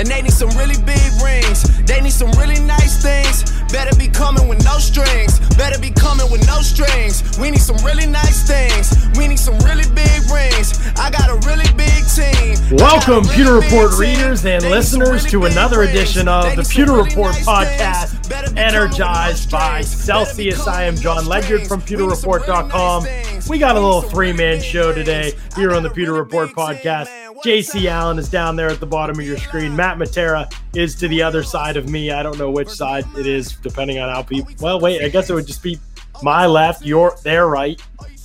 and 0.00 0.08
they 0.08 0.22
need 0.22 0.32
some 0.32 0.48
really 0.56 0.80
big 0.84 1.12
rings. 1.22 1.62
They 1.84 2.00
need 2.00 2.12
some 2.12 2.30
really 2.32 2.58
nice 2.60 3.02
things. 3.02 3.44
Better 3.70 3.94
be 3.96 4.08
coming 4.08 4.48
with 4.48 4.64
no 4.64 4.78
strings. 4.78 5.38
Better 5.56 5.78
be 5.78 5.90
coming 5.90 6.30
with 6.32 6.44
no 6.46 6.62
strings. 6.62 7.38
We 7.38 7.50
need 7.50 7.60
some 7.60 7.76
really 7.84 8.06
nice 8.06 8.48
things. 8.48 8.96
We 9.18 9.28
need 9.28 9.38
some 9.38 9.58
really 9.58 9.84
big 9.94 10.22
rings. 10.32 10.80
I 10.96 11.10
got 11.10 11.28
a 11.28 11.36
really 11.46 11.70
big 11.76 12.08
team. 12.08 12.56
Welcome, 12.78 13.24
really 13.24 13.36
Pewter 13.36 13.54
Report 13.60 13.98
readers 13.98 14.46
and 14.46 14.64
listeners, 14.64 15.24
really 15.24 15.30
to 15.32 15.44
another 15.44 15.82
edition 15.82 16.28
of 16.28 16.56
the 16.56 16.62
Pewter 16.62 16.92
really 16.92 17.10
Report 17.10 17.34
nice 17.34 17.46
podcast, 17.46 18.56
energized 18.56 19.50
by 19.50 19.82
Celsius. 19.82 20.66
I 20.66 20.84
am 20.84 20.96
Jon 20.96 21.26
Ledyard 21.26 21.66
from 21.66 21.82
PewterReport.com. 21.82 23.04
We 23.50 23.58
got 23.58 23.76
a 23.76 23.80
little 23.80 24.00
three 24.00 24.32
man 24.32 24.62
show 24.62 24.94
today 24.94 25.34
here 25.56 25.74
on 25.74 25.82
the 25.82 25.90
Pewter 25.90 26.14
Report 26.14 26.48
podcast. 26.50 27.19
JC 27.44 27.86
Allen 27.86 28.18
is 28.18 28.28
down 28.28 28.54
there 28.54 28.68
at 28.68 28.80
the 28.80 28.86
bottom 28.86 29.18
of 29.18 29.26
your 29.26 29.38
screen. 29.38 29.74
Matt 29.74 29.96
Matera 29.96 30.52
is 30.74 30.94
to 30.96 31.08
the 31.08 31.22
other 31.22 31.42
side 31.42 31.76
of 31.76 31.88
me. 31.88 32.10
I 32.10 32.22
don't 32.22 32.38
know 32.38 32.50
which 32.50 32.68
side 32.68 33.04
it 33.16 33.26
is, 33.26 33.56
depending 33.56 33.98
on 33.98 34.10
how 34.10 34.22
people. 34.22 34.52
Well, 34.60 34.78
wait, 34.78 35.02
I 35.02 35.08
guess 35.08 35.30
it 35.30 35.34
would 35.34 35.46
just 35.46 35.62
be 35.62 35.78
my 36.22 36.46
left, 36.46 36.84
your 36.84 37.16
their 37.22 37.48
right. 37.48 37.80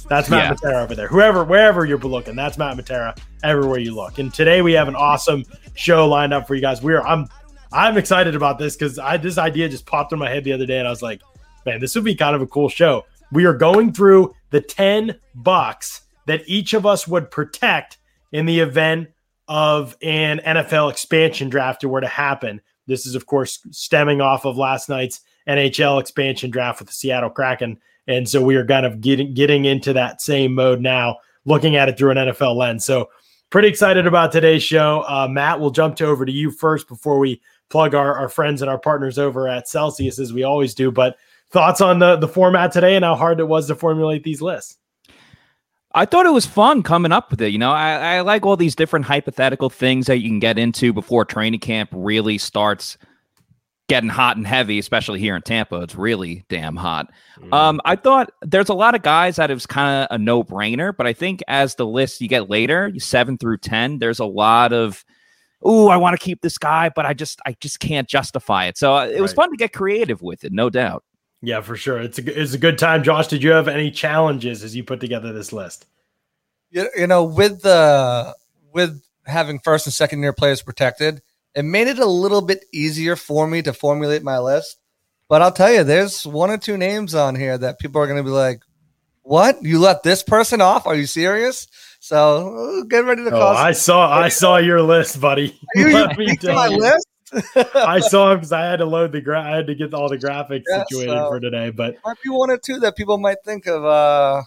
That's 0.09 0.29
Matt 0.29 0.43
yeah. 0.43 0.69
Matera 0.71 0.83
over 0.83 0.95
there. 0.95 1.07
Whoever, 1.07 1.45
wherever 1.45 1.85
you're 1.85 1.97
looking, 1.97 2.35
that's 2.35 2.57
Matt 2.57 2.77
Matera. 2.77 3.17
Everywhere 3.41 3.79
you 3.79 3.95
look. 3.95 4.19
And 4.19 4.33
today 4.33 4.61
we 4.61 4.73
have 4.73 4.87
an 4.87 4.95
awesome 4.95 5.45
show 5.75 6.07
lined 6.07 6.33
up 6.33 6.47
for 6.47 6.55
you 6.55 6.61
guys. 6.61 6.81
We're 6.81 7.01
I'm 7.01 7.27
I'm 7.71 7.97
excited 7.97 8.35
about 8.35 8.59
this 8.59 8.75
because 8.75 8.99
I 8.99 9.17
this 9.17 9.37
idea 9.37 9.69
just 9.69 9.85
popped 9.85 10.11
in 10.13 10.19
my 10.19 10.29
head 10.29 10.43
the 10.43 10.53
other 10.53 10.65
day, 10.65 10.79
and 10.79 10.87
I 10.87 10.91
was 10.91 11.01
like, 11.01 11.21
man, 11.65 11.79
this 11.79 11.95
would 11.95 12.03
be 12.03 12.15
kind 12.15 12.35
of 12.35 12.41
a 12.41 12.47
cool 12.47 12.69
show. 12.69 13.05
We 13.31 13.45
are 13.45 13.53
going 13.53 13.93
through 13.93 14.35
the 14.49 14.61
ten 14.61 15.15
bucks 15.35 16.01
that 16.25 16.41
each 16.47 16.73
of 16.73 16.85
us 16.85 17.07
would 17.07 17.31
protect 17.31 17.97
in 18.31 18.45
the 18.45 18.59
event 18.59 19.09
of 19.47 19.95
an 20.01 20.39
NFL 20.39 20.91
expansion 20.91 21.49
draft 21.49 21.83
were 21.83 22.01
to 22.01 22.07
happen. 22.07 22.61
This 22.87 23.05
is, 23.05 23.15
of 23.15 23.25
course, 23.25 23.59
stemming 23.71 24.21
off 24.21 24.45
of 24.45 24.57
last 24.57 24.89
night's 24.89 25.21
NHL 25.47 25.99
expansion 25.99 26.49
draft 26.51 26.79
with 26.79 26.89
the 26.89 26.93
Seattle 26.93 27.29
Kraken. 27.29 27.79
And 28.07 28.27
so 28.27 28.43
we 28.43 28.55
are 28.55 28.65
kind 28.65 28.85
of 28.85 29.01
getting 29.01 29.33
getting 29.33 29.65
into 29.65 29.93
that 29.93 30.21
same 30.21 30.53
mode 30.53 30.81
now, 30.81 31.17
looking 31.45 31.75
at 31.75 31.89
it 31.89 31.97
through 31.97 32.11
an 32.11 32.17
NFL 32.17 32.55
lens. 32.55 32.85
So 32.85 33.09
pretty 33.49 33.67
excited 33.67 34.05
about 34.05 34.31
today's 34.31 34.63
show. 34.63 35.03
Uh, 35.07 35.27
Matt, 35.29 35.59
we'll 35.59 35.71
jump 35.71 35.95
to 35.97 36.05
over 36.05 36.25
to 36.25 36.31
you 36.31 36.51
first 36.51 36.87
before 36.87 37.17
we 37.17 37.41
plug 37.69 37.95
our, 37.95 38.15
our 38.15 38.29
friends 38.29 38.61
and 38.61 38.69
our 38.69 38.77
partners 38.77 39.17
over 39.17 39.47
at 39.47 39.67
Celsius 39.67 40.19
as 40.19 40.33
we 40.33 40.43
always 40.43 40.75
do. 40.75 40.91
But 40.91 41.17
thoughts 41.51 41.81
on 41.81 41.99
the 41.99 42.15
the 42.15 42.27
format 42.27 42.71
today 42.71 42.95
and 42.95 43.05
how 43.05 43.15
hard 43.15 43.39
it 43.39 43.47
was 43.47 43.67
to 43.67 43.75
formulate 43.75 44.23
these 44.23 44.41
lists? 44.41 44.77
I 45.95 46.03
thought 46.05 46.25
it 46.25 46.33
was 46.33 46.45
fun 46.45 46.83
coming 46.83 47.13
up 47.13 47.31
with 47.31 47.41
it. 47.41 47.53
You 47.53 47.57
know, 47.57 47.71
I, 47.71 48.17
I, 48.17 48.19
like 48.19 48.45
all 48.45 48.57
these 48.57 48.75
different 48.75 49.05
hypothetical 49.05 49.69
things 49.69 50.07
that 50.07 50.17
you 50.17 50.27
can 50.27 50.39
get 50.39 50.59
into 50.59 50.91
before 50.91 51.23
training 51.23 51.61
camp 51.61 51.89
really 51.93 52.37
starts 52.37 52.97
getting 53.87 54.09
hot 54.09 54.35
and 54.35 54.45
heavy, 54.45 54.77
especially 54.77 55.19
here 55.19 55.37
in 55.37 55.41
Tampa. 55.41 55.81
It's 55.81 55.95
really 55.95 56.43
damn 56.49 56.75
hot. 56.75 57.11
Mm. 57.39 57.53
Um, 57.53 57.81
I 57.85 57.95
thought 57.95 58.29
there's 58.41 58.67
a 58.67 58.73
lot 58.73 58.93
of 58.93 59.03
guys 59.03 59.37
that 59.37 59.49
it 59.49 59.53
was 59.53 59.65
kind 59.65 60.05
of 60.09 60.15
a 60.15 60.17
no 60.17 60.43
brainer, 60.43 60.95
but 60.95 61.07
I 61.07 61.13
think 61.13 61.41
as 61.47 61.75
the 61.75 61.85
list 61.85 62.19
you 62.19 62.27
get 62.27 62.49
later, 62.49 62.91
seven 62.97 63.37
through 63.37 63.59
10, 63.59 63.99
there's 63.99 64.19
a 64.19 64.25
lot 64.25 64.73
of, 64.73 65.05
oh, 65.61 65.87
I 65.87 65.95
want 65.95 66.19
to 66.19 66.23
keep 66.23 66.41
this 66.41 66.57
guy, 66.57 66.89
but 66.89 67.05
I 67.05 67.13
just, 67.13 67.39
I 67.45 67.55
just 67.61 67.79
can't 67.79 68.09
justify 68.09 68.65
it. 68.65 68.77
So 68.77 68.95
uh, 68.95 69.05
it 69.05 69.13
right. 69.13 69.21
was 69.21 69.31
fun 69.31 69.49
to 69.51 69.57
get 69.57 69.71
creative 69.71 70.21
with 70.21 70.43
it, 70.43 70.51
no 70.51 70.69
doubt. 70.69 71.05
Yeah, 71.45 71.61
for 71.61 71.75
sure. 71.75 71.99
It's 71.99 72.17
a 72.17 72.41
it's 72.41 72.53
a 72.53 72.57
good 72.57 72.79
time. 72.79 73.03
Josh, 73.03 73.27
did 73.27 73.43
you 73.43 73.51
have 73.51 73.67
any 73.67 73.91
challenges 73.91 74.63
as 74.63 74.75
you 74.75 74.83
put 74.83 74.99
together 74.99 75.31
this 75.31 75.53
list? 75.53 75.85
You, 76.71 76.89
you 76.97 77.05
know, 77.05 77.23
with 77.23 77.61
the 77.61 78.35
with 78.73 79.03
having 79.25 79.59
first 79.59 79.85
and 79.85 79.93
second 79.93 80.21
year 80.21 80.33
players 80.33 80.63
protected, 80.63 81.21
it 81.53 81.63
made 81.63 81.87
it 81.87 81.99
a 81.99 82.05
little 82.05 82.41
bit 82.41 82.65
easier 82.73 83.15
for 83.15 83.45
me 83.45 83.61
to 83.61 83.73
formulate 83.73 84.23
my 84.23 84.39
list. 84.39 84.77
But 85.29 85.43
I'll 85.43 85.51
tell 85.51 85.71
you, 85.71 85.83
there's 85.83 86.25
one 86.25 86.49
or 86.49 86.57
two 86.57 86.77
names 86.77 87.13
on 87.13 87.35
here 87.35 87.57
that 87.59 87.77
people 87.77 88.01
are 88.01 88.07
going 88.07 88.17
to 88.17 88.23
be 88.23 88.29
like, 88.31 88.61
"What? 89.21 89.61
You 89.61 89.77
let 89.77 90.01
this 90.01 90.23
person 90.23 90.61
off? 90.61 90.87
Are 90.87 90.95
you 90.95 91.05
serious?" 91.05 91.67
So 91.99 92.79
uh, 92.79 92.83
get 92.85 93.05
ready 93.05 93.23
to. 93.23 93.35
Oh, 93.35 93.47
I 93.49 93.71
saw 93.71 94.09
I 94.11 94.29
saw 94.29 94.57
your 94.57 94.81
list, 94.81 95.21
buddy. 95.21 95.59
You, 95.75 95.89
let 95.93 96.17
me 96.17 96.35
tell 96.37 96.55
my 96.55 96.69
list. 96.69 97.07
I 97.75 97.99
saw 98.01 98.31
him 98.31 98.39
because 98.39 98.51
I 98.51 98.61
had 98.61 98.77
to 98.77 98.85
load 98.85 99.11
the 99.11 99.21
gra- 99.21 99.43
I 99.43 99.55
had 99.55 99.67
to 99.67 99.75
get 99.75 99.93
all 99.93 100.09
the 100.09 100.17
graphics 100.17 100.63
yeah, 100.69 100.83
situated 100.83 101.13
so 101.13 101.29
for 101.29 101.39
today. 101.39 101.69
But 101.69 101.97
might 102.05 102.21
be 102.23 102.29
one 102.29 102.49
or 102.49 102.57
two 102.57 102.79
that 102.79 102.95
people 102.95 103.17
might 103.17 103.37
think 103.45 103.67
of. 103.67 103.83
uh 103.85 104.43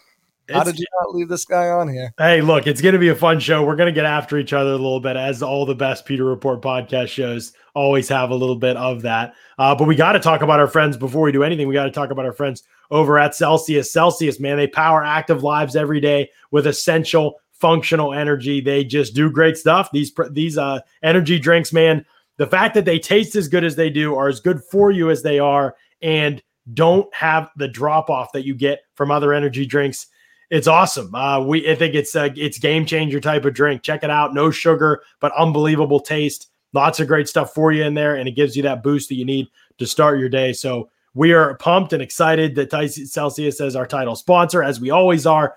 how 0.50 0.64
did 0.64 0.78
you 0.78 0.86
not 1.00 1.14
leave 1.14 1.28
this 1.28 1.44
guy 1.44 1.68
on 1.68 1.88
here? 1.88 2.12
Hey, 2.16 2.40
look, 2.40 2.66
it's 2.66 2.80
going 2.80 2.94
to 2.94 2.98
be 2.98 3.08
a 3.08 3.14
fun 3.14 3.38
show. 3.40 3.64
We're 3.64 3.76
going 3.76 3.92
to 3.92 3.92
get 3.92 4.04
after 4.04 4.38
each 4.38 4.52
other 4.52 4.70
a 4.70 4.76
little 4.76 5.00
bit, 5.00 5.16
as 5.16 5.42
all 5.42 5.66
the 5.66 5.74
best 5.74 6.06
Pewter 6.06 6.24
Report 6.24 6.62
podcast 6.62 7.08
shows 7.08 7.52
always 7.74 8.08
have 8.08 8.30
a 8.30 8.34
little 8.34 8.56
bit 8.56 8.76
of 8.76 9.02
that. 9.02 9.34
Uh, 9.58 9.74
but 9.74 9.86
we 9.86 9.94
got 9.94 10.12
to 10.12 10.20
talk 10.20 10.42
about 10.42 10.60
our 10.60 10.66
friends 10.66 10.96
before 10.96 11.22
we 11.22 11.32
do 11.32 11.42
anything. 11.42 11.68
We 11.68 11.74
got 11.74 11.84
to 11.84 11.90
talk 11.90 12.10
about 12.10 12.24
our 12.24 12.32
friends 12.32 12.62
over 12.90 13.18
at 13.18 13.34
Celsius. 13.34 13.92
Celsius, 13.92 14.40
man, 14.40 14.56
they 14.56 14.66
power 14.66 15.04
active 15.04 15.42
lives 15.42 15.76
every 15.76 16.00
day 16.00 16.30
with 16.50 16.66
essential 16.66 17.40
functional 17.52 18.14
energy. 18.14 18.60
They 18.60 18.84
just 18.84 19.14
do 19.14 19.30
great 19.30 19.56
stuff. 19.56 19.90
These 19.92 20.12
these 20.30 20.56
uh, 20.56 20.80
energy 21.02 21.38
drinks, 21.38 21.72
man 21.72 22.04
the 22.38 22.46
fact 22.46 22.74
that 22.74 22.84
they 22.84 22.98
taste 22.98 23.36
as 23.36 23.48
good 23.48 23.64
as 23.64 23.76
they 23.76 23.90
do, 23.90 24.14
are 24.16 24.28
as 24.28 24.40
good 24.40 24.62
for 24.64 24.90
you 24.90 25.10
as 25.10 25.22
they 25.22 25.38
are, 25.38 25.76
and 26.00 26.42
don't 26.72 27.12
have 27.14 27.50
the 27.56 27.68
drop 27.68 28.08
off 28.08 28.32
that 28.32 28.46
you 28.46 28.54
get 28.54 28.80
from 28.94 29.10
other 29.10 29.34
energy 29.34 29.66
drinks. 29.66 30.06
It's 30.50 30.66
awesome. 30.66 31.14
Uh, 31.14 31.40
we 31.40 31.70
I 31.70 31.74
think 31.74 31.94
it's 31.94 32.14
a 32.14 32.32
it's 32.36 32.58
game 32.58 32.86
changer 32.86 33.20
type 33.20 33.44
of 33.44 33.54
drink. 33.54 33.82
Check 33.82 34.02
it 34.02 34.10
out. 34.10 34.32
No 34.32 34.50
sugar, 34.50 35.02
but 35.20 35.32
unbelievable 35.36 36.00
taste. 36.00 36.48
Lots 36.72 37.00
of 37.00 37.08
great 37.08 37.28
stuff 37.28 37.52
for 37.54 37.72
you 37.72 37.84
in 37.84 37.94
there, 37.94 38.16
and 38.16 38.28
it 38.28 38.36
gives 38.36 38.56
you 38.56 38.62
that 38.62 38.82
boost 38.82 39.08
that 39.08 39.16
you 39.16 39.24
need 39.24 39.48
to 39.78 39.86
start 39.86 40.20
your 40.20 40.28
day. 40.28 40.52
So 40.52 40.90
we 41.14 41.32
are 41.32 41.56
pumped 41.56 41.92
and 41.92 42.02
excited 42.02 42.54
that 42.54 42.70
Celsius 42.70 43.60
is 43.60 43.74
our 43.74 43.86
title 43.86 44.14
sponsor, 44.14 44.62
as 44.62 44.80
we 44.80 44.90
always 44.90 45.26
are. 45.26 45.56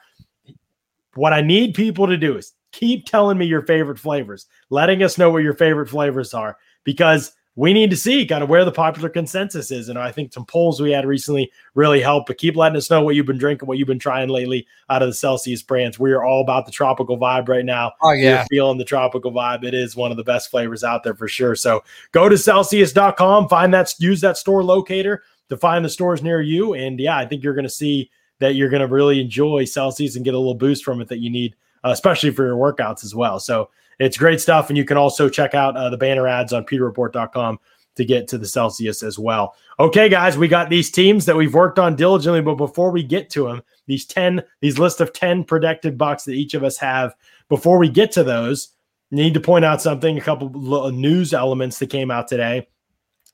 What 1.16 1.34
I 1.34 1.42
need 1.42 1.76
people 1.76 2.08
to 2.08 2.18
do 2.18 2.38
is 2.38 2.54
keep 2.72 3.06
telling 3.06 3.38
me 3.38 3.46
your 3.46 3.62
favorite 3.62 4.00
flavors, 4.00 4.48
letting 4.70 5.04
us 5.04 5.18
know 5.18 5.30
what 5.30 5.44
your 5.44 5.54
favorite 5.54 5.90
flavors 5.90 6.34
are 6.34 6.58
because 6.84 7.34
we 7.56 7.74
need 7.74 7.90
to 7.90 7.98
see 7.98 8.26
kind 8.26 8.44
of 8.44 8.50
where 8.50 8.64
the 8.64 8.72
popular 8.72 9.10
consensus 9.10 9.72
is. 9.72 9.90
And 9.90 10.00
I 10.00 10.12
think 10.12 10.32
some 10.32 10.46
polls 10.46 10.82
we 10.82 10.92
had 10.92 11.06
recently 11.06 11.52
really 11.76 12.00
helped. 12.00 12.28
But 12.28 12.38
keep 12.38 12.56
letting 12.56 12.78
us 12.78 12.90
know 12.90 13.02
what 13.02 13.16
you've 13.16 13.26
been 13.26 13.38
drinking, 13.38 13.68
what 13.68 13.78
you've 13.78 13.88
been 13.88 14.00
trying 14.00 14.30
lately 14.30 14.66
out 14.90 15.02
of 15.02 15.10
the 15.10 15.14
Celsius 15.14 15.62
brands. 15.62 16.00
We 16.00 16.14
are 16.14 16.24
all 16.24 16.42
about 16.42 16.66
the 16.66 16.72
tropical 16.72 17.18
vibe 17.18 17.50
right 17.50 17.66
now. 17.66 17.92
Oh, 18.02 18.14
yeah. 18.14 18.38
You're 18.38 18.46
feeling 18.46 18.78
the 18.78 18.86
tropical 18.86 19.32
vibe. 19.32 19.66
It 19.66 19.74
is 19.74 19.98
one 19.98 20.12
of 20.12 20.18
the 20.18 20.24
best 20.24 20.50
flavors 20.50 20.84
out 20.84 21.04
there 21.04 21.14
for 21.14 21.28
sure. 21.28 21.56
So 21.56 21.84
go 22.14 22.30
to 22.30 22.38
Celsius.com, 22.38 23.50
find 23.50 23.74
that, 23.74 23.94
use 24.00 24.22
that 24.22 24.38
store 24.38 24.64
locator 24.64 25.24
to 25.50 25.58
find 25.58 25.84
the 25.84 25.90
stores 25.90 26.24
near 26.24 26.42
you. 26.42 26.74
And 26.74 26.98
yeah, 27.00 27.18
I 27.18 27.26
think 27.26 27.44
you're 27.44 27.54
going 27.54 27.64
to 27.64 27.70
see 27.70 28.10
that 28.40 28.56
you're 28.56 28.70
going 28.70 28.82
to 28.82 28.88
really 28.88 29.20
enjoy 29.20 29.66
Celsius 29.66 30.16
and 30.16 30.24
get 30.24 30.34
a 30.34 30.38
little 30.38 30.56
boost 30.56 30.86
from 30.86 31.02
it 31.02 31.10
that 31.10 31.20
you 31.20 31.30
need, 31.30 31.56
uh, 31.84 31.90
especially 31.90 32.32
for 32.32 32.46
your 32.46 32.56
workouts 32.56 33.04
as 33.04 33.14
well. 33.14 33.42
So 33.42 33.70
it's 34.02 34.18
great 34.18 34.42
stuff. 34.42 34.70
And 34.70 34.78
you 34.78 34.86
can 34.86 34.98
also 34.98 35.30
check 35.30 35.54
out 35.54 35.78
uh, 35.78 35.90
the 35.90 35.98
banner 35.98 36.28
ads 36.28 36.54
on 36.54 36.66
pewterreport.com 36.66 37.60
to 37.96 38.06
get 38.06 38.28
to 38.30 38.38
the 38.38 38.48
Celsius 38.48 39.04
as 39.04 39.20
well. 39.20 39.56
Okay, 39.80 40.10
guys, 40.10 40.38
we 40.38 40.48
got 40.48 40.70
these 40.70 40.90
teams 40.90 41.26
that 41.26 41.36
we've 41.36 41.54
worked 41.54 41.78
on 41.78 41.96
diligently, 41.96 42.42
but 42.42 42.56
before 42.56 42.92
we 42.92 43.04
get 43.04 43.30
to 43.32 43.48
them, 43.48 43.62
these 43.86 44.06
10, 44.06 44.42
these 44.62 44.80
list 44.80 45.02
of 45.02 45.14
10 45.14 45.44
predicted 45.44 45.98
bucks 45.98 46.24
that 46.24 46.34
each 46.34 46.54
of 46.54 46.64
us 46.64 46.78
have, 46.78 47.14
before 47.50 47.78
we 47.78 47.90
get 47.90 48.12
to 48.14 48.24
those, 48.24 48.70
need 49.12 49.34
to 49.34 49.40
point 49.40 49.66
out 49.66 49.82
something, 49.82 50.18
a 50.18 50.22
couple 50.22 50.50
news 50.92 51.34
elements 51.34 51.80
that 51.80 51.90
came 51.90 52.10
out 52.10 52.28
today. 52.28 52.68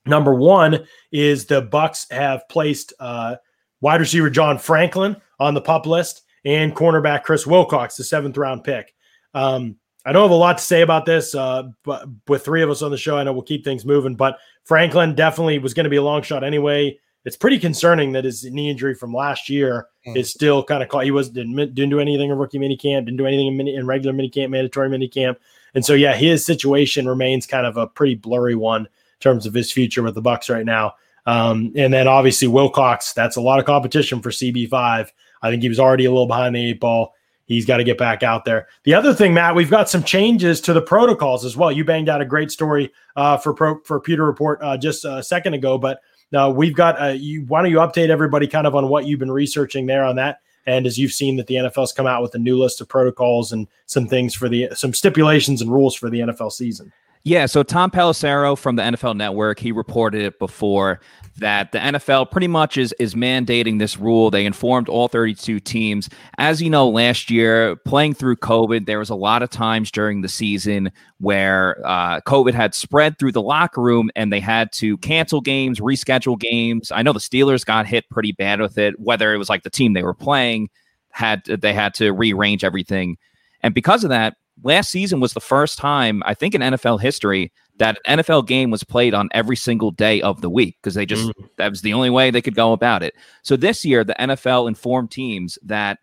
Number 0.06 0.34
one 0.34 0.86
is 1.12 1.46
the 1.46 1.62
Bucs 1.62 2.10
have 2.10 2.48
placed 2.48 2.92
uh, 2.98 3.36
wide 3.80 4.00
receiver 4.00 4.28
John 4.28 4.58
Franklin 4.58 5.16
on 5.38 5.54
the 5.54 5.60
pup 5.60 5.86
list 5.86 6.22
and 6.44 6.74
cornerback 6.74 7.22
Chris 7.22 7.46
Wilcox, 7.46 7.96
the 7.96 8.04
seventh 8.04 8.36
round 8.36 8.64
pick. 8.64 8.94
Um, 9.34 9.76
I 10.04 10.12
don't 10.12 10.22
have 10.22 10.30
a 10.30 10.34
lot 10.34 10.58
to 10.58 10.64
say 10.64 10.82
about 10.82 11.06
this, 11.06 11.34
uh, 11.34 11.64
but 11.84 12.08
with 12.28 12.44
three 12.44 12.62
of 12.62 12.70
us 12.70 12.82
on 12.82 12.90
the 12.90 12.96
show, 12.96 13.18
I 13.18 13.24
know 13.24 13.32
we'll 13.32 13.42
keep 13.42 13.64
things 13.64 13.84
moving. 13.84 14.14
But 14.14 14.38
Franklin 14.64 15.14
definitely 15.14 15.58
was 15.58 15.74
going 15.74 15.84
to 15.84 15.90
be 15.90 15.96
a 15.96 16.02
long 16.02 16.22
shot 16.22 16.44
anyway. 16.44 16.98
It's 17.24 17.36
pretty 17.36 17.58
concerning 17.58 18.12
that 18.12 18.24
his 18.24 18.44
knee 18.44 18.70
injury 18.70 18.94
from 18.94 19.12
last 19.12 19.48
year 19.48 19.88
mm. 20.06 20.16
is 20.16 20.30
still 20.30 20.62
kind 20.62 20.82
of 20.82 20.88
caught. 20.88 21.04
He 21.04 21.10
was 21.10 21.28
didn't, 21.28 21.56
didn't 21.56 21.90
do 21.90 22.00
anything 22.00 22.30
in 22.30 22.38
rookie 22.38 22.58
minicamp, 22.58 23.04
didn't 23.04 23.16
do 23.16 23.26
anything 23.26 23.48
in, 23.48 23.56
mini, 23.56 23.74
in 23.74 23.86
regular 23.86 24.14
minicamp, 24.14 24.50
mandatory 24.50 24.88
minicamp, 24.88 25.36
and 25.74 25.84
so 25.84 25.94
yeah, 25.94 26.14
his 26.14 26.44
situation 26.44 27.08
remains 27.08 27.46
kind 27.46 27.66
of 27.66 27.76
a 27.76 27.86
pretty 27.86 28.14
blurry 28.14 28.54
one 28.54 28.82
in 28.82 29.20
terms 29.20 29.46
of 29.46 29.54
his 29.54 29.72
future 29.72 30.02
with 30.02 30.14
the 30.14 30.22
Bucs 30.22 30.52
right 30.52 30.64
now. 30.64 30.94
Um, 31.26 31.72
and 31.76 31.92
then 31.92 32.08
obviously 32.08 32.48
Wilcox, 32.48 33.12
that's 33.12 33.36
a 33.36 33.40
lot 33.40 33.58
of 33.58 33.66
competition 33.66 34.22
for 34.22 34.30
CB5. 34.30 35.10
I 35.42 35.50
think 35.50 35.62
he 35.62 35.68
was 35.68 35.78
already 35.78 36.06
a 36.06 36.10
little 36.10 36.26
behind 36.26 36.56
the 36.56 36.70
eight 36.70 36.80
ball 36.80 37.14
he's 37.48 37.66
got 37.66 37.78
to 37.78 37.84
get 37.84 37.98
back 37.98 38.22
out 38.22 38.44
there. 38.44 38.68
The 38.84 38.94
other 38.94 39.12
thing, 39.12 39.34
Matt, 39.34 39.56
we've 39.56 39.70
got 39.70 39.88
some 39.88 40.04
changes 40.04 40.60
to 40.62 40.72
the 40.72 40.82
protocols 40.82 41.44
as 41.44 41.56
well. 41.56 41.72
You 41.72 41.84
banged 41.84 42.08
out 42.08 42.20
a 42.20 42.24
great 42.24 42.52
story 42.52 42.92
uh, 43.16 43.38
for 43.38 43.52
pro, 43.52 43.80
for 43.80 43.98
Pewter 43.98 44.24
Report 44.24 44.60
uh, 44.62 44.76
just 44.76 45.04
a 45.04 45.22
second 45.22 45.54
ago, 45.54 45.78
but 45.78 46.00
uh, 46.32 46.52
we've 46.54 46.74
got 46.74 47.00
uh, 47.00 47.06
you. 47.08 47.44
Why 47.46 47.62
don't 47.62 47.70
you 47.70 47.78
update 47.78 48.10
everybody 48.10 48.46
kind 48.46 48.66
of 48.66 48.74
on 48.74 48.88
what 48.88 49.06
you've 49.06 49.18
been 49.18 49.32
researching 49.32 49.86
there 49.86 50.04
on 50.04 50.16
that? 50.16 50.40
And 50.66 50.86
as 50.86 50.98
you've 50.98 51.12
seen 51.12 51.36
that 51.36 51.46
the 51.46 51.54
NFL's 51.54 51.94
come 51.94 52.06
out 52.06 52.20
with 52.20 52.34
a 52.34 52.38
new 52.38 52.58
list 52.58 52.82
of 52.82 52.88
protocols 52.88 53.52
and 53.52 53.66
some 53.86 54.06
things 54.06 54.34
for 54.34 54.50
the 54.50 54.68
some 54.74 54.92
stipulations 54.92 55.62
and 55.62 55.72
rules 55.72 55.94
for 55.94 56.10
the 56.10 56.20
NFL 56.20 56.52
season. 56.52 56.92
Yeah, 57.24 57.46
so 57.46 57.62
Tom 57.62 57.90
Pelissero 57.90 58.56
from 58.56 58.76
the 58.76 58.82
NFL 58.82 59.16
Network, 59.16 59.58
he 59.58 59.72
reported 59.72 60.22
it 60.22 60.38
before 60.38 61.00
that 61.38 61.72
the 61.72 61.78
NFL 61.78 62.30
pretty 62.30 62.48
much 62.48 62.76
is 62.76 62.94
is 62.98 63.14
mandating 63.14 63.78
this 63.78 63.96
rule. 63.96 64.30
They 64.30 64.46
informed 64.46 64.88
all 64.88 65.08
32 65.08 65.60
teams. 65.60 66.08
As 66.36 66.60
you 66.62 66.70
know, 66.70 66.88
last 66.88 67.30
year 67.30 67.76
playing 67.76 68.14
through 68.14 68.36
COVID, 68.36 68.86
there 68.86 68.98
was 68.98 69.10
a 69.10 69.14
lot 69.14 69.42
of 69.42 69.50
times 69.50 69.90
during 69.90 70.20
the 70.20 70.28
season 70.28 70.90
where 71.18 71.80
uh, 71.86 72.20
COVID 72.22 72.54
had 72.54 72.74
spread 72.74 73.18
through 73.18 73.32
the 73.32 73.42
locker 73.42 73.80
room 73.80 74.10
and 74.16 74.32
they 74.32 74.40
had 74.40 74.72
to 74.72 74.96
cancel 74.98 75.40
games, 75.40 75.80
reschedule 75.80 76.38
games. 76.38 76.90
I 76.92 77.02
know 77.02 77.12
the 77.12 77.20
Steelers 77.20 77.64
got 77.64 77.86
hit 77.86 78.08
pretty 78.10 78.32
bad 78.32 78.60
with 78.60 78.78
it. 78.78 78.98
Whether 78.98 79.32
it 79.34 79.38
was 79.38 79.48
like 79.48 79.62
the 79.62 79.70
team 79.70 79.92
they 79.92 80.02
were 80.02 80.14
playing 80.14 80.70
had 81.10 81.44
they 81.44 81.72
had 81.72 81.94
to 81.94 82.12
rearrange 82.12 82.64
everything, 82.64 83.16
and 83.62 83.74
because 83.74 84.04
of 84.04 84.10
that, 84.10 84.36
last 84.62 84.90
season 84.90 85.20
was 85.20 85.34
the 85.34 85.40
first 85.40 85.78
time 85.78 86.22
I 86.26 86.34
think 86.34 86.54
in 86.54 86.60
NFL 86.60 87.00
history 87.00 87.52
that 87.78 87.98
an 88.04 88.18
NFL 88.18 88.46
game 88.46 88.70
was 88.70 88.84
played 88.84 89.14
on 89.14 89.28
every 89.32 89.56
single 89.56 89.90
day 89.90 90.20
of 90.20 90.40
the 90.40 90.50
week 90.50 90.76
because 90.82 90.94
they 90.94 91.06
just 91.06 91.28
mm. 91.28 91.48
that 91.56 91.70
was 91.70 91.82
the 91.82 91.92
only 91.94 92.10
way 92.10 92.30
they 92.30 92.42
could 92.42 92.54
go 92.54 92.72
about 92.72 93.02
it. 93.02 93.14
So 93.42 93.56
this 93.56 93.84
year 93.84 94.04
the 94.04 94.16
NFL 94.18 94.68
informed 94.68 95.10
teams 95.10 95.58
that 95.62 95.98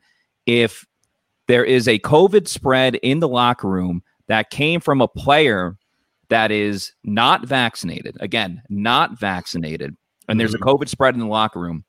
if 0.45 0.85
there 1.47 1.63
is 1.63 1.87
a 1.87 1.99
COVID 1.99 2.47
spread 2.47 2.95
in 2.95 3.19
the 3.19 3.27
locker 3.27 3.69
room 3.69 4.01
that 4.27 4.49
came 4.49 4.79
from 4.79 5.01
a 5.01 5.07
player 5.07 5.77
that 6.29 6.51
is 6.51 6.93
not 7.03 7.45
vaccinated, 7.45 8.17
again, 8.19 8.61
not 8.69 9.19
vaccinated, 9.19 9.95
and 10.27 10.39
there's 10.39 10.55
a 10.55 10.57
mm-hmm. 10.57 10.69
COVID 10.69 10.89
spread 10.89 11.13
in 11.13 11.19
the 11.19 11.27
locker 11.27 11.59
room, 11.59 11.83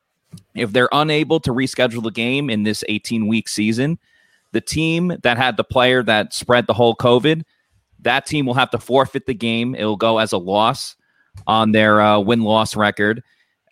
if 0.55 0.73
they're 0.73 0.91
unable 0.93 1.41
to 1.41 1.53
reschedule 1.53 2.03
the 2.03 2.11
game 2.11 2.51
in 2.51 2.65
this 2.65 2.85
18 2.89 3.27
week 3.27 3.49
season, 3.49 3.99
the 4.53 4.61
team 4.61 5.17
that 5.23 5.37
had 5.37 5.57
the 5.57 5.65
player 5.65 6.03
that 6.03 6.33
spread 6.33 6.67
the 6.67 6.75
whole 6.75 6.95
COVID, 6.95 7.43
that 8.01 8.27
team 8.27 8.47
will 8.47 8.55
have 8.55 8.71
to 8.71 8.79
forfeit 8.79 9.27
the 9.27 9.35
game. 9.35 9.75
It 9.75 9.85
will 9.85 9.97
go 9.97 10.19
as 10.19 10.33
a 10.33 10.39
loss 10.39 10.97
on 11.47 11.73
their 11.73 12.01
uh, 12.01 12.19
win 12.19 12.43
loss 12.43 12.77
record. 12.77 13.23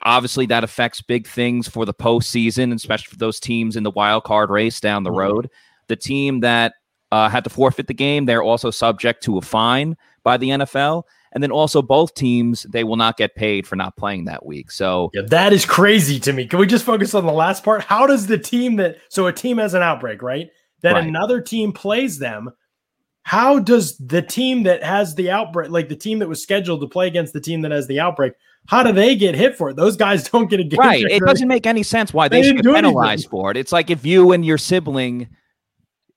Obviously, 0.02 0.46
that 0.46 0.64
affects 0.64 1.00
big 1.00 1.26
things 1.26 1.66
for 1.66 1.86
the 1.86 1.94
postseason, 1.94 2.74
especially 2.74 3.10
for 3.10 3.16
those 3.16 3.40
teams 3.40 3.76
in 3.76 3.84
the 3.84 3.90
wild 3.90 4.24
card 4.24 4.50
race 4.50 4.80
down 4.80 5.02
the 5.02 5.10
mm-hmm. 5.10 5.18
road. 5.18 5.50
The 5.88 5.96
team 5.96 6.40
that 6.40 6.74
uh, 7.10 7.28
had 7.28 7.44
to 7.44 7.50
forfeit 7.50 7.86
the 7.86 7.94
game, 7.94 8.26
they're 8.26 8.42
also 8.42 8.70
subject 8.70 9.22
to 9.24 9.38
a 9.38 9.42
fine 9.42 9.96
by 10.22 10.36
the 10.36 10.50
NFL. 10.50 11.04
And 11.32 11.42
then 11.42 11.50
also 11.50 11.82
both 11.82 12.14
teams, 12.14 12.62
they 12.64 12.84
will 12.84 12.96
not 12.96 13.16
get 13.16 13.34
paid 13.34 13.66
for 13.66 13.74
not 13.74 13.96
playing 13.96 14.26
that 14.26 14.46
week. 14.46 14.70
So 14.70 15.10
yeah, 15.14 15.22
that 15.28 15.52
is 15.52 15.66
crazy 15.66 16.20
to 16.20 16.32
me. 16.32 16.46
Can 16.46 16.60
we 16.60 16.66
just 16.66 16.84
focus 16.84 17.12
on 17.12 17.26
the 17.26 17.32
last 17.32 17.64
part? 17.64 17.82
How 17.82 18.06
does 18.06 18.28
the 18.28 18.38
team 18.38 18.76
that 18.76 18.98
so 19.08 19.26
a 19.26 19.32
team 19.32 19.58
has 19.58 19.74
an 19.74 19.82
outbreak, 19.82 20.22
right? 20.22 20.50
That 20.84 20.92
right. 20.92 21.06
another 21.06 21.40
team 21.40 21.72
plays 21.72 22.18
them, 22.18 22.50
how 23.22 23.58
does 23.58 23.96
the 23.96 24.20
team 24.20 24.64
that 24.64 24.84
has 24.84 25.14
the 25.14 25.30
outbreak, 25.30 25.70
like 25.70 25.88
the 25.88 25.96
team 25.96 26.18
that 26.18 26.28
was 26.28 26.42
scheduled 26.42 26.82
to 26.82 26.86
play 26.86 27.06
against 27.06 27.32
the 27.32 27.40
team 27.40 27.62
that 27.62 27.72
has 27.72 27.86
the 27.86 27.98
outbreak, 27.98 28.34
how 28.66 28.82
do 28.82 28.92
they 28.92 29.16
get 29.16 29.34
hit 29.34 29.56
for 29.56 29.70
it? 29.70 29.76
Those 29.76 29.96
guys 29.96 30.28
don't 30.30 30.48
get 30.48 30.60
a 30.60 30.64
game. 30.64 30.78
Right. 30.78 31.02
It 31.02 31.22
doesn't 31.24 31.48
make 31.48 31.66
any 31.66 31.82
sense 31.82 32.12
why 32.12 32.28
they, 32.28 32.42
they 32.42 32.48
should 32.48 32.62
get 32.62 32.74
penalized 32.74 33.30
for 33.30 33.50
it. 33.50 33.56
It's 33.56 33.72
like 33.72 33.88
if 33.88 34.04
you 34.04 34.32
and 34.32 34.44
your 34.44 34.58
sibling, 34.58 35.30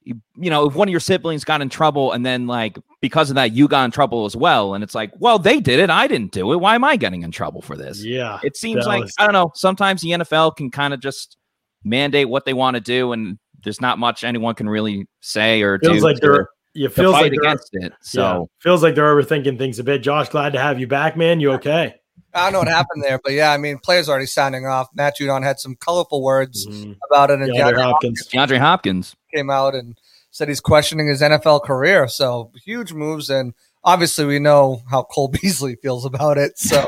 you, 0.03 0.21
you 0.35 0.49
know, 0.49 0.67
if 0.67 0.75
one 0.75 0.89
of 0.89 0.91
your 0.91 0.99
siblings 0.99 1.45
got 1.45 1.61
in 1.61 1.69
trouble 1.69 2.11
and 2.11 2.25
then 2.25 2.45
like 2.45 2.77
because 2.99 3.29
of 3.29 3.35
that 3.35 3.53
you 3.53 3.69
got 3.69 3.85
in 3.85 3.91
trouble 3.91 4.25
as 4.25 4.35
well, 4.35 4.73
and 4.73 4.83
it's 4.83 4.93
like, 4.93 5.13
well, 5.17 5.39
they 5.39 5.61
did 5.61 5.79
it, 5.79 5.89
I 5.89 6.07
didn't 6.07 6.33
do 6.33 6.51
it. 6.51 6.57
Why 6.57 6.75
am 6.75 6.83
I 6.83 6.97
getting 6.97 7.23
in 7.23 7.31
trouble 7.31 7.61
for 7.61 7.77
this? 7.77 8.03
Yeah. 8.03 8.39
It 8.43 8.57
seems 8.57 8.85
like 8.85 9.03
was... 9.03 9.15
I 9.17 9.23
don't 9.23 9.33
know. 9.33 9.53
Sometimes 9.55 10.01
the 10.01 10.09
NFL 10.09 10.57
can 10.57 10.71
kind 10.71 10.93
of 10.93 10.99
just 10.99 11.37
mandate 11.85 12.27
what 12.27 12.43
they 12.43 12.53
want 12.53 12.75
to 12.75 12.81
do 12.81 13.13
and 13.13 13.39
there's 13.67 13.81
not 13.81 13.99
much 13.99 14.23
anyone 14.23 14.55
can 14.55 14.69
really 14.69 15.07
say 15.19 15.61
or 15.61 15.77
feels 15.79 15.97
do 15.97 16.03
like 16.03 16.17
they're 16.21 16.47
you 16.73 16.87
feels 16.87 17.11
like 17.13 17.33
against 17.33 17.69
it. 17.73 17.91
So 18.01 18.21
yeah, 18.21 18.45
feels 18.63 18.81
like 18.81 18.95
they're 18.95 19.13
overthinking 19.13 19.57
things 19.57 19.77
a 19.77 19.83
bit. 19.83 19.99
Josh, 20.01 20.29
glad 20.29 20.53
to 20.53 20.59
have 20.59 20.79
you 20.79 20.87
back, 20.87 21.17
man. 21.17 21.41
You 21.41 21.51
okay? 21.53 21.95
I 22.33 22.43
don't 22.43 22.53
know 22.53 22.59
what 22.59 22.67
happened 22.69 23.03
there, 23.03 23.19
but 23.21 23.33
yeah, 23.33 23.51
I 23.51 23.57
mean, 23.57 23.77
players 23.79 24.07
already 24.07 24.25
signing 24.25 24.65
off. 24.65 24.87
Matt 24.93 25.17
Judon 25.19 25.43
had 25.43 25.59
some 25.59 25.75
colorful 25.75 26.23
words 26.23 26.65
mm-hmm. 26.65 26.93
about 27.11 27.29
it, 27.29 27.41
and 27.41 27.51
DeAndre, 27.51 27.73
DeAndre 27.73 27.83
Hopkins. 27.83 28.27
DeAndre 28.31 28.59
Hopkins 28.59 29.15
came 29.35 29.49
out 29.49 29.75
and 29.75 29.97
said 30.31 30.47
he's 30.47 30.61
questioning 30.61 31.07
his 31.07 31.21
NFL 31.21 31.63
career. 31.65 32.07
So 32.07 32.51
huge 32.63 32.93
moves, 32.93 33.29
and 33.29 33.53
obviously 33.83 34.25
we 34.25 34.39
know 34.39 34.83
how 34.89 35.03
Cole 35.03 35.27
Beasley 35.41 35.75
feels 35.75 36.05
about 36.05 36.37
it. 36.37 36.57
So 36.57 36.85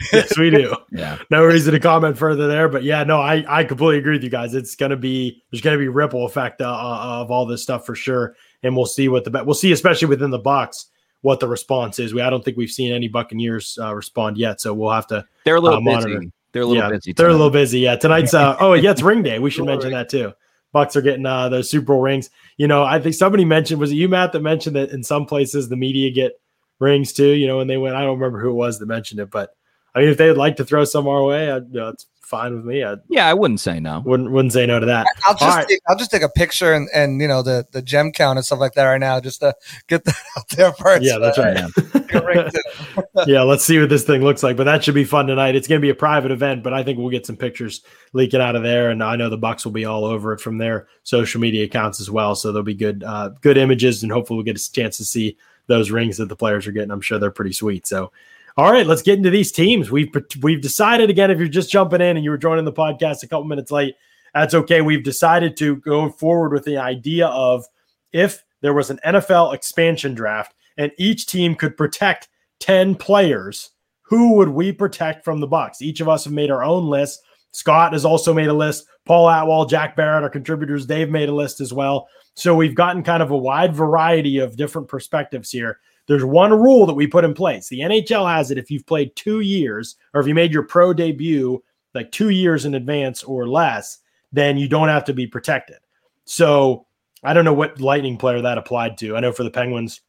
yes, 0.12 0.38
we 0.38 0.50
do. 0.50 0.74
yeah. 0.92 1.18
No 1.30 1.44
reason 1.44 1.72
to 1.72 1.80
comment 1.80 2.16
further 2.16 2.46
there, 2.46 2.68
but 2.68 2.84
yeah, 2.84 3.02
no, 3.04 3.20
I 3.20 3.44
I 3.48 3.64
completely 3.64 3.98
agree 3.98 4.14
with 4.14 4.22
you 4.22 4.30
guys. 4.30 4.54
It's 4.54 4.76
gonna 4.76 4.96
be 4.96 5.42
there's 5.50 5.60
gonna 5.60 5.78
be 5.78 5.88
ripple 5.88 6.24
effect 6.24 6.60
uh, 6.60 6.68
uh 6.68 7.20
of 7.22 7.30
all 7.30 7.46
this 7.46 7.62
stuff 7.62 7.84
for 7.84 7.94
sure, 7.94 8.36
and 8.62 8.76
we'll 8.76 8.86
see 8.86 9.08
what 9.08 9.24
the 9.24 9.44
we'll 9.44 9.54
see, 9.54 9.72
especially 9.72 10.08
within 10.08 10.30
the 10.30 10.38
box, 10.38 10.86
what 11.22 11.40
the 11.40 11.48
response 11.48 11.98
is. 11.98 12.14
We 12.14 12.20
I 12.20 12.30
don't 12.30 12.44
think 12.44 12.56
we've 12.56 12.70
seen 12.70 12.92
any 12.92 13.08
Buccaneers 13.08 13.76
uh, 13.80 13.94
respond 13.94 14.38
yet, 14.38 14.60
so 14.60 14.72
we'll 14.72 14.92
have 14.92 15.06
to. 15.08 15.24
They're 15.44 15.56
a 15.56 15.60
little 15.60 15.78
uh, 15.78 15.82
monitor. 15.82 16.20
busy. 16.20 16.32
They're 16.52 16.62
a 16.62 16.66
little 16.66 16.82
yeah, 16.82 16.88
busy. 16.90 17.12
Tonight. 17.12 17.16
They're 17.22 17.30
a 17.30 17.36
little 17.36 17.50
busy. 17.50 17.80
Yeah, 17.80 17.96
tonight's. 17.96 18.34
Uh, 18.34 18.56
oh, 18.60 18.74
yeah, 18.74 18.92
it's 18.92 19.02
ring 19.02 19.22
day. 19.22 19.38
We 19.38 19.50
should 19.50 19.66
mention 19.66 19.90
that 19.92 20.08
too. 20.08 20.32
Bucs 20.74 20.96
are 20.96 21.02
getting 21.02 21.26
uh, 21.26 21.48
those 21.48 21.70
Super 21.70 21.86
Bowl 21.86 22.00
rings. 22.00 22.30
You 22.56 22.68
know, 22.68 22.84
I 22.84 23.00
think 23.00 23.14
somebody 23.14 23.44
mentioned 23.44 23.80
was 23.80 23.90
it 23.90 23.96
you, 23.96 24.08
Matt, 24.08 24.32
that 24.32 24.40
mentioned 24.40 24.76
that 24.76 24.90
in 24.90 25.02
some 25.02 25.26
places 25.26 25.68
the 25.68 25.76
media 25.76 26.10
get 26.10 26.40
rings 26.78 27.12
too. 27.12 27.30
You 27.30 27.46
know, 27.46 27.56
when 27.56 27.66
they 27.66 27.76
went, 27.76 27.96
I 27.96 28.02
don't 28.02 28.18
remember 28.18 28.40
who 28.40 28.50
it 28.50 28.54
was 28.54 28.78
that 28.78 28.86
mentioned 28.86 29.20
it, 29.20 29.30
but 29.30 29.54
I 29.98 30.02
mean, 30.02 30.10
if 30.10 30.16
they'd 30.16 30.32
like 30.32 30.56
to 30.56 30.64
throw 30.64 30.84
some 30.84 31.08
our 31.08 31.24
way, 31.24 31.50
I'd, 31.50 31.66
you 31.72 31.80
know, 31.80 31.88
it's 31.88 32.06
fine 32.22 32.54
with 32.54 32.64
me. 32.64 32.84
I'd, 32.84 33.00
yeah, 33.08 33.26
I 33.26 33.34
wouldn't 33.34 33.58
say 33.58 33.80
no. 33.80 34.00
Wouldn't 34.06 34.30
wouldn't 34.30 34.52
say 34.52 34.64
no 34.64 34.78
to 34.78 34.86
that. 34.86 35.08
I'll 35.26 35.34
just 35.34 35.56
right. 35.56 35.66
take, 35.66 35.80
I'll 35.88 35.96
just 35.96 36.12
take 36.12 36.22
a 36.22 36.28
picture 36.28 36.72
and, 36.72 36.88
and 36.94 37.20
you 37.20 37.26
know 37.26 37.42
the 37.42 37.66
the 37.72 37.82
gem 37.82 38.12
count 38.12 38.38
and 38.38 38.46
stuff 38.46 38.60
like 38.60 38.74
that 38.74 38.84
right 38.84 39.00
now 39.00 39.18
just 39.18 39.40
to 39.40 39.56
get 39.88 40.04
that 40.04 40.16
out 40.38 40.48
there 40.50 40.72
first. 40.74 41.02
Yeah, 41.02 41.18
that's 41.18 41.36
right. 41.36 41.58
yeah, 43.26 43.42
let's 43.42 43.64
see 43.64 43.80
what 43.80 43.88
this 43.88 44.04
thing 44.04 44.22
looks 44.22 44.44
like. 44.44 44.56
But 44.56 44.64
that 44.64 44.84
should 44.84 44.94
be 44.94 45.04
fun 45.04 45.26
tonight. 45.26 45.56
It's 45.56 45.66
going 45.66 45.80
to 45.80 45.84
be 45.84 45.90
a 45.90 45.96
private 45.96 46.30
event, 46.30 46.62
but 46.62 46.72
I 46.72 46.84
think 46.84 46.98
we'll 46.98 47.10
get 47.10 47.26
some 47.26 47.36
pictures 47.36 47.82
leaking 48.12 48.40
out 48.40 48.54
of 48.54 48.62
there, 48.62 48.90
and 48.90 49.02
I 49.02 49.16
know 49.16 49.28
the 49.30 49.36
Bucs 49.36 49.64
will 49.64 49.72
be 49.72 49.84
all 49.84 50.04
over 50.04 50.32
it 50.32 50.40
from 50.40 50.58
their 50.58 50.86
social 51.02 51.40
media 51.40 51.64
accounts 51.64 52.00
as 52.00 52.08
well. 52.08 52.36
So 52.36 52.52
there'll 52.52 52.62
be 52.62 52.74
good 52.74 53.02
uh, 53.02 53.30
good 53.40 53.58
images, 53.58 54.04
and 54.04 54.12
hopefully 54.12 54.36
we'll 54.36 54.44
get 54.44 54.60
a 54.60 54.72
chance 54.72 54.96
to 54.98 55.04
see 55.04 55.36
those 55.66 55.90
rings 55.90 56.16
that 56.18 56.28
the 56.28 56.36
players 56.36 56.66
are 56.66 56.72
getting. 56.72 56.90
I'm 56.90 57.00
sure 57.00 57.18
they're 57.18 57.30
pretty 57.30 57.52
sweet. 57.52 57.86
So 57.86 58.12
all 58.58 58.72
right, 58.72 58.88
let's 58.88 59.02
get 59.02 59.18
into 59.18 59.30
these 59.30 59.52
teams. 59.52 59.88
We've 59.88 60.10
we've 60.42 60.60
decided 60.60 61.10
again. 61.10 61.30
If 61.30 61.38
you're 61.38 61.46
just 61.46 61.70
jumping 61.70 62.00
in 62.00 62.16
and 62.16 62.24
you 62.24 62.30
were 62.30 62.36
joining 62.36 62.64
the 62.64 62.72
podcast 62.72 63.22
a 63.22 63.28
couple 63.28 63.44
minutes 63.44 63.70
late, 63.70 63.94
that's 64.34 64.52
okay. 64.52 64.80
We've 64.80 65.04
decided 65.04 65.56
to 65.58 65.76
go 65.76 66.10
forward 66.10 66.52
with 66.52 66.64
the 66.64 66.76
idea 66.76 67.28
of 67.28 67.64
if 68.12 68.42
there 68.60 68.74
was 68.74 68.90
an 68.90 68.98
NFL 69.06 69.54
expansion 69.54 70.12
draft 70.12 70.56
and 70.76 70.90
each 70.98 71.26
team 71.26 71.54
could 71.54 71.76
protect 71.76 72.28
ten 72.58 72.96
players, 72.96 73.70
who 74.02 74.32
would 74.34 74.48
we 74.48 74.72
protect 74.72 75.24
from 75.24 75.38
the 75.38 75.46
Bucs? 75.46 75.80
Each 75.80 76.00
of 76.00 76.08
us 76.08 76.24
have 76.24 76.32
made 76.32 76.50
our 76.50 76.64
own 76.64 76.88
list. 76.88 77.22
Scott 77.52 77.92
has 77.92 78.04
also 78.04 78.34
made 78.34 78.48
a 78.48 78.52
list. 78.52 78.86
Paul 79.04 79.28
Atwell, 79.28 79.66
Jack 79.66 79.94
Barrett, 79.94 80.24
our 80.24 80.30
contributors, 80.30 80.84
they've 80.84 81.08
made 81.08 81.28
a 81.28 81.34
list 81.34 81.60
as 81.60 81.72
well. 81.72 82.08
So 82.34 82.56
we've 82.56 82.74
gotten 82.74 83.04
kind 83.04 83.22
of 83.22 83.30
a 83.30 83.36
wide 83.36 83.72
variety 83.72 84.38
of 84.38 84.56
different 84.56 84.88
perspectives 84.88 85.52
here. 85.52 85.78
There's 86.08 86.24
one 86.24 86.52
rule 86.52 86.86
that 86.86 86.94
we 86.94 87.06
put 87.06 87.24
in 87.24 87.34
place. 87.34 87.68
The 87.68 87.80
NHL 87.80 88.28
has 88.28 88.50
it 88.50 88.58
if 88.58 88.70
you've 88.70 88.86
played 88.86 89.14
two 89.14 89.40
years 89.40 89.96
or 90.14 90.20
if 90.20 90.26
you 90.26 90.34
made 90.34 90.52
your 90.52 90.64
pro 90.64 90.92
debut 90.92 91.62
like 91.94 92.10
two 92.10 92.30
years 92.30 92.64
in 92.64 92.74
advance 92.74 93.22
or 93.22 93.46
less, 93.46 93.98
then 94.32 94.56
you 94.56 94.68
don't 94.68 94.88
have 94.88 95.04
to 95.04 95.12
be 95.12 95.26
protected. 95.26 95.76
So 96.24 96.86
I 97.22 97.32
don't 97.32 97.44
know 97.44 97.52
what 97.52 97.80
Lightning 97.80 98.16
player 98.16 98.40
that 98.40 98.58
applied 98.58 98.96
to. 98.98 99.16
I 99.16 99.20
know 99.20 99.32
for 99.32 99.44
the 99.44 99.50
Penguins, 99.50 100.00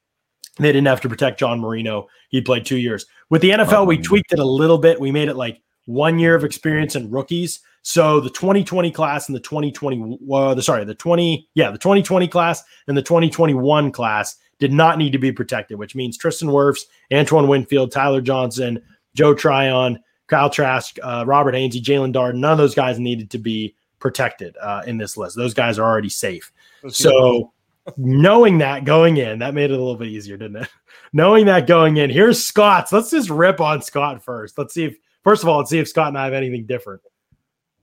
they 0.58 0.72
didn't 0.72 0.88
have 0.88 1.02
to 1.02 1.10
protect 1.10 1.40
John 1.40 1.60
Marino. 1.60 2.08
He 2.30 2.42
played 2.42 2.66
two 2.66 2.78
years. 2.78 3.06
With 3.30 3.42
the 3.42 3.52
NFL, 3.52 3.88
we 3.88 3.98
tweaked 3.98 4.34
it 4.34 4.40
a 4.40 4.46
little 4.46 4.78
bit. 4.78 5.00
We 5.00 5.12
made 5.12 5.30
it 5.30 5.36
like 5.36 5.62
one 5.86 6.20
year 6.20 6.36
of 6.36 6.44
experience 6.44 6.96
in 6.96 7.10
rookies. 7.10 7.60
So 7.82 8.20
the 8.20 8.30
2020 8.30 8.92
class 8.92 9.28
and 9.28 9.36
the 9.36 9.40
2020, 9.40 10.20
uh, 10.32 10.54
the 10.54 10.62
sorry, 10.62 10.84
the 10.84 10.96
20, 10.96 11.50
yeah, 11.56 11.72
the 11.72 11.78
2020 11.78 12.28
class 12.28 12.64
and 12.88 12.96
the 12.96 13.02
2021 13.02 13.92
class 13.92 14.38
did 14.60 14.74
not 14.74 14.98
need 14.98 15.12
to 15.14 15.18
be 15.18 15.32
protected, 15.32 15.80
which 15.80 15.96
means 15.96 16.18
Tristan 16.18 16.50
Wirfs, 16.50 16.82
Antoine 17.14 17.48
Winfield, 17.48 17.92
Tyler 17.92 18.22
Johnson, 18.22 18.82
Joe 19.16 19.34
Tryon, 19.34 20.00
Kyle 20.28 20.50
Trask, 20.50 20.98
uh, 21.02 21.24
Robert 21.26 21.56
Hainsey, 21.56 21.82
Jaelon 21.82 22.14
Darden. 22.14 22.36
None 22.36 22.52
of 22.52 22.58
those 22.58 22.76
guys 22.76 23.00
needed 23.00 23.32
to 23.32 23.38
be 23.38 23.76
protected 24.00 24.56
uh, 24.62 24.84
in 24.86 24.98
this 24.98 25.18
list. 25.18 25.36
Those 25.36 25.54
guys 25.54 25.80
are 25.80 25.90
already 25.90 26.10
safe. 26.10 26.52
so 26.90 27.52
knowing 27.98 28.60
that 28.60 28.86
going 28.86 29.18
in, 29.18 29.40
that 29.40 29.54
made 29.54 29.72
it 29.72 29.74
a 29.74 29.78
little 29.78 29.96
bit 29.96 30.10
easier, 30.10 30.38
didn't 30.38 30.64
it? 30.64 30.70
knowing 31.14 31.46
that 31.46 31.68
going 31.68 31.98
in, 31.98 32.10
here's 32.10 32.46
Scott's. 32.46 32.92
Let's 32.92 33.12
just 33.12 33.30
rip 33.30 33.60
on 33.60 33.82
Scott 33.82 34.24
first. 34.24 34.58
Let's 34.58 34.74
see 34.74 34.86
if, 34.86 34.98
first 35.24 35.44
of 35.44 35.50
all, 35.50 35.58
let's 35.58 35.70
see 35.70 35.80
if 35.80 35.88
Scott 35.88 36.10
and 36.10 36.18
I 36.18 36.26
have 36.26 36.34
anything 36.34 36.66
different. 36.66 37.02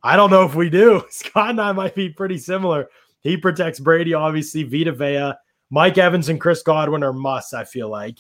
I 0.03 0.17
don't 0.17 0.31
know 0.31 0.45
if 0.45 0.55
we 0.55 0.71
do. 0.71 1.05
Scott 1.11 1.51
and 1.51 1.61
I 1.61 1.73
might 1.73 1.95
be 1.95 2.09
pretty 2.09 2.39
similar. 2.39 2.89
He 3.21 3.37
protects 3.37 3.81
Brady, 3.81 4.15
obviously, 4.15 4.63
Vita 4.63 4.93
Vea. 4.93 5.33
Mike 5.71 5.99
Evans 5.99 6.29
and 6.29 6.41
Chris 6.41 6.63
Godwin 6.63 7.03
are 7.03 7.13
musts, 7.13 7.55
I 7.55 7.65
feel 7.65 7.89
like. 7.89 8.19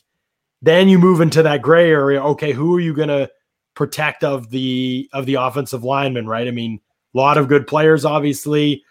Then 0.62 0.88
you 0.88 0.98
move 0.98 1.20
into 1.20 1.42
that 1.42 1.62
gray 1.62 1.90
area. 1.90 2.22
Okay, 2.22 2.52
who 2.52 2.76
are 2.76 2.80
you 2.80 2.94
going 2.94 3.08
to 3.08 3.30
protect 3.74 4.24
of 4.24 4.50
the 4.50 5.08
of 5.12 5.26
the 5.26 5.34
offensive 5.34 5.84
linemen, 5.84 6.26
right? 6.26 6.48
I 6.48 6.50
mean, 6.50 6.80
a 7.14 7.18
lot 7.18 7.38
of 7.38 7.48
good 7.48 7.66
players, 7.66 8.04
obviously. 8.04 8.82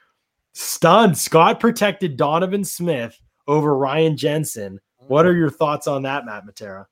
Stunned. 0.53 1.17
Scott 1.17 1.59
protected 1.59 2.15
Donovan 2.15 2.63
Smith 2.63 3.19
over 3.47 3.77
Ryan 3.77 4.15
Jensen 4.15 4.79
What 4.97 5.25
are 5.25 5.31
mm-hmm. 5.31 5.39
your 5.39 5.50
thoughts 5.50 5.88
on 5.88 6.03
that, 6.03 6.25
Matt 6.25 6.45
Matera? 6.45 6.85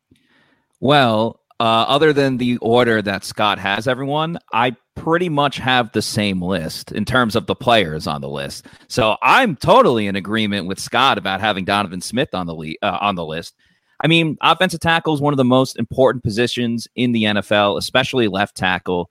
Well, 0.80 1.40
uh, 1.64 1.86
other 1.88 2.12
than 2.12 2.36
the 2.36 2.58
order 2.58 3.02
that 3.02 3.24
Scott 3.24 3.58
has 3.58 3.88
everyone, 3.88 4.38
I 4.52 4.76
pretty 4.98 5.30
much 5.30 5.60
have 5.60 5.94
the 5.94 6.02
same 6.02 6.42
list 6.42 6.92
in 6.92 7.06
terms 7.06 7.38
of 7.38 7.46
the 7.46 7.56
players 7.56 8.06
on 8.06 8.20
the 8.20 8.28
list. 8.28 8.66
So 8.90 9.16
I'm 9.22 9.56
totally 9.56 10.08
in 10.08 10.18
agreement 10.18 10.68
with 10.68 10.78
Scott 10.78 11.18
about 11.18 11.40
having 11.40 11.64
Donovan 11.64 12.02
Smith 12.02 12.34
on 12.34 12.48
the 12.48 12.54
le- 12.54 12.76
uh, 12.82 12.98
on 13.00 13.16
the 13.16 13.24
list. 13.24 13.56
I 14.02 14.08
mean, 14.08 14.36
offensive 14.42 14.82
tackle 14.82 15.14
is 15.14 15.22
one 15.22 15.32
of 15.32 15.38
the 15.38 15.46
most 15.46 15.80
important 15.80 16.26
positions 16.26 16.86
in 16.98 17.14
the 17.14 17.24
NFL, 17.24 17.78
especially 17.78 18.28
left 18.28 18.58
tackle. 18.58 19.10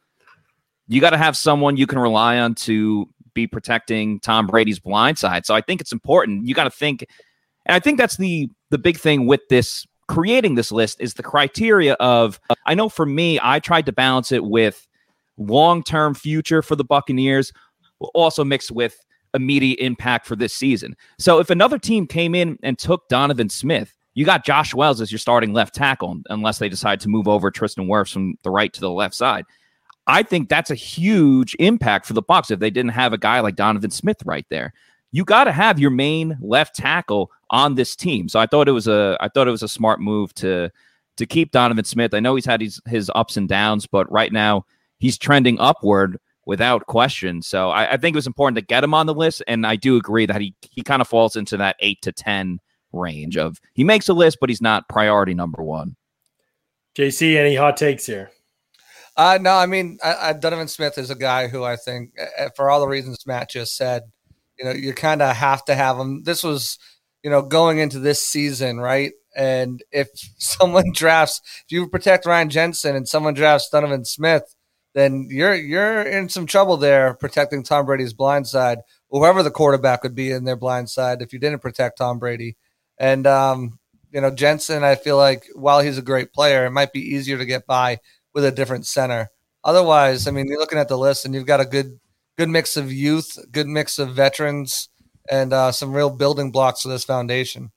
You 0.89 1.01
got 1.01 1.11
to 1.11 1.17
have 1.17 1.39
someone 1.39 1.79
you 1.79 1.87
can 1.87 2.01
rely 2.01 2.39
on 2.39 2.55
to 2.57 3.09
be 3.33 3.47
protecting 3.47 4.21
Tom 4.21 4.47
Brady's 4.47 4.79
blind 4.79 5.17
side. 5.17 5.47
So 5.47 5.55
I 5.55 5.63
think 5.63 5.81
it's 5.81 5.93
important. 5.93 6.47
You 6.47 6.55
got 6.55 6.65
to 6.65 6.71
think, 6.71 7.07
and 7.65 7.75
I 7.75 7.81
think 7.81 7.97
that's 7.97 8.19
the 8.19 8.51
the 8.69 8.77
big 8.77 8.99
thing 8.99 9.25
with 9.25 9.41
this 9.49 9.87
creating 10.09 10.55
this 10.55 10.73
list 10.73 11.01
is 11.01 11.15
the 11.15 11.23
criteria 11.23 11.95
of. 11.95 12.41
Uh, 12.51 12.55
I 12.67 12.75
know 12.75 12.89
for 12.89 13.07
me, 13.07 13.39
I 13.43 13.61
tried 13.61 13.87
to 13.87 13.93
balance 13.93 14.33
it 14.33 14.45
with 14.45 14.87
long 15.39 15.83
term 15.83 16.15
future 16.15 16.63
for 16.63 16.77
the 16.77 16.85
Buccaneers, 16.85 17.53
also 18.15 18.45
mixed 18.45 18.71
with 18.71 19.05
immediate 19.35 19.79
impact 19.79 20.27
for 20.27 20.37
this 20.37 20.55
season. 20.55 20.95
So 21.19 21.39
if 21.39 21.51
another 21.51 21.79
team 21.79 22.07
came 22.07 22.35
in 22.35 22.59
and 22.63 22.79
took 22.79 23.09
Donovan 23.09 23.49
Smith, 23.49 23.95
you 24.15 24.27
got 24.27 24.45
Josh 24.45 24.75
Wells 24.75 25.01
as 25.01 25.11
your 25.11 25.19
starting 25.19 25.53
left 25.53 25.75
tackle, 25.75 26.21
unless 26.29 26.59
they 26.59 26.69
decide 26.69 27.01
to 27.01 27.09
move 27.09 27.27
over 27.27 27.51
Tristan 27.51 27.87
Wirfs 27.87 28.13
from 28.13 28.35
the 28.43 28.51
right 28.51 28.73
to 28.73 28.81
the 28.81 28.91
left 28.91 29.15
side. 29.15 29.45
I 30.07 30.23
think 30.23 30.49
that's 30.49 30.71
a 30.71 30.75
huge 30.75 31.55
impact 31.59 32.07
for 32.07 32.13
the 32.13 32.23
Bucs 32.23 32.51
if 32.51 32.59
they 32.59 32.71
didn't 32.71 32.91
have 32.91 33.13
a 33.13 33.19
guy 33.19 33.41
like 33.41 33.55
Donovan 33.55 33.91
Smith 33.91 34.19
right 34.25 34.47
there. 34.51 34.75
You 35.13 35.25
got 35.25 35.45
to 35.45 35.53
have 35.53 35.79
your 35.79 35.91
main 35.91 36.37
left 36.41 36.75
tackle 36.75 37.31
on 37.51 37.75
this 37.75 37.95
team. 37.95 38.29
So 38.29 38.41
I 38.41 38.47
thought 38.47 38.69
it 38.69 38.73
was 38.73 38.89
a 38.89 39.17
I 39.21 39.29
thought 39.29 39.47
it 39.47 39.53
was 39.53 39.63
a 39.63 39.69
smart 39.69 40.01
move 40.01 40.35
to 40.37 40.71
to 41.19 41.27
keep 41.27 41.53
Donovan 41.53 41.85
Smith. 41.85 42.15
I 42.15 42.21
know 42.21 42.35
he's 42.35 42.47
had 42.47 42.61
his, 42.61 42.81
his 42.87 43.11
ups 43.15 43.37
and 43.37 43.49
downs, 43.49 43.87
but 43.87 44.11
right 44.11 44.33
now 44.33 44.65
he's 44.99 45.19
trending 45.19 45.61
upward 45.61 46.19
without 46.47 46.87
question. 46.87 47.43
So 47.43 47.71
I, 47.71 47.93
I 47.93 47.97
think 47.99 48.15
it 48.15 48.19
was 48.19 48.27
important 48.27 48.57
to 48.57 48.65
get 48.65 48.83
him 48.83 48.95
on 48.95 49.07
the 49.07 49.15
list, 49.15 49.43
and 49.47 49.67
I 49.67 49.77
do 49.77 49.97
agree 49.97 50.27
that 50.27 50.41
he 50.41 50.55
he 50.63 50.83
kind 50.83 51.03
of 51.03 51.09
falls 51.09 51.37
into 51.37 51.57
that 51.59 51.77
eight 51.81 52.01
to 52.03 52.13
ten 52.13 52.59
range 52.93 53.37
of 53.37 53.61
he 53.75 53.85
makes 53.85 54.09
a 54.09 54.15
list, 54.15 54.39
but 54.41 54.49
he's 54.49 54.63
not 54.63 54.89
priority 54.89 55.35
number 55.35 55.63
one. 55.63 55.97
JC, 56.97 57.37
any 57.37 57.55
hot 57.55 57.77
takes 57.77 58.05
here? 58.07 58.31
Uh, 59.17 59.39
no, 59.41 59.53
I 59.53 59.67
mean, 59.67 59.99
I, 60.03 60.31
I, 60.31 60.33
Donovan 60.33 60.69
Smith 60.69 60.97
is 60.97 61.11
a 61.11 61.15
guy 61.15 61.49
who 61.49 61.65
I 61.65 61.77
think, 61.77 62.13
uh, 62.19 62.49
for 62.57 62.71
all 62.71 62.81
the 62.81 62.89
reasons 62.89 63.27
Matt 63.27 63.51
just 63.51 63.77
said, 63.77 64.05
you 64.63 64.69
know, 64.69 64.75
you 64.75 64.93
kind 64.93 65.23
of 65.23 65.35
have 65.35 65.65
to 65.65 65.75
have 65.75 65.99
them. 65.99 66.23
This 66.23 66.45
was, 66.45 66.79
you 67.25 67.31
know, 67.31 67.43
going 67.43 67.79
into 67.79 67.99
this 67.99 68.25
season, 68.25 68.79
right? 68.79 69.13
And 69.37 69.83
if 69.91 70.09
someone 70.39 70.93
drafts, 70.95 71.41
if 71.67 71.73
you 71.73 71.89
protect 71.89 72.27
Ryan 72.27 72.49
Jensen 72.49 72.95
and 72.95 73.09
someone 73.09 73.35
drafts 73.35 73.69
Donovan 73.71 74.05
Smith, 74.05 74.55
then 74.95 75.27
you're 75.31 75.55
you're 75.55 76.03
in 76.03 76.29
some 76.29 76.47
trouble 76.47 76.77
there 76.77 77.15
protecting 77.15 77.63
Tom 77.63 77.87
Brady's 77.87 78.13
blind 78.13 78.47
side, 78.47 78.79
whoever 79.11 79.43
the 79.43 79.51
quarterback 79.51 80.03
would 80.03 80.15
be 80.15 80.31
in 80.31 80.45
their 80.45 80.57
blind 80.57 80.91
side 80.91 81.23
if 81.23 81.33
you 81.33 81.39
didn't 81.39 81.63
protect 81.63 81.99
Tom 81.99 82.19
Brady. 82.19 82.57
And 82.99 83.27
um, 83.27 83.79
you 84.13 84.21
know, 84.21 84.31
Jensen, 84.31 84.85
I 84.85 84.95
feel 84.95 85.17
like 85.17 85.47
while 85.55 85.81
he's 85.81 85.99
a 85.99 86.03
great 86.03 86.33
player, 86.33 86.67
it 86.67 86.71
might 86.71 86.93
be 86.93 87.01
easier 87.01 87.39
to 87.39 87.47
get 87.47 87.67
by 87.67 87.99
with 88.35 88.45
a 88.45 88.53
different 88.53 88.87
center. 88.87 89.29
Otherwise, 89.65 90.29
I 90.29 90.31
mean, 90.31 90.47
you're 90.47 90.61
looking 90.61 90.79
at 90.79 90.89
the 90.89 90.99
list 90.99 91.25
and 91.25 91.35
you've 91.35 91.47
got 91.47 91.61
a 91.61 91.67
good 91.67 91.99
good 92.39 92.49
mix 92.49 92.77
of 92.77 92.93
youth, 92.93 93.39
good 93.51 93.67
mix 93.67 93.99
of 93.99 94.15
veterans, 94.15 94.89
and 95.31 95.53
uh, 95.53 95.73
some 95.73 95.93
real 95.93 96.11
building 96.11 96.51
blocks 96.51 96.83
for 96.83 96.89
this 96.89 97.05
foundation 97.05 97.71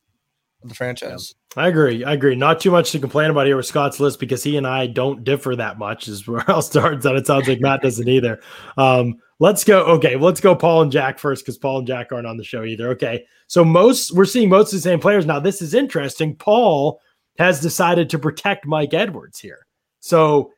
of 0.63 0.69
the 0.69 0.75
franchise. 0.75 1.35
I 1.57 1.69
agree. 1.69 2.03
I 2.03 2.13
agree. 2.13 2.35
Not 2.35 2.59
too 2.59 2.71
much 2.71 2.91
to 2.91 2.99
complain 2.99 3.31
about 3.31 3.45
here 3.45 3.55
with 3.55 3.65
Scott's 3.65 3.99
list 3.99 4.19
because 4.19 4.43
he 4.43 4.57
and 4.57 4.67
I 4.67 4.87
don't 4.87 5.23
differ 5.23 5.55
that 5.55 5.77
much. 5.77 6.07
Is 6.07 6.27
where 6.27 6.43
I'll 6.51 6.61
start. 6.61 7.05
And 7.05 7.17
it 7.17 7.27
sounds 7.27 7.47
like 7.47 7.61
Matt 7.61 7.81
doesn't 7.81 8.07
either. 8.07 8.41
Um, 8.77 9.15
let's 9.39 9.63
go. 9.63 9.83
Okay, 9.85 10.17
let's 10.17 10.41
go 10.41 10.55
Paul 10.55 10.81
and 10.81 10.91
Jack 10.91 11.17
first 11.17 11.43
because 11.43 11.57
Paul 11.57 11.79
and 11.79 11.87
Jack 11.87 12.11
aren't 12.11 12.27
on 12.27 12.37
the 12.37 12.43
show 12.43 12.63
either. 12.63 12.89
Okay, 12.89 13.25
so 13.47 13.63
most 13.63 14.13
we're 14.13 14.25
seeing 14.25 14.49
most 14.49 14.73
of 14.73 14.77
the 14.77 14.81
same 14.81 14.99
players 14.99 15.25
now. 15.25 15.39
This 15.39 15.61
is 15.61 15.73
interesting. 15.73 16.35
Paul 16.35 16.99
has 17.37 17.61
decided 17.61 18.09
to 18.09 18.19
protect 18.19 18.65
Mike 18.65 18.93
Edwards 18.93 19.39
here. 19.39 19.65
So 20.01 20.51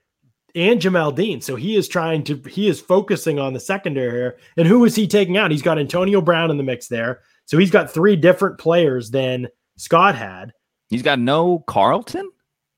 and 0.58 0.82
Jamel 0.82 1.16
Dean. 1.16 1.40
So 1.40 1.56
he 1.56 1.76
is 1.76 1.88
trying 1.88 2.24
to 2.26 2.42
he 2.50 2.68
is 2.68 2.82
focusing 2.82 3.40
on 3.40 3.54
the 3.54 3.60
secondary 3.60 4.12
here. 4.12 4.38
And 4.58 4.68
who 4.68 4.84
is 4.86 4.96
he 4.96 5.08
taking 5.08 5.38
out? 5.38 5.52
He's 5.52 5.62
got 5.62 5.80
Antonio 5.80 6.20
Brown 6.20 6.52
in 6.52 6.58
the 6.58 6.64
mix 6.64 6.88
there. 6.88 7.22
So 7.46 7.58
he's 7.58 7.72
got 7.72 7.92
three 7.92 8.16
different 8.16 8.58
players 8.58 9.12
than 9.12 9.48
Scott 9.78 10.16
had. 10.16 10.52
He's 10.90 11.04
got 11.04 11.20
no 11.20 11.60
Carlton? 11.68 12.30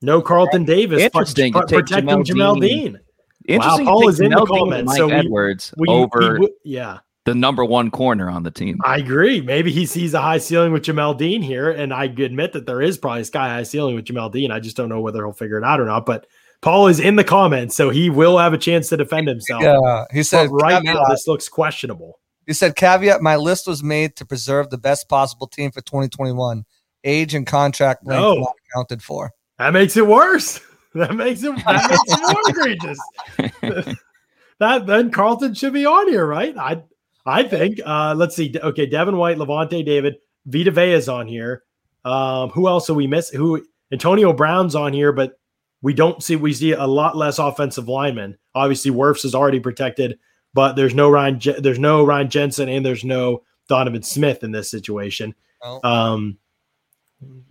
No 0.01 0.21
Carlton 0.21 0.65
Davis. 0.65 1.01
Interesting. 1.01 1.53
Protecting 1.53 2.05
Jamel, 2.05 2.24
Jamel 2.25 2.62
Dean. 2.62 2.83
Dean. 2.93 3.00
Interesting. 3.48 3.86
Wow, 3.86 3.91
Paul 3.91 4.09
is 4.09 4.19
in 4.19 4.31
the 4.31 4.45
comments. 4.45 4.95
so 4.95 5.07
we, 5.07 5.13
Edwards 5.13 5.74
we, 5.77 5.88
over 5.88 6.39
yeah. 6.63 7.00
the 7.25 7.33
number 7.33 7.65
one 7.65 7.89
corner 7.89 8.29
on 8.29 8.43
the 8.43 8.51
team. 8.51 8.77
I 8.83 8.98
agree. 8.98 9.41
Maybe 9.41 9.71
he 9.71 9.86
sees 9.86 10.13
a 10.13 10.21
high 10.21 10.38
ceiling 10.38 10.71
with 10.71 10.83
Jamel 10.83 11.17
Dean 11.17 11.41
here, 11.41 11.71
and 11.71 11.93
I 11.93 12.05
admit 12.05 12.53
that 12.53 12.65
there 12.65 12.81
is 12.81 12.98
probably 12.98 13.21
a 13.21 13.25
sky 13.25 13.50
high 13.50 13.63
ceiling 13.63 13.95
with 13.95 14.05
Jamel 14.05 14.31
Dean. 14.31 14.51
I 14.51 14.59
just 14.59 14.77
don't 14.77 14.89
know 14.89 15.01
whether 15.01 15.24
he'll 15.24 15.33
figure 15.33 15.57
it 15.57 15.63
out 15.63 15.79
or 15.79 15.86
not. 15.86 16.05
But 16.05 16.27
Paul 16.62 16.88
is 16.88 17.00
in 17.00 17.16
the 17.16 17.24
comments, 17.24 17.75
so 17.75 17.89
he 17.89 18.10
will 18.10 18.38
have 18.38 18.54
a 18.54 18.58
chance 18.58 18.89
to 18.89 18.98
defend 18.98 19.28
himself. 19.28 19.63
Yeah, 19.63 20.06
he 20.12 20.24
said 20.24 20.50
but 20.50 20.56
right 20.56 20.84
caveat, 20.84 20.96
now 20.96 21.06
this 21.06 21.28
looks 21.28 21.48
questionable. 21.48 22.20
He 22.46 22.54
said, 22.54 22.75
"Caveat: 22.75 23.22
My 23.22 23.36
list 23.38 23.68
was 23.68 23.84
made 23.84 24.16
to 24.18 24.25
preserve 24.25 24.70
the 24.70 24.78
best 24.78 25.08
possible 25.08 25.48
team 25.48 25.72
for 25.72 25.82
2021. 25.82 26.66
Age 27.06 27.34
and 27.34 27.48
contract 27.48 28.06
length 28.06 28.22
no. 28.22 28.36
not 28.36 28.56
accounted 28.72 29.01
for. 29.01 29.32
That 29.58 29.72
makes 29.72 29.96
it 29.98 30.08
worse. 30.08 30.60
That 30.96 31.13
makes 31.13 31.44
it, 31.44 31.56
that 31.66 31.88
makes 31.88 32.01
it 32.08 32.20
more 32.20 32.42
egregious. 32.48 34.00
that 34.60 34.88
then 34.88 35.12
Carlton 35.12 35.54
should 35.54 35.72
be 35.72 35.86
on 35.86 36.10
here, 36.10 36.25
right? 36.25 36.58
I 36.58 36.82
I 37.28 37.44
think. 37.44 37.80
Uh, 37.86 38.16
let's 38.18 38.36
see. 38.36 38.51
Okay, 38.60 38.88
Devin 38.88 39.16
White, 39.16 39.38
Lavonte 39.38 39.86
David, 39.86 40.16
Vita 40.48 40.72
Vea 40.72 40.94
is 40.94 41.08
on 41.08 41.28
here. 41.28 41.62
Um, 42.04 42.50
who 42.50 42.68
else 42.68 42.89
are 42.89 42.96
we 42.96 43.06
miss? 43.06 43.30
Who 43.30 43.63
Antonio 43.92 44.34
Brown's 44.34 44.74
on 44.74 44.92
here, 44.92 45.12
but 45.12 45.38
we 45.81 45.93
don't 45.93 46.21
see 46.21 46.36
we 46.36 46.53
see 46.53 46.71
a 46.74 46.86
lot 46.86 47.15
less 47.15 47.39
offensive 47.39 47.88
linemen. 47.88 48.38
Obviously, 48.55 48.91
Wirfs 48.91 49.25
is 49.25 49.36
already 49.36 49.59
protected, 49.59 50.19
but 50.53 50.75
there's 50.75 50.93
no 50.93 51.09
Ryan 51.09 51.39
there's 51.59 51.79
no 51.79 52.03
Ryan 52.03 52.29
Jensen 52.29 52.69
and 52.69 52.86
there's 52.86 53.03
no 53.03 53.43
Donovan 53.67 54.03
Smith 54.03 54.43
in 54.43 54.51
this 54.51 54.69
situation. 54.69 55.33
Oh. 55.62 55.79
Um, 55.88 56.38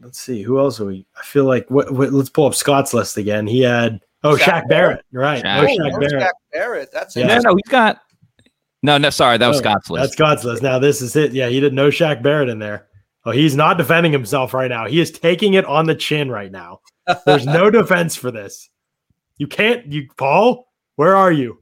let's 0.00 0.20
see 0.20 0.42
who 0.42 0.58
else 0.58 0.80
are 0.80 0.86
we. 0.86 1.06
I 1.16 1.24
feel 1.24 1.44
like 1.44 1.70
what, 1.70 1.92
what, 1.92 2.12
let's 2.12 2.30
pull 2.30 2.46
up 2.46 2.54
Scott's 2.54 2.92
list 2.94 3.16
again. 3.16 3.46
He 3.46 3.62
had 3.62 4.00
oh 4.24 4.36
Shaq, 4.36 4.40
Shaq 4.40 4.68
Barrett. 4.68 4.68
Barrett, 4.68 5.04
right? 5.12 5.44
Shaq. 5.44 5.62
Oh, 5.62 5.66
Shaq 5.66 6.00
Barrett. 6.00 6.22
Shaq 6.22 6.30
Barrett. 6.52 6.92
That's 6.92 7.16
yeah. 7.16 7.26
No, 7.26 7.38
no, 7.38 7.54
he's 7.54 7.70
got. 7.70 8.00
No, 8.80 8.96
no, 8.96 9.10
sorry, 9.10 9.38
that 9.38 9.48
was 9.48 9.56
oh, 9.56 9.60
Scott's 9.60 9.90
list. 9.90 10.02
That's 10.02 10.12
Scott's 10.12 10.44
list. 10.44 10.62
Now 10.62 10.78
this 10.78 11.02
is 11.02 11.16
it. 11.16 11.32
Yeah, 11.32 11.48
he 11.48 11.60
did 11.60 11.72
no 11.72 11.88
Shaq 11.88 12.22
Barrett 12.22 12.48
in 12.48 12.58
there. 12.58 12.86
Oh, 13.24 13.30
he's 13.30 13.56
not 13.56 13.76
defending 13.76 14.12
himself 14.12 14.54
right 14.54 14.70
now. 14.70 14.86
He 14.86 15.00
is 15.00 15.10
taking 15.10 15.54
it 15.54 15.64
on 15.64 15.86
the 15.86 15.94
chin 15.94 16.30
right 16.30 16.50
now. 16.50 16.80
There's 17.26 17.46
no 17.46 17.70
defense 17.70 18.16
for 18.16 18.30
this. 18.30 18.68
You 19.36 19.46
can't. 19.46 19.90
You 19.90 20.08
Paul, 20.16 20.66
where 20.96 21.16
are 21.16 21.32
you? 21.32 21.60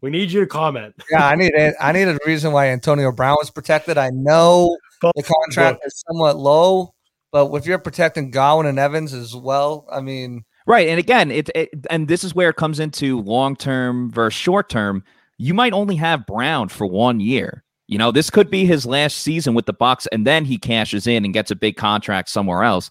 We 0.00 0.10
need 0.10 0.32
you 0.32 0.40
to 0.40 0.46
comment. 0.46 0.94
yeah, 1.10 1.26
I 1.26 1.34
need 1.34 1.52
it. 1.54 1.74
I 1.80 1.92
need 1.92 2.08
a 2.08 2.18
reason 2.26 2.52
why 2.52 2.68
Antonio 2.68 3.12
Brown 3.12 3.36
was 3.38 3.50
protected. 3.50 3.98
I 3.98 4.10
know 4.10 4.76
the 5.02 5.22
contract 5.22 5.82
is 5.84 6.02
somewhat 6.08 6.38
low, 6.38 6.94
but 7.32 7.52
if 7.54 7.66
you're 7.66 7.78
protecting 7.78 8.30
Godwin 8.30 8.66
and 8.66 8.78
Evans 8.78 9.12
as 9.12 9.34
well, 9.36 9.86
I 9.92 10.00
mean, 10.00 10.44
right. 10.66 10.88
And 10.88 10.98
again, 10.98 11.30
it, 11.30 11.50
it 11.54 11.70
and 11.90 12.08
this 12.08 12.24
is 12.24 12.34
where 12.34 12.48
it 12.48 12.56
comes 12.56 12.80
into 12.80 13.20
long 13.20 13.56
term 13.56 14.10
versus 14.10 14.38
short 14.38 14.68
term. 14.68 15.04
You 15.36 15.54
might 15.54 15.72
only 15.72 15.96
have 15.96 16.26
Brown 16.26 16.68
for 16.68 16.86
one 16.86 17.20
year. 17.20 17.64
You 17.86 17.98
know, 17.98 18.12
this 18.12 18.30
could 18.30 18.50
be 18.50 18.66
his 18.66 18.86
last 18.86 19.18
season 19.18 19.54
with 19.54 19.66
the 19.66 19.74
Bucs, 19.74 20.06
and 20.12 20.26
then 20.26 20.44
he 20.44 20.58
cashes 20.58 21.06
in 21.06 21.24
and 21.24 21.34
gets 21.34 21.50
a 21.50 21.56
big 21.56 21.76
contract 21.76 22.28
somewhere 22.28 22.62
else. 22.62 22.88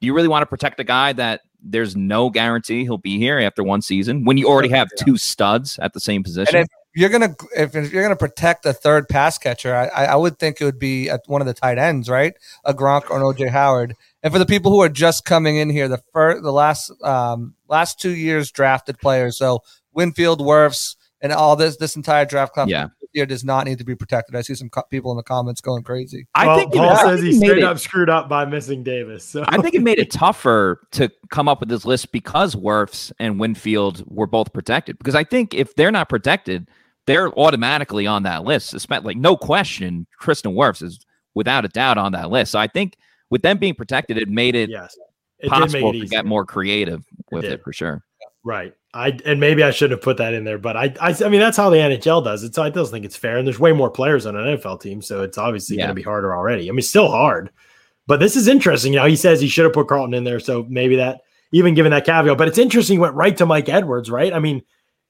Do 0.00 0.06
you 0.06 0.14
really 0.14 0.28
want 0.28 0.42
to 0.42 0.46
protect 0.46 0.78
a 0.80 0.84
guy 0.84 1.12
that 1.14 1.42
there's 1.62 1.96
no 1.96 2.30
guarantee 2.30 2.84
he'll 2.84 2.98
be 2.98 3.18
here 3.18 3.38
after 3.38 3.64
one 3.64 3.82
season 3.82 4.24
when 4.24 4.36
you 4.36 4.46
already 4.46 4.68
have 4.68 4.88
two 4.96 5.16
studs 5.16 5.78
at 5.80 5.92
the 5.92 6.00
same 6.00 6.22
position? 6.22 6.56
And 6.56 6.64
if 6.64 7.00
you're 7.00 7.10
gonna 7.10 7.34
if, 7.56 7.74
if 7.74 7.92
you're 7.92 8.02
gonna 8.02 8.16
protect 8.16 8.64
a 8.64 8.72
third 8.72 9.08
pass 9.08 9.38
catcher, 9.38 9.74
I, 9.74 10.04
I 10.04 10.16
would 10.16 10.38
think 10.38 10.60
it 10.60 10.64
would 10.64 10.78
be 10.78 11.10
at 11.10 11.22
one 11.26 11.40
of 11.40 11.46
the 11.46 11.54
tight 11.54 11.78
ends, 11.78 12.08
right? 12.08 12.34
A 12.64 12.72
Gronk 12.72 13.10
or 13.10 13.16
an 13.16 13.22
OJ 13.22 13.50
Howard. 13.50 13.94
And 14.22 14.32
for 14.32 14.38
the 14.38 14.46
people 14.46 14.70
who 14.72 14.80
are 14.80 14.88
just 14.88 15.24
coming 15.24 15.56
in 15.56 15.70
here, 15.70 15.88
the 15.88 16.02
first 16.12 16.42
the 16.42 16.52
last 16.52 16.92
um, 17.02 17.54
last 17.68 18.00
two 18.00 18.14
years 18.14 18.50
drafted 18.50 18.98
players, 18.98 19.36
so 19.36 19.62
Winfield, 19.92 20.40
Wirfs, 20.40 20.96
and 21.20 21.32
all 21.32 21.56
this 21.56 21.76
this 21.76 21.96
entire 21.96 22.24
draft 22.24 22.52
class 22.52 22.68
yeah. 22.68 22.88
here 23.12 23.26
does 23.26 23.44
not 23.44 23.66
need 23.66 23.78
to 23.78 23.84
be 23.84 23.94
protected. 23.94 24.36
I 24.36 24.42
see 24.42 24.54
some 24.54 24.68
co- 24.68 24.84
people 24.90 25.10
in 25.10 25.16
the 25.16 25.22
comments 25.22 25.60
going 25.60 25.82
crazy. 25.82 26.26
I 26.34 26.46
well, 26.46 26.58
think 26.58 26.74
Paul 26.74 26.96
says 26.96 27.22
he 27.22 27.32
straight 27.32 27.58
it, 27.58 27.64
up 27.64 27.78
screwed 27.78 28.10
up 28.10 28.28
by 28.28 28.44
missing 28.44 28.82
Davis. 28.82 29.24
So. 29.24 29.44
I 29.48 29.58
think 29.58 29.74
it 29.74 29.82
made 29.82 29.98
it 29.98 30.10
tougher 30.12 30.80
to 30.92 31.10
come 31.30 31.48
up 31.48 31.60
with 31.60 31.68
this 31.68 31.84
list 31.84 32.12
because 32.12 32.54
Wirfs 32.54 33.12
and 33.18 33.40
Winfield 33.40 34.04
were 34.06 34.26
both 34.26 34.52
protected. 34.52 34.98
Because 34.98 35.14
I 35.14 35.24
think 35.24 35.54
if 35.54 35.74
they're 35.74 35.92
not 35.92 36.08
protected, 36.08 36.68
they're 37.06 37.36
automatically 37.38 38.06
on 38.06 38.22
that 38.24 38.44
list. 38.44 38.88
Like 38.90 39.16
no 39.16 39.36
question, 39.36 40.06
Tristan 40.20 40.52
Wirfs 40.52 40.82
is 40.82 41.04
without 41.34 41.64
a 41.64 41.68
doubt 41.68 41.98
on 41.98 42.12
that 42.12 42.30
list. 42.30 42.52
So 42.52 42.58
I 42.58 42.66
think 42.66 42.96
with 43.30 43.42
them 43.42 43.58
being 43.58 43.74
protected, 43.74 44.18
it 44.18 44.28
made 44.28 44.54
it 44.54 44.70
yes, 44.70 44.96
it 45.38 45.48
possible 45.48 45.94
it 45.94 46.00
to 46.00 46.06
get 46.06 46.26
more 46.26 46.44
creative 46.44 47.04
with 47.30 47.44
it, 47.44 47.52
it 47.52 47.64
for 47.64 47.72
sure. 47.72 48.04
Right. 48.44 48.74
I 48.94 49.18
and 49.26 49.38
maybe 49.38 49.62
I 49.62 49.70
shouldn't 49.70 49.98
have 49.98 50.04
put 50.04 50.16
that 50.16 50.32
in 50.32 50.44
there, 50.44 50.58
but 50.58 50.76
I 50.76 50.94
I, 51.00 51.14
I 51.24 51.28
mean 51.28 51.40
that's 51.40 51.56
how 51.56 51.68
the 51.68 51.76
NHL 51.76 52.24
does 52.24 52.42
it. 52.42 52.54
So 52.54 52.62
I 52.62 52.70
don't 52.70 52.86
think 52.86 53.04
it's 53.04 53.16
fair. 53.16 53.36
And 53.36 53.46
there's 53.46 53.58
way 53.58 53.72
more 53.72 53.90
players 53.90 54.24
on 54.24 54.36
an 54.36 54.56
NFL 54.56 54.80
team, 54.80 55.02
so 55.02 55.22
it's 55.22 55.36
obviously 55.36 55.76
yeah. 55.76 55.82
going 55.84 55.90
to 55.90 55.94
be 55.94 56.02
harder 56.02 56.34
already. 56.34 56.68
I 56.68 56.72
mean, 56.72 56.82
still 56.82 57.10
hard, 57.10 57.50
but 58.06 58.20
this 58.20 58.34
is 58.34 58.48
interesting. 58.48 58.94
You 58.94 59.00
know, 59.00 59.06
he 59.06 59.16
says 59.16 59.40
he 59.40 59.48
should 59.48 59.64
have 59.64 59.74
put 59.74 59.88
Carlton 59.88 60.14
in 60.14 60.24
there, 60.24 60.40
so 60.40 60.64
maybe 60.68 60.96
that 60.96 61.20
even 61.52 61.74
given 61.74 61.90
that 61.90 62.06
caveat. 62.06 62.38
But 62.38 62.48
it's 62.48 62.58
interesting. 62.58 62.94
He 62.94 63.00
went 63.00 63.14
right 63.14 63.36
to 63.36 63.46
Mike 63.46 63.68
Edwards, 63.68 64.10
right? 64.10 64.32
I 64.32 64.38
mean, 64.38 64.62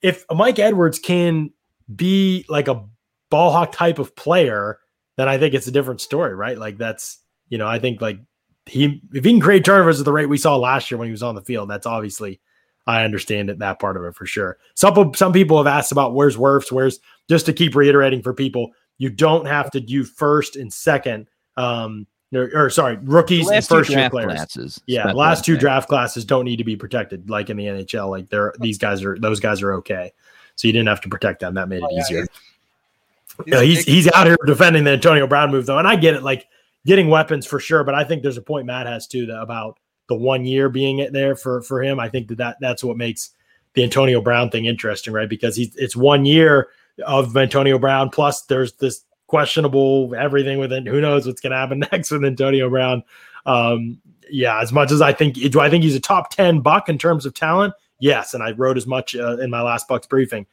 if 0.03 0.25
Mike 0.31 0.59
Edwards 0.59 0.99
can 0.99 1.51
be 1.95 2.45
like 2.49 2.67
a 2.67 2.85
ball 3.31 3.53
hawk 3.53 3.73
type 3.73 3.99
of 3.99 4.17
player, 4.17 4.79
then 5.17 5.29
I 5.29 5.39
think 5.39 5.55
it's 5.55 5.67
a 5.67 5.73
different 5.73 6.01
story, 6.01 6.35
right? 6.35 6.59
Like 6.59 6.79
that's 6.79 7.19
you 7.49 7.59
know 7.59 7.69
I 7.69 7.79
think 7.79 8.01
like 8.01 8.19
he 8.67 9.01
if 9.13 9.25
he 9.25 9.31
can 9.31 9.41
create 9.41 9.65
turnovers 9.65 10.01
at 10.01 10.05
the 10.05 10.13
rate 10.13 10.27
we 10.27 10.39
saw 10.39 10.57
last 10.57 10.91
year 10.91 10.99
when 10.99 11.07
he 11.07 11.13
was 11.13 11.23
on 11.23 11.35
the 11.35 11.43
field, 11.43 11.71
that's 11.71 11.87
obviously 11.87 12.41
I 12.89 13.05
understand 13.05 13.51
it 13.51 13.59
that 13.59 13.79
part 13.79 13.99
of 13.99 14.05
it 14.05 14.17
for 14.17 14.25
sure. 14.25 14.57
Some 14.75 15.13
some 15.15 15.31
people 15.31 15.59
have 15.59 15.67
asked 15.67 15.93
about 15.93 16.15
where's 16.15 16.39
Wirfs, 16.39 16.73
where's 16.73 17.01
just 17.29 17.45
to 17.45 17.53
keep 17.53 17.77
reiterating 17.77 18.23
for 18.23 18.33
people, 18.33 18.71
you 18.97 19.11
don't 19.11 19.47
have 19.47 19.71
to 19.73 19.81
do 19.81 20.05
first 20.05 20.57
and 20.57 20.73
second. 20.73 21.29
Um, 21.59 22.07
or, 22.35 22.51
or 22.55 22.71
sorry, 22.71 22.99
rookies 23.03 23.51
and 23.51 23.65
first 23.65 23.91
year 23.91 24.09
players. 24.09 24.33
Classes, 24.33 24.81
yeah, 24.87 25.13
last 25.13 25.45
two 25.45 25.59
draft 25.59 25.89
classes 25.89 26.25
don't 26.25 26.47
need 26.47 26.57
to 26.57 26.65
be 26.65 26.77
protected 26.77 27.29
like 27.29 27.51
in 27.51 27.59
the 27.59 27.67
NHL. 27.67 28.09
Like 28.09 28.31
they're 28.31 28.55
these 28.59 28.79
guys 28.79 29.05
are 29.05 29.19
those 29.19 29.39
guys 29.39 29.61
are 29.61 29.75
okay, 29.75 30.13
so 30.57 30.67
you 30.67 30.73
didn't 30.73 30.89
have 30.89 31.03
to 31.03 31.11
protect 31.11 31.41
them. 31.41 31.55
That 31.55 31.69
made 31.69 31.83
it 31.83 31.91
oh, 31.91 31.99
easier. 31.99 32.27
Yeah, 33.47 33.61
he's, 33.63 33.85
he's, 33.85 34.05
he's 34.05 34.13
out 34.13 34.27
here 34.27 34.39
defending 34.47 34.85
the 34.85 34.93
Antonio 34.93 35.27
Brown 35.27 35.51
move 35.51 35.67
though, 35.67 35.79
and 35.79 35.87
I 35.87 35.97
get 35.97 36.15
it. 36.15 36.23
Like 36.23 36.47
getting 36.87 37.09
weapons 37.09 37.45
for 37.47 37.61
sure, 37.61 37.85
but 37.85 37.95
I 37.95 38.05
think 38.05 38.23
there's 38.23 38.39
a 38.39 38.43
point 38.43 38.67
Matt 38.67 38.87
has 38.87 39.07
too 39.07 39.27
that 39.27 39.41
about 39.41 39.79
the 40.09 40.15
one 40.15 40.45
year 40.45 40.69
being 40.69 40.99
it 40.99 41.13
there 41.13 41.37
for 41.37 41.63
for 41.63 41.83
him. 41.83 42.01
I 42.01 42.09
think 42.09 42.29
that, 42.29 42.39
that 42.39 42.57
that's 42.61 42.83
what 42.83 42.97
makes 42.97 43.31
the 43.75 43.85
Antonio 43.85 44.21
Brown 44.21 44.51
thing 44.51 44.65
interesting, 44.65 45.13
right? 45.13 45.29
Because 45.29 45.57
he's 45.57 45.75
it's 45.77 45.95
one 45.95 46.25
year 46.25 46.69
of 47.07 47.37
Antonio 47.37 47.79
Brown 47.79 48.11
plus 48.11 48.43
there's 48.43 48.73
this 48.75 49.05
questionable 49.29 50.15
everything 50.17 50.59
with 50.59 50.73
it. 50.73 50.87
Who 50.87 51.01
knows 51.01 51.27
what's 51.27 51.41
going 51.41 51.53
to 51.53 51.59
happen 51.59 51.79
next 51.93 52.11
with 52.11 52.25
Antonio 52.25 52.69
Brown? 52.69 53.05
Um, 53.47 54.01
yeah, 54.31 54.61
as 54.61 54.73
much 54.73 54.91
as 54.91 55.01
I 55.01 55.13
think, 55.13 55.35
do 55.35 55.61
I 55.61 55.71
think 55.71 55.85
he's 55.85 55.95
a 55.95 56.01
top 56.01 56.31
ten 56.31 56.61
buck 56.61 56.89
in 56.89 56.99
terms 56.99 57.25
of 57.25 57.35
talent? 57.35 57.75
Yes, 58.01 58.35
and 58.35 58.43
I 58.43 58.53
wrote 58.53 58.77
as 58.77 58.87
much 58.87 59.15
uh, 59.15 59.39
in 59.39 59.51
my 59.51 59.63
last 59.63 59.89
Bucs 59.89 60.09
briefing. 60.09 60.47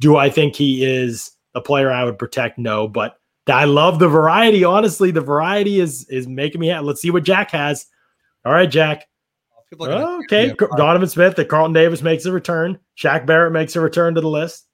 Do 0.00 0.16
I 0.16 0.30
think 0.30 0.56
he 0.56 0.84
is 0.84 1.32
a 1.54 1.60
player 1.60 1.90
I 1.90 2.04
would 2.04 2.18
protect? 2.18 2.58
No, 2.58 2.88
but 2.88 3.18
I 3.48 3.64
love 3.64 3.98
the 3.98 4.08
variety. 4.08 4.64
Honestly, 4.64 5.10
the 5.10 5.20
variety 5.20 5.80
is 5.80 6.04
is 6.08 6.26
making 6.26 6.60
me. 6.60 6.76
Let's 6.78 7.00
see 7.00 7.10
what 7.10 7.24
Jack 7.24 7.50
has. 7.52 7.86
All 8.44 8.52
right, 8.52 8.70
Jack. 8.70 9.06
Oh, 9.78 10.20
okay, 10.24 10.52
Donovan 10.76 11.08
Smith, 11.08 11.36
that 11.36 11.48
Carlton 11.48 11.72
Davis 11.72 12.02
makes 12.02 12.26
a 12.26 12.32
return. 12.32 12.78
Shaq 12.98 13.24
Barrett 13.24 13.52
makes 13.52 13.74
a 13.74 13.80
return 13.80 14.14
to 14.16 14.20
the 14.20 14.28
list. 14.28 14.66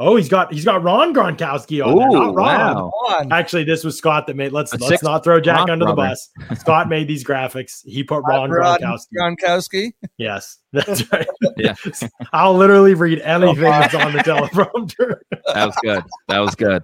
Oh, 0.00 0.16
he's 0.16 0.28
got 0.28 0.52
he's 0.52 0.64
got 0.64 0.82
Ron 0.82 1.14
Gronkowski 1.14 1.84
on 1.84 1.94
Ooh, 1.94 1.98
there, 2.00 2.08
not 2.10 2.34
Ron. 2.34 2.74
Wow. 2.74 3.26
Actually, 3.30 3.62
this 3.62 3.84
was 3.84 3.96
Scott 3.96 4.26
that 4.26 4.34
made. 4.34 4.50
Let's 4.50 4.72
A 4.72 4.78
let's 4.78 5.04
not 5.04 5.22
throw 5.22 5.38
Jack 5.40 5.68
under 5.68 5.86
the 5.86 5.92
bus. 5.92 6.30
Scott 6.58 6.88
made 6.88 7.06
these 7.06 7.22
graphics. 7.22 7.84
He 7.84 8.02
put 8.02 8.24
Ron 8.26 8.50
Gronkowski. 8.50 9.06
Gronkowski. 9.16 9.92
Yes, 10.16 10.58
that's 10.72 11.12
right. 11.12 11.28
yeah, 11.56 11.76
I'll 12.32 12.54
literally 12.54 12.94
read 12.94 13.20
anything 13.20 13.64
oh, 13.64 13.70
that's 13.70 13.94
on 13.94 14.12
the 14.12 14.18
teleprompter. 14.24 15.20
that 15.54 15.64
was 15.66 15.76
good. 15.80 16.02
That 16.26 16.38
was 16.40 16.56
good. 16.56 16.82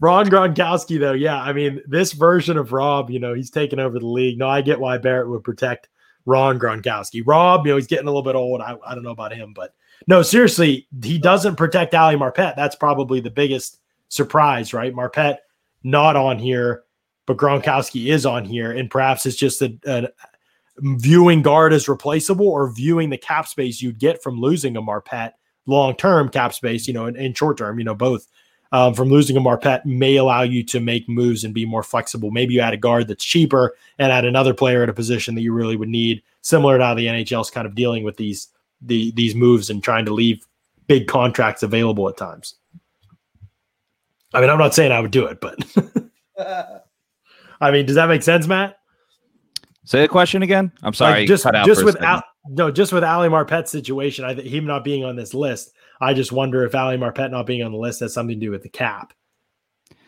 Ron 0.00 0.28
Gronkowski, 0.28 0.98
though, 0.98 1.12
yeah. 1.12 1.42
I 1.42 1.52
mean, 1.52 1.82
this 1.86 2.12
version 2.12 2.56
of 2.56 2.72
Rob, 2.72 3.10
you 3.10 3.18
know, 3.18 3.34
he's 3.34 3.50
taken 3.50 3.78
over 3.78 3.98
the 3.98 4.06
league. 4.06 4.38
No, 4.38 4.48
I 4.48 4.62
get 4.62 4.80
why 4.80 4.96
Barrett 4.96 5.28
would 5.28 5.44
protect 5.44 5.90
Ron 6.24 6.58
Gronkowski. 6.58 7.22
Rob, 7.26 7.66
you 7.66 7.72
know, 7.72 7.76
he's 7.76 7.86
getting 7.86 8.06
a 8.06 8.10
little 8.10 8.22
bit 8.22 8.34
old. 8.34 8.62
I, 8.62 8.76
I 8.86 8.94
don't 8.94 9.04
know 9.04 9.10
about 9.10 9.34
him, 9.34 9.52
but 9.54 9.74
no, 10.06 10.22
seriously, 10.22 10.86
he 11.02 11.18
doesn't 11.18 11.56
protect 11.56 11.94
Ali 11.94 12.16
Marpet. 12.16 12.56
That's 12.56 12.76
probably 12.76 13.20
the 13.20 13.30
biggest 13.30 13.78
surprise, 14.08 14.74
right? 14.74 14.94
Marpet 14.94 15.38
not 15.82 16.16
on 16.16 16.38
here, 16.38 16.84
but 17.26 17.36
Gronkowski 17.36 18.12
is 18.12 18.26
on 18.26 18.44
here, 18.44 18.72
and 18.72 18.90
perhaps 18.90 19.26
it's 19.26 19.36
just 19.36 19.62
a, 19.62 19.78
a 19.86 20.08
viewing 20.78 21.42
guard 21.42 21.72
as 21.72 21.88
replaceable 21.88 22.48
or 22.48 22.72
viewing 22.72 23.10
the 23.10 23.18
cap 23.18 23.46
space 23.46 23.82
you'd 23.82 23.98
get 23.98 24.22
from 24.22 24.40
losing 24.40 24.76
a 24.76 24.82
Marpet 24.82 25.32
long 25.66 25.94
term 25.96 26.28
cap 26.28 26.54
space, 26.54 26.86
you 26.86 26.94
know, 26.94 27.06
in 27.06 27.34
short 27.34 27.58
term, 27.58 27.78
you 27.78 27.84
know, 27.84 27.94
both. 27.94 28.26
Um, 28.72 28.94
from 28.94 29.10
losing 29.10 29.36
a 29.36 29.40
Marpet 29.40 29.84
may 29.84 30.16
allow 30.16 30.40
you 30.40 30.64
to 30.64 30.80
make 30.80 31.06
moves 31.06 31.44
and 31.44 31.52
be 31.52 31.66
more 31.66 31.82
flexible. 31.82 32.30
Maybe 32.30 32.54
you 32.54 32.60
add 32.60 32.72
a 32.72 32.78
guard 32.78 33.06
that's 33.06 33.22
cheaper 33.22 33.74
and 33.98 34.10
add 34.10 34.24
another 34.24 34.54
player 34.54 34.82
at 34.82 34.88
a 34.88 34.94
position 34.94 35.34
that 35.34 35.42
you 35.42 35.52
really 35.52 35.76
would 35.76 35.90
need, 35.90 36.22
similar 36.40 36.78
to 36.78 36.84
how 36.84 36.94
the 36.94 37.04
NHL 37.04 37.42
is 37.42 37.50
kind 37.50 37.66
of 37.66 37.74
dealing 37.74 38.02
with 38.02 38.16
these 38.16 38.48
the 38.84 39.12
these 39.12 39.34
moves 39.34 39.70
and 39.70 39.82
trying 39.82 40.04
to 40.04 40.12
leave 40.12 40.46
big 40.86 41.06
contracts 41.06 41.62
available 41.62 42.08
at 42.08 42.16
times. 42.16 42.56
I 44.34 44.40
mean, 44.40 44.50
I'm 44.50 44.58
not 44.58 44.74
saying 44.74 44.92
I 44.92 45.00
would 45.00 45.10
do 45.10 45.26
it, 45.26 45.40
but 45.40 45.58
I 47.60 47.70
mean, 47.70 47.86
does 47.86 47.96
that 47.96 48.08
make 48.08 48.22
sense, 48.22 48.46
Matt? 48.46 48.78
Say 49.84 50.00
the 50.00 50.08
question 50.08 50.42
again. 50.42 50.72
I'm 50.82 50.94
sorry. 50.94 51.20
Like 51.20 51.28
just 51.28 51.46
just 51.64 51.84
with 51.84 52.00
Al, 52.02 52.22
no, 52.48 52.70
just 52.70 52.92
with 52.92 53.04
Ali 53.04 53.28
Marpet's 53.28 53.70
situation, 53.70 54.24
I 54.24 54.34
think 54.34 54.46
him 54.46 54.64
not 54.64 54.84
being 54.84 55.04
on 55.04 55.16
this 55.16 55.34
list. 55.34 55.72
I 56.00 56.14
just 56.14 56.32
wonder 56.32 56.64
if 56.64 56.74
Ali 56.74 56.96
Marpet 56.96 57.30
not 57.30 57.46
being 57.46 57.62
on 57.62 57.72
the 57.72 57.78
list 57.78 58.00
has 58.00 58.14
something 58.14 58.38
to 58.38 58.46
do 58.46 58.50
with 58.50 58.62
the 58.62 58.68
cap, 58.68 59.12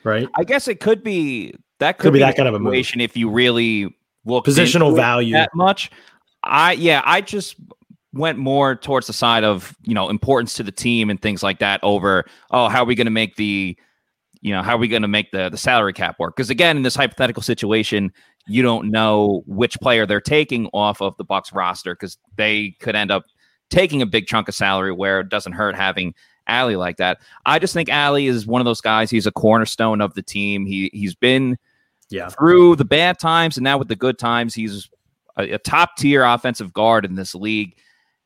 right? 0.05 0.29
I 0.37 0.45
guess 0.45 0.69
it 0.69 0.81
could 0.81 1.03
be 1.03 1.55
that 1.81 1.99
could, 1.99 2.05
could 2.05 2.13
be, 2.13 2.19
be 2.21 2.25
that 2.25 2.37
kind 2.37 2.49
of 2.49 2.55
a 2.55 2.59
situation 2.59 3.01
if 3.01 3.17
you 3.17 3.29
really 3.29 3.95
look 4.25 4.47
positional 4.47 4.95
value 4.95 5.35
that 5.35 5.55
much. 5.55 5.91
I 6.45 6.73
yeah, 6.73 7.03
I 7.05 7.21
just 7.21 7.57
went 8.14 8.38
more 8.38 8.77
towards 8.77 9.07
the 9.07 9.12
side 9.12 9.44
of 9.44 9.77
you 9.83 9.94
know 9.94 10.09
importance 10.09 10.55
to 10.55 10.62
the 10.62 10.72
team 10.72 11.11
and 11.11 11.20
things 11.20 11.42
like 11.42 11.59
that 11.59 11.81
over 11.83 12.24
oh 12.50 12.68
how 12.68 12.83
are 12.83 12.87
we 12.87 12.94
going 12.94 13.07
to 13.07 13.11
make 13.11 13.37
the 13.37 13.77
you 14.40 14.53
know 14.53 14.62
how 14.62 14.74
are 14.74 14.79
we 14.79 14.88
going 14.88 15.03
to 15.03 15.09
make 15.09 15.31
the 15.33 15.48
the 15.48 15.57
salary 15.57 15.92
cap 15.92 16.16
work 16.18 16.37
because 16.37 16.50
again 16.50 16.77
in 16.77 16.83
this 16.83 16.94
hypothetical 16.94 17.42
situation 17.42 18.12
you 18.46 18.62
don't 18.62 18.90
know 18.90 19.42
which 19.46 19.79
player 19.81 20.07
they're 20.07 20.20
taking 20.20 20.66
off 20.68 21.00
of 21.00 21.16
the 21.16 21.24
bucks 21.24 21.53
roster 21.53 21.94
because 21.94 22.18
they 22.37 22.74
could 22.81 22.94
end 22.94 23.11
up 23.11 23.24
taking 23.70 24.03
a 24.03 24.07
big 24.07 24.27
chunk 24.27 24.48
of 24.48 24.55
salary 24.55 24.92
where 24.92 25.20
it 25.20 25.29
doesn't 25.29 25.53
hurt 25.53 25.74
having 25.74 26.14
Ali 26.46 26.77
like 26.77 26.98
that. 26.98 27.18
I 27.46 27.59
just 27.59 27.74
think 27.74 27.90
Ali 27.90 28.27
is 28.27 28.46
one 28.46 28.61
of 28.61 28.66
those 28.66 28.81
guys. 28.81 29.11
He's 29.11 29.27
a 29.27 29.33
cornerstone 29.33 30.00
of 30.00 30.14
the 30.14 30.22
team. 30.22 30.66
He 30.66 30.90
he's 30.92 31.14
been 31.14 31.57
yeah 32.11 32.29
through 32.29 32.77
the 32.77 32.85
bad 32.85 33.18
times 33.18 33.57
and 33.57 33.64
now 33.64 33.79
with 33.79 33.88
the 33.88 33.96
good 33.96 34.18
times. 34.18 34.55
He's 34.55 34.88
a, 35.37 35.55
a 35.55 35.59
top 35.59 35.96
tier 35.96 36.22
offensive 36.22 36.72
guard 36.72 37.05
in 37.05 37.14
this 37.14 37.35
league. 37.35 37.77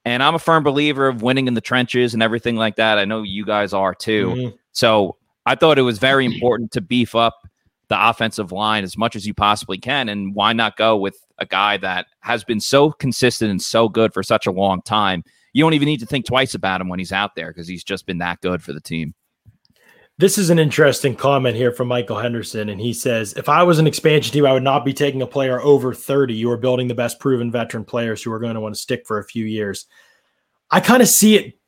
And 0.08 0.22
I'm 0.22 0.34
a 0.34 0.38
firm 0.38 0.64
believer 0.64 1.06
of 1.06 1.20
winning 1.20 1.48
in 1.48 1.54
the 1.54 1.60
trenches 1.60 2.14
and 2.14 2.22
everything 2.22 2.56
like 2.56 2.76
that. 2.76 2.98
I 2.98 3.04
know 3.04 3.22
you 3.22 3.44
guys 3.44 3.74
are 3.74 3.94
too. 3.94 4.28
Mm-hmm. 4.28 4.56
So 4.72 5.18
I 5.44 5.54
thought 5.54 5.78
it 5.78 5.82
was 5.82 5.98
very 5.98 6.24
important 6.24 6.72
to 6.72 6.80
beef 6.80 7.14
up 7.14 7.36
the 7.88 8.08
offensive 8.08 8.50
line 8.50 8.84
as 8.84 8.96
much 8.96 9.14
as 9.16 9.26
you 9.26 9.34
possibly 9.34 9.76
can. 9.76 10.08
And 10.08 10.34
why 10.34 10.54
not 10.54 10.78
go 10.78 10.96
with 10.96 11.14
a 11.36 11.44
guy 11.44 11.76
that 11.78 12.06
has 12.20 12.42
been 12.42 12.58
so 12.58 12.90
consistent 12.90 13.50
and 13.50 13.60
so 13.60 13.86
good 13.86 14.14
for 14.14 14.22
such 14.22 14.46
a 14.46 14.50
long 14.50 14.80
time? 14.80 15.24
You 15.52 15.62
don't 15.62 15.74
even 15.74 15.86
need 15.86 16.00
to 16.00 16.06
think 16.06 16.24
twice 16.24 16.54
about 16.54 16.80
him 16.80 16.88
when 16.88 16.98
he's 16.98 17.12
out 17.12 17.34
there 17.34 17.48
because 17.48 17.68
he's 17.68 17.84
just 17.84 18.06
been 18.06 18.18
that 18.18 18.40
good 18.40 18.62
for 18.62 18.72
the 18.72 18.80
team. 18.80 19.14
This 20.18 20.36
is 20.36 20.50
an 20.50 20.58
interesting 20.58 21.14
comment 21.14 21.54
here 21.54 21.70
from 21.70 21.86
Michael 21.86 22.18
Henderson. 22.18 22.68
And 22.68 22.80
he 22.80 22.92
says, 22.92 23.34
If 23.34 23.48
I 23.48 23.62
was 23.62 23.78
an 23.78 23.86
expansion 23.86 24.32
team, 24.32 24.46
I 24.46 24.52
would 24.52 24.64
not 24.64 24.84
be 24.84 24.92
taking 24.92 25.22
a 25.22 25.26
player 25.26 25.60
over 25.60 25.94
30. 25.94 26.34
You 26.34 26.50
are 26.50 26.56
building 26.56 26.88
the 26.88 26.94
best 26.94 27.20
proven 27.20 27.52
veteran 27.52 27.84
players 27.84 28.22
who 28.22 28.32
are 28.32 28.40
going 28.40 28.54
to 28.54 28.60
want 28.60 28.74
to 28.74 28.80
stick 28.80 29.06
for 29.06 29.18
a 29.18 29.24
few 29.24 29.44
years. 29.44 29.86
I 30.70 30.80
kind 30.80 31.02
of 31.02 31.08
see 31.08 31.36
it 31.36 31.58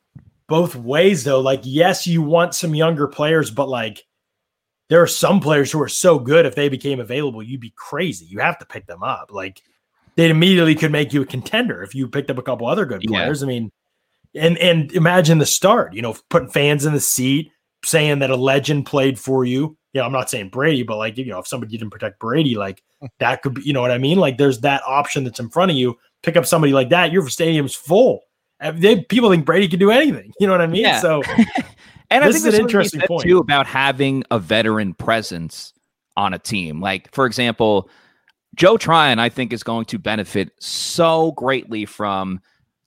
both 0.48 0.74
ways, 0.74 1.22
though. 1.22 1.40
Like, 1.40 1.60
yes, 1.62 2.08
you 2.08 2.22
want 2.22 2.56
some 2.56 2.74
younger 2.74 3.06
players, 3.06 3.52
but 3.52 3.68
like, 3.68 4.04
there 4.88 5.00
are 5.00 5.06
some 5.06 5.38
players 5.38 5.70
who 5.70 5.80
are 5.80 5.88
so 5.88 6.18
good 6.18 6.44
if 6.44 6.56
they 6.56 6.68
became 6.68 6.98
available, 6.98 7.44
you'd 7.44 7.60
be 7.60 7.72
crazy. 7.76 8.26
You 8.26 8.40
have 8.40 8.58
to 8.58 8.66
pick 8.66 8.86
them 8.86 9.04
up. 9.04 9.30
Like, 9.30 9.62
they 10.16 10.28
immediately 10.28 10.74
could 10.74 10.90
make 10.90 11.12
you 11.12 11.22
a 11.22 11.26
contender 11.26 11.84
if 11.84 11.94
you 11.94 12.08
picked 12.08 12.30
up 12.30 12.38
a 12.38 12.42
couple 12.42 12.66
other 12.66 12.84
good 12.84 13.02
players. 13.02 13.40
Yeah. 13.40 13.46
I 13.46 13.48
mean, 13.48 13.72
and 14.34 14.58
and 14.58 14.92
imagine 14.92 15.38
the 15.38 15.46
start, 15.46 15.94
you 15.94 16.02
know, 16.02 16.16
putting 16.28 16.50
fans 16.50 16.84
in 16.84 16.92
the 16.92 17.00
seat, 17.00 17.52
saying 17.84 18.20
that 18.20 18.30
a 18.30 18.36
legend 18.36 18.86
played 18.86 19.18
for 19.18 19.44
you. 19.44 19.76
Know, 19.94 20.02
I'm 20.02 20.12
not 20.12 20.30
saying 20.30 20.50
Brady, 20.50 20.82
but 20.82 20.98
like, 20.98 21.18
you 21.18 21.26
know, 21.26 21.40
if 21.40 21.48
somebody 21.48 21.76
didn't 21.76 21.90
protect 21.90 22.20
Brady, 22.20 22.54
like 22.54 22.82
hmm. 23.00 23.06
that 23.18 23.42
could 23.42 23.54
be, 23.54 23.62
you 23.62 23.72
know 23.72 23.80
what 23.80 23.90
I 23.90 23.98
mean? 23.98 24.18
Like 24.18 24.38
there's 24.38 24.60
that 24.60 24.82
option 24.86 25.24
that's 25.24 25.40
in 25.40 25.48
front 25.48 25.70
of 25.70 25.76
you. 25.76 25.98
Pick 26.22 26.36
up 26.36 26.46
somebody 26.46 26.72
like 26.72 26.90
that, 26.90 27.12
your 27.12 27.28
stadium's 27.28 27.74
full. 27.74 28.20
They, 28.74 29.00
people 29.00 29.30
think 29.30 29.46
Brady 29.46 29.68
can 29.68 29.78
do 29.78 29.90
anything. 29.90 30.32
You 30.38 30.46
know 30.46 30.52
what 30.52 30.60
I 30.60 30.66
mean? 30.66 30.82
Yeah. 30.82 31.00
So, 31.00 31.22
and 32.10 32.22
I 32.22 32.30
think 32.30 32.44
is 32.44 32.44
an 32.44 32.60
interesting 32.60 33.00
point 33.00 33.24
too 33.24 33.38
about 33.38 33.66
having 33.66 34.22
a 34.30 34.38
veteran 34.38 34.92
presence 34.92 35.72
on 36.16 36.34
a 36.34 36.38
team. 36.38 36.80
Like, 36.80 37.12
for 37.14 37.24
example, 37.24 37.88
Joe 38.54 38.76
Tryon, 38.76 39.18
I 39.18 39.30
think, 39.30 39.52
is 39.52 39.62
going 39.62 39.86
to 39.86 39.98
benefit 39.98 40.52
so 40.60 41.32
greatly 41.32 41.86
from 41.86 42.40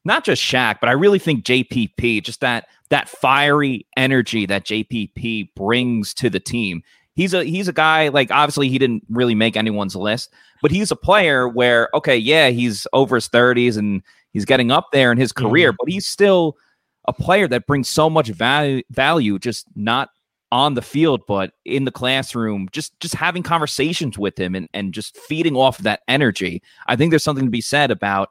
not 0.06 0.26
just 0.26 0.42
Shaq, 0.42 0.80
but 0.80 0.90
I 0.90 0.94
really 0.94 1.20
think 1.20 1.46
JPP, 1.46 2.24
just 2.24 2.42
that 2.42 2.68
that 2.90 3.10
fiery 3.10 3.86
energy 3.98 4.46
that 4.46 4.66
JPP 4.66 5.54
brings 5.56 6.14
to 6.16 6.30
the 6.30 6.40
team. 6.40 6.84
he's 7.16 7.34
a 7.34 7.44
he's 7.44 7.68
a 7.68 7.74
guy 7.74 8.10
like 8.10 8.32
obviously 8.32 8.70
he 8.70 8.78
didn't 8.78 9.04
really 9.10 9.36
make 9.36 9.56
anyone's 9.56 9.96
list, 9.96 10.32
but 10.62 10.72
he's 10.72 10.92
a 10.92 10.96
player 10.96 11.48
where 11.48 11.90
okay, 11.94 12.18
yeah, 12.18 12.50
he's 12.50 12.86
over 12.94 13.16
his 13.16 13.30
30s 13.30 13.78
and 13.78 14.02
he's 14.32 14.46
getting 14.46 14.72
up 14.72 14.88
there 14.92 15.12
in 15.12 15.18
his 15.18 15.32
career, 15.32 15.72
mm-hmm. 15.72 15.78
but 15.80 15.92
he's 15.92 16.08
still 16.08 16.58
a 17.06 17.14
player 17.14 17.48
that 17.48 17.68
brings 17.68 17.88
so 17.88 18.10
much 18.10 18.30
value 18.30 18.82
value 18.90 19.40
just 19.40 19.66
not 19.76 20.10
on 20.52 20.76
the 20.76 20.82
field 20.84 21.22
but 21.28 21.54
in 21.66 21.84
the 21.84 21.92
classroom 21.92 22.70
just 22.72 22.98
just 23.00 23.16
having 23.16 23.42
conversations 23.42 24.20
with 24.20 24.40
him 24.40 24.54
and 24.54 24.70
and 24.74 24.94
just 24.94 25.18
feeding 25.18 25.56
off 25.56 25.80
of 25.80 25.84
that 25.84 26.02
energy 26.08 26.62
i 26.86 26.96
think 26.96 27.10
there's 27.10 27.24
something 27.24 27.46
to 27.46 27.52
be 27.52 27.60
said 27.60 27.90
about 27.90 28.30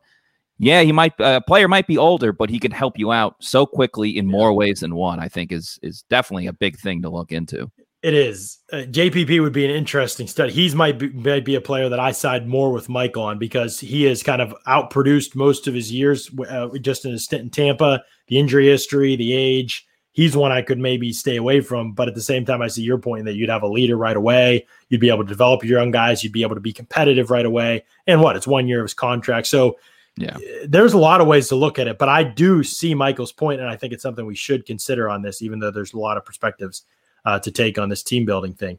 yeah 0.58 0.82
he 0.82 0.92
might 0.92 1.12
a 1.20 1.24
uh, 1.24 1.40
player 1.40 1.68
might 1.68 1.86
be 1.86 1.98
older 1.98 2.32
but 2.32 2.50
he 2.50 2.58
can 2.58 2.70
help 2.70 2.98
you 2.98 3.12
out 3.12 3.36
so 3.40 3.66
quickly 3.66 4.16
in 4.16 4.26
more 4.26 4.52
ways 4.52 4.80
than 4.80 4.94
one 4.94 5.18
i 5.18 5.28
think 5.28 5.52
is 5.52 5.78
is 5.82 6.04
definitely 6.10 6.46
a 6.46 6.52
big 6.52 6.78
thing 6.78 7.02
to 7.02 7.10
look 7.10 7.32
into 7.32 7.70
it 8.02 8.14
is. 8.14 8.58
Uh, 8.72 8.78
JPP 8.78 9.40
would 9.40 9.52
be 9.52 9.64
an 9.64 9.70
interesting 9.70 10.26
study. 10.26 10.52
He's 10.52 10.74
might 10.74 10.98
be, 10.98 11.10
might 11.10 11.44
be 11.44 11.54
a 11.54 11.60
player 11.60 11.88
that 11.88 12.00
I 12.00 12.10
side 12.10 12.48
more 12.48 12.72
with 12.72 12.88
Mike 12.88 13.16
on 13.16 13.38
because 13.38 13.78
he 13.78 14.02
has 14.04 14.24
kind 14.24 14.42
of 14.42 14.54
outproduced 14.66 15.36
most 15.36 15.68
of 15.68 15.74
his 15.74 15.92
years 15.92 16.28
uh, 16.48 16.68
just 16.80 17.04
in 17.04 17.12
his 17.12 17.24
stint 17.24 17.42
in 17.44 17.50
Tampa. 17.50 18.02
The 18.26 18.40
injury 18.40 18.66
history, 18.66 19.14
the 19.14 19.32
age. 19.32 19.86
He's 20.10 20.36
one 20.36 20.52
I 20.52 20.62
could 20.62 20.78
maybe 20.78 21.12
stay 21.12 21.36
away 21.36 21.60
from. 21.60 21.92
But 21.92 22.08
at 22.08 22.14
the 22.14 22.20
same 22.20 22.44
time, 22.44 22.60
I 22.60 22.66
see 22.66 22.82
your 22.82 22.98
point 22.98 23.24
that 23.26 23.34
you'd 23.34 23.48
have 23.48 23.62
a 23.62 23.68
leader 23.68 23.96
right 23.96 24.16
away. 24.16 24.66
You'd 24.88 25.00
be 25.00 25.08
able 25.08 25.22
to 25.22 25.28
develop 25.28 25.62
your 25.64 25.78
young 25.78 25.92
guys. 25.92 26.24
You'd 26.24 26.32
be 26.32 26.42
able 26.42 26.56
to 26.56 26.60
be 26.60 26.72
competitive 26.72 27.30
right 27.30 27.46
away. 27.46 27.84
And 28.08 28.20
what? 28.20 28.34
It's 28.34 28.48
one 28.48 28.66
year 28.66 28.80
of 28.80 28.84
his 28.84 28.94
contract. 28.94 29.46
So 29.46 29.76
yeah, 30.16 30.36
uh, 30.36 30.66
there's 30.68 30.92
a 30.92 30.98
lot 30.98 31.20
of 31.20 31.26
ways 31.26 31.48
to 31.48 31.56
look 31.56 31.78
at 31.78 31.86
it. 31.86 31.98
But 31.98 32.08
I 32.08 32.22
do 32.22 32.62
see 32.62 32.94
Michael's 32.94 33.32
point, 33.32 33.60
and 33.60 33.68
I 33.68 33.76
think 33.76 33.92
it's 33.92 34.02
something 34.02 34.26
we 34.26 34.34
should 34.34 34.66
consider 34.66 35.08
on 35.08 35.22
this, 35.22 35.42
even 35.42 35.58
though 35.58 35.70
there's 35.70 35.94
a 35.94 35.98
lot 35.98 36.16
of 36.16 36.24
perspectives 36.24 36.84
uh, 37.24 37.38
to 37.40 37.50
take 37.50 37.78
on 37.78 37.88
this 37.88 38.02
team 38.02 38.24
building 38.24 38.54
thing. 38.54 38.78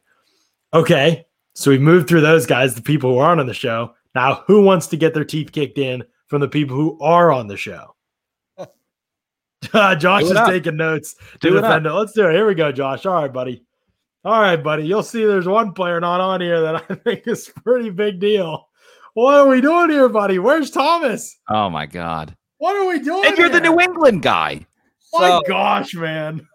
Okay, 0.72 1.26
so 1.54 1.70
we've 1.70 1.80
moved 1.80 2.08
through 2.08 2.20
those 2.20 2.46
guys, 2.46 2.74
the 2.74 2.82
people 2.82 3.12
who 3.12 3.18
aren't 3.18 3.40
on 3.40 3.46
the 3.46 3.54
show. 3.54 3.94
Now, 4.14 4.44
who 4.46 4.62
wants 4.62 4.86
to 4.88 4.96
get 4.96 5.14
their 5.14 5.24
teeth 5.24 5.52
kicked 5.52 5.78
in 5.78 6.04
from 6.26 6.40
the 6.40 6.48
people 6.48 6.76
who 6.76 6.98
are 7.00 7.32
on 7.32 7.46
the 7.46 7.56
show? 7.56 7.94
Josh 9.98 10.22
is 10.24 10.32
up. 10.32 10.48
taking 10.48 10.76
notes 10.76 11.14
to 11.14 11.48
do 11.48 11.54
defend 11.54 11.86
it, 11.86 11.90
it. 11.90 11.92
Let's 11.92 12.12
do 12.12 12.28
it. 12.28 12.32
Here 12.32 12.46
we 12.46 12.54
go, 12.54 12.70
Josh. 12.70 13.06
All 13.06 13.14
right, 13.14 13.32
buddy. 13.32 13.64
All 14.24 14.40
right, 14.40 14.56
buddy. 14.56 14.84
You'll 14.84 15.02
see 15.02 15.24
there's 15.24 15.46
one 15.46 15.72
player 15.72 16.00
not 16.00 16.20
on 16.20 16.40
here 16.40 16.60
that 16.60 16.76
I 16.76 16.94
think 17.04 17.26
is 17.26 17.50
pretty 17.62 17.90
big 17.90 18.20
deal. 18.20 18.68
What 19.14 19.34
are 19.34 19.46
we 19.46 19.60
doing 19.60 19.90
here, 19.90 20.08
buddy? 20.08 20.40
Where's 20.40 20.72
Thomas? 20.72 21.38
Oh 21.48 21.70
my 21.70 21.86
God. 21.86 22.36
What 22.58 22.74
are 22.74 22.86
we 22.86 22.98
doing? 22.98 23.24
And 23.26 23.38
you're 23.38 23.48
here? 23.48 23.60
the 23.60 23.68
New 23.68 23.80
England 23.80 24.22
guy. 24.22 24.66
Oh 25.12 25.20
my 25.20 25.28
so, 25.28 25.42
gosh, 25.46 25.94
man. 25.94 26.46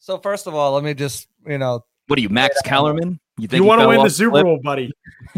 So 0.00 0.18
first 0.18 0.48
of 0.48 0.54
all, 0.54 0.72
let 0.72 0.82
me 0.82 0.92
just 0.92 1.28
you 1.46 1.58
know. 1.58 1.84
What 2.08 2.18
are 2.18 2.22
you, 2.22 2.28
Max 2.28 2.60
Kellerman? 2.62 3.20
You 3.38 3.46
think 3.46 3.62
you 3.62 3.64
want 3.64 3.80
to 3.80 3.86
win 3.86 4.02
the 4.02 4.10
Super 4.10 4.42
Bowl, 4.42 4.58
buddy? 4.62 4.90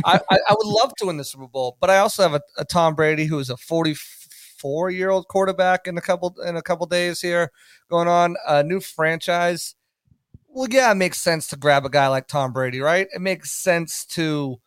I, 0.04 0.18
I, 0.30 0.38
I, 0.48 0.54
would 0.56 0.66
love 0.66 0.94
to 0.96 1.06
win 1.06 1.18
the 1.18 1.24
Super 1.24 1.46
Bowl, 1.46 1.76
but 1.78 1.90
I 1.90 1.98
also 1.98 2.22
have 2.22 2.34
a, 2.34 2.40
a 2.56 2.64
Tom 2.64 2.94
Brady 2.94 3.26
who 3.26 3.38
is 3.38 3.50
a 3.50 3.56
44 3.58 4.90
year 4.90 5.10
old 5.10 5.28
quarterback 5.28 5.86
in 5.86 5.98
a 5.98 6.00
couple 6.00 6.34
in 6.46 6.56
a 6.56 6.62
couple 6.62 6.86
days 6.86 7.20
here 7.20 7.52
going 7.90 8.08
on 8.08 8.36
a 8.48 8.62
new 8.62 8.80
franchise. 8.80 9.74
Well, 10.48 10.68
yeah, 10.70 10.90
it 10.90 10.94
makes 10.94 11.18
sense 11.18 11.48
to 11.48 11.56
grab 11.56 11.84
a 11.84 11.90
guy 11.90 12.08
like 12.08 12.28
Tom 12.28 12.54
Brady, 12.54 12.80
right? 12.80 13.08
It 13.14 13.20
makes 13.20 13.50
sense 13.50 14.06
to 14.06 14.58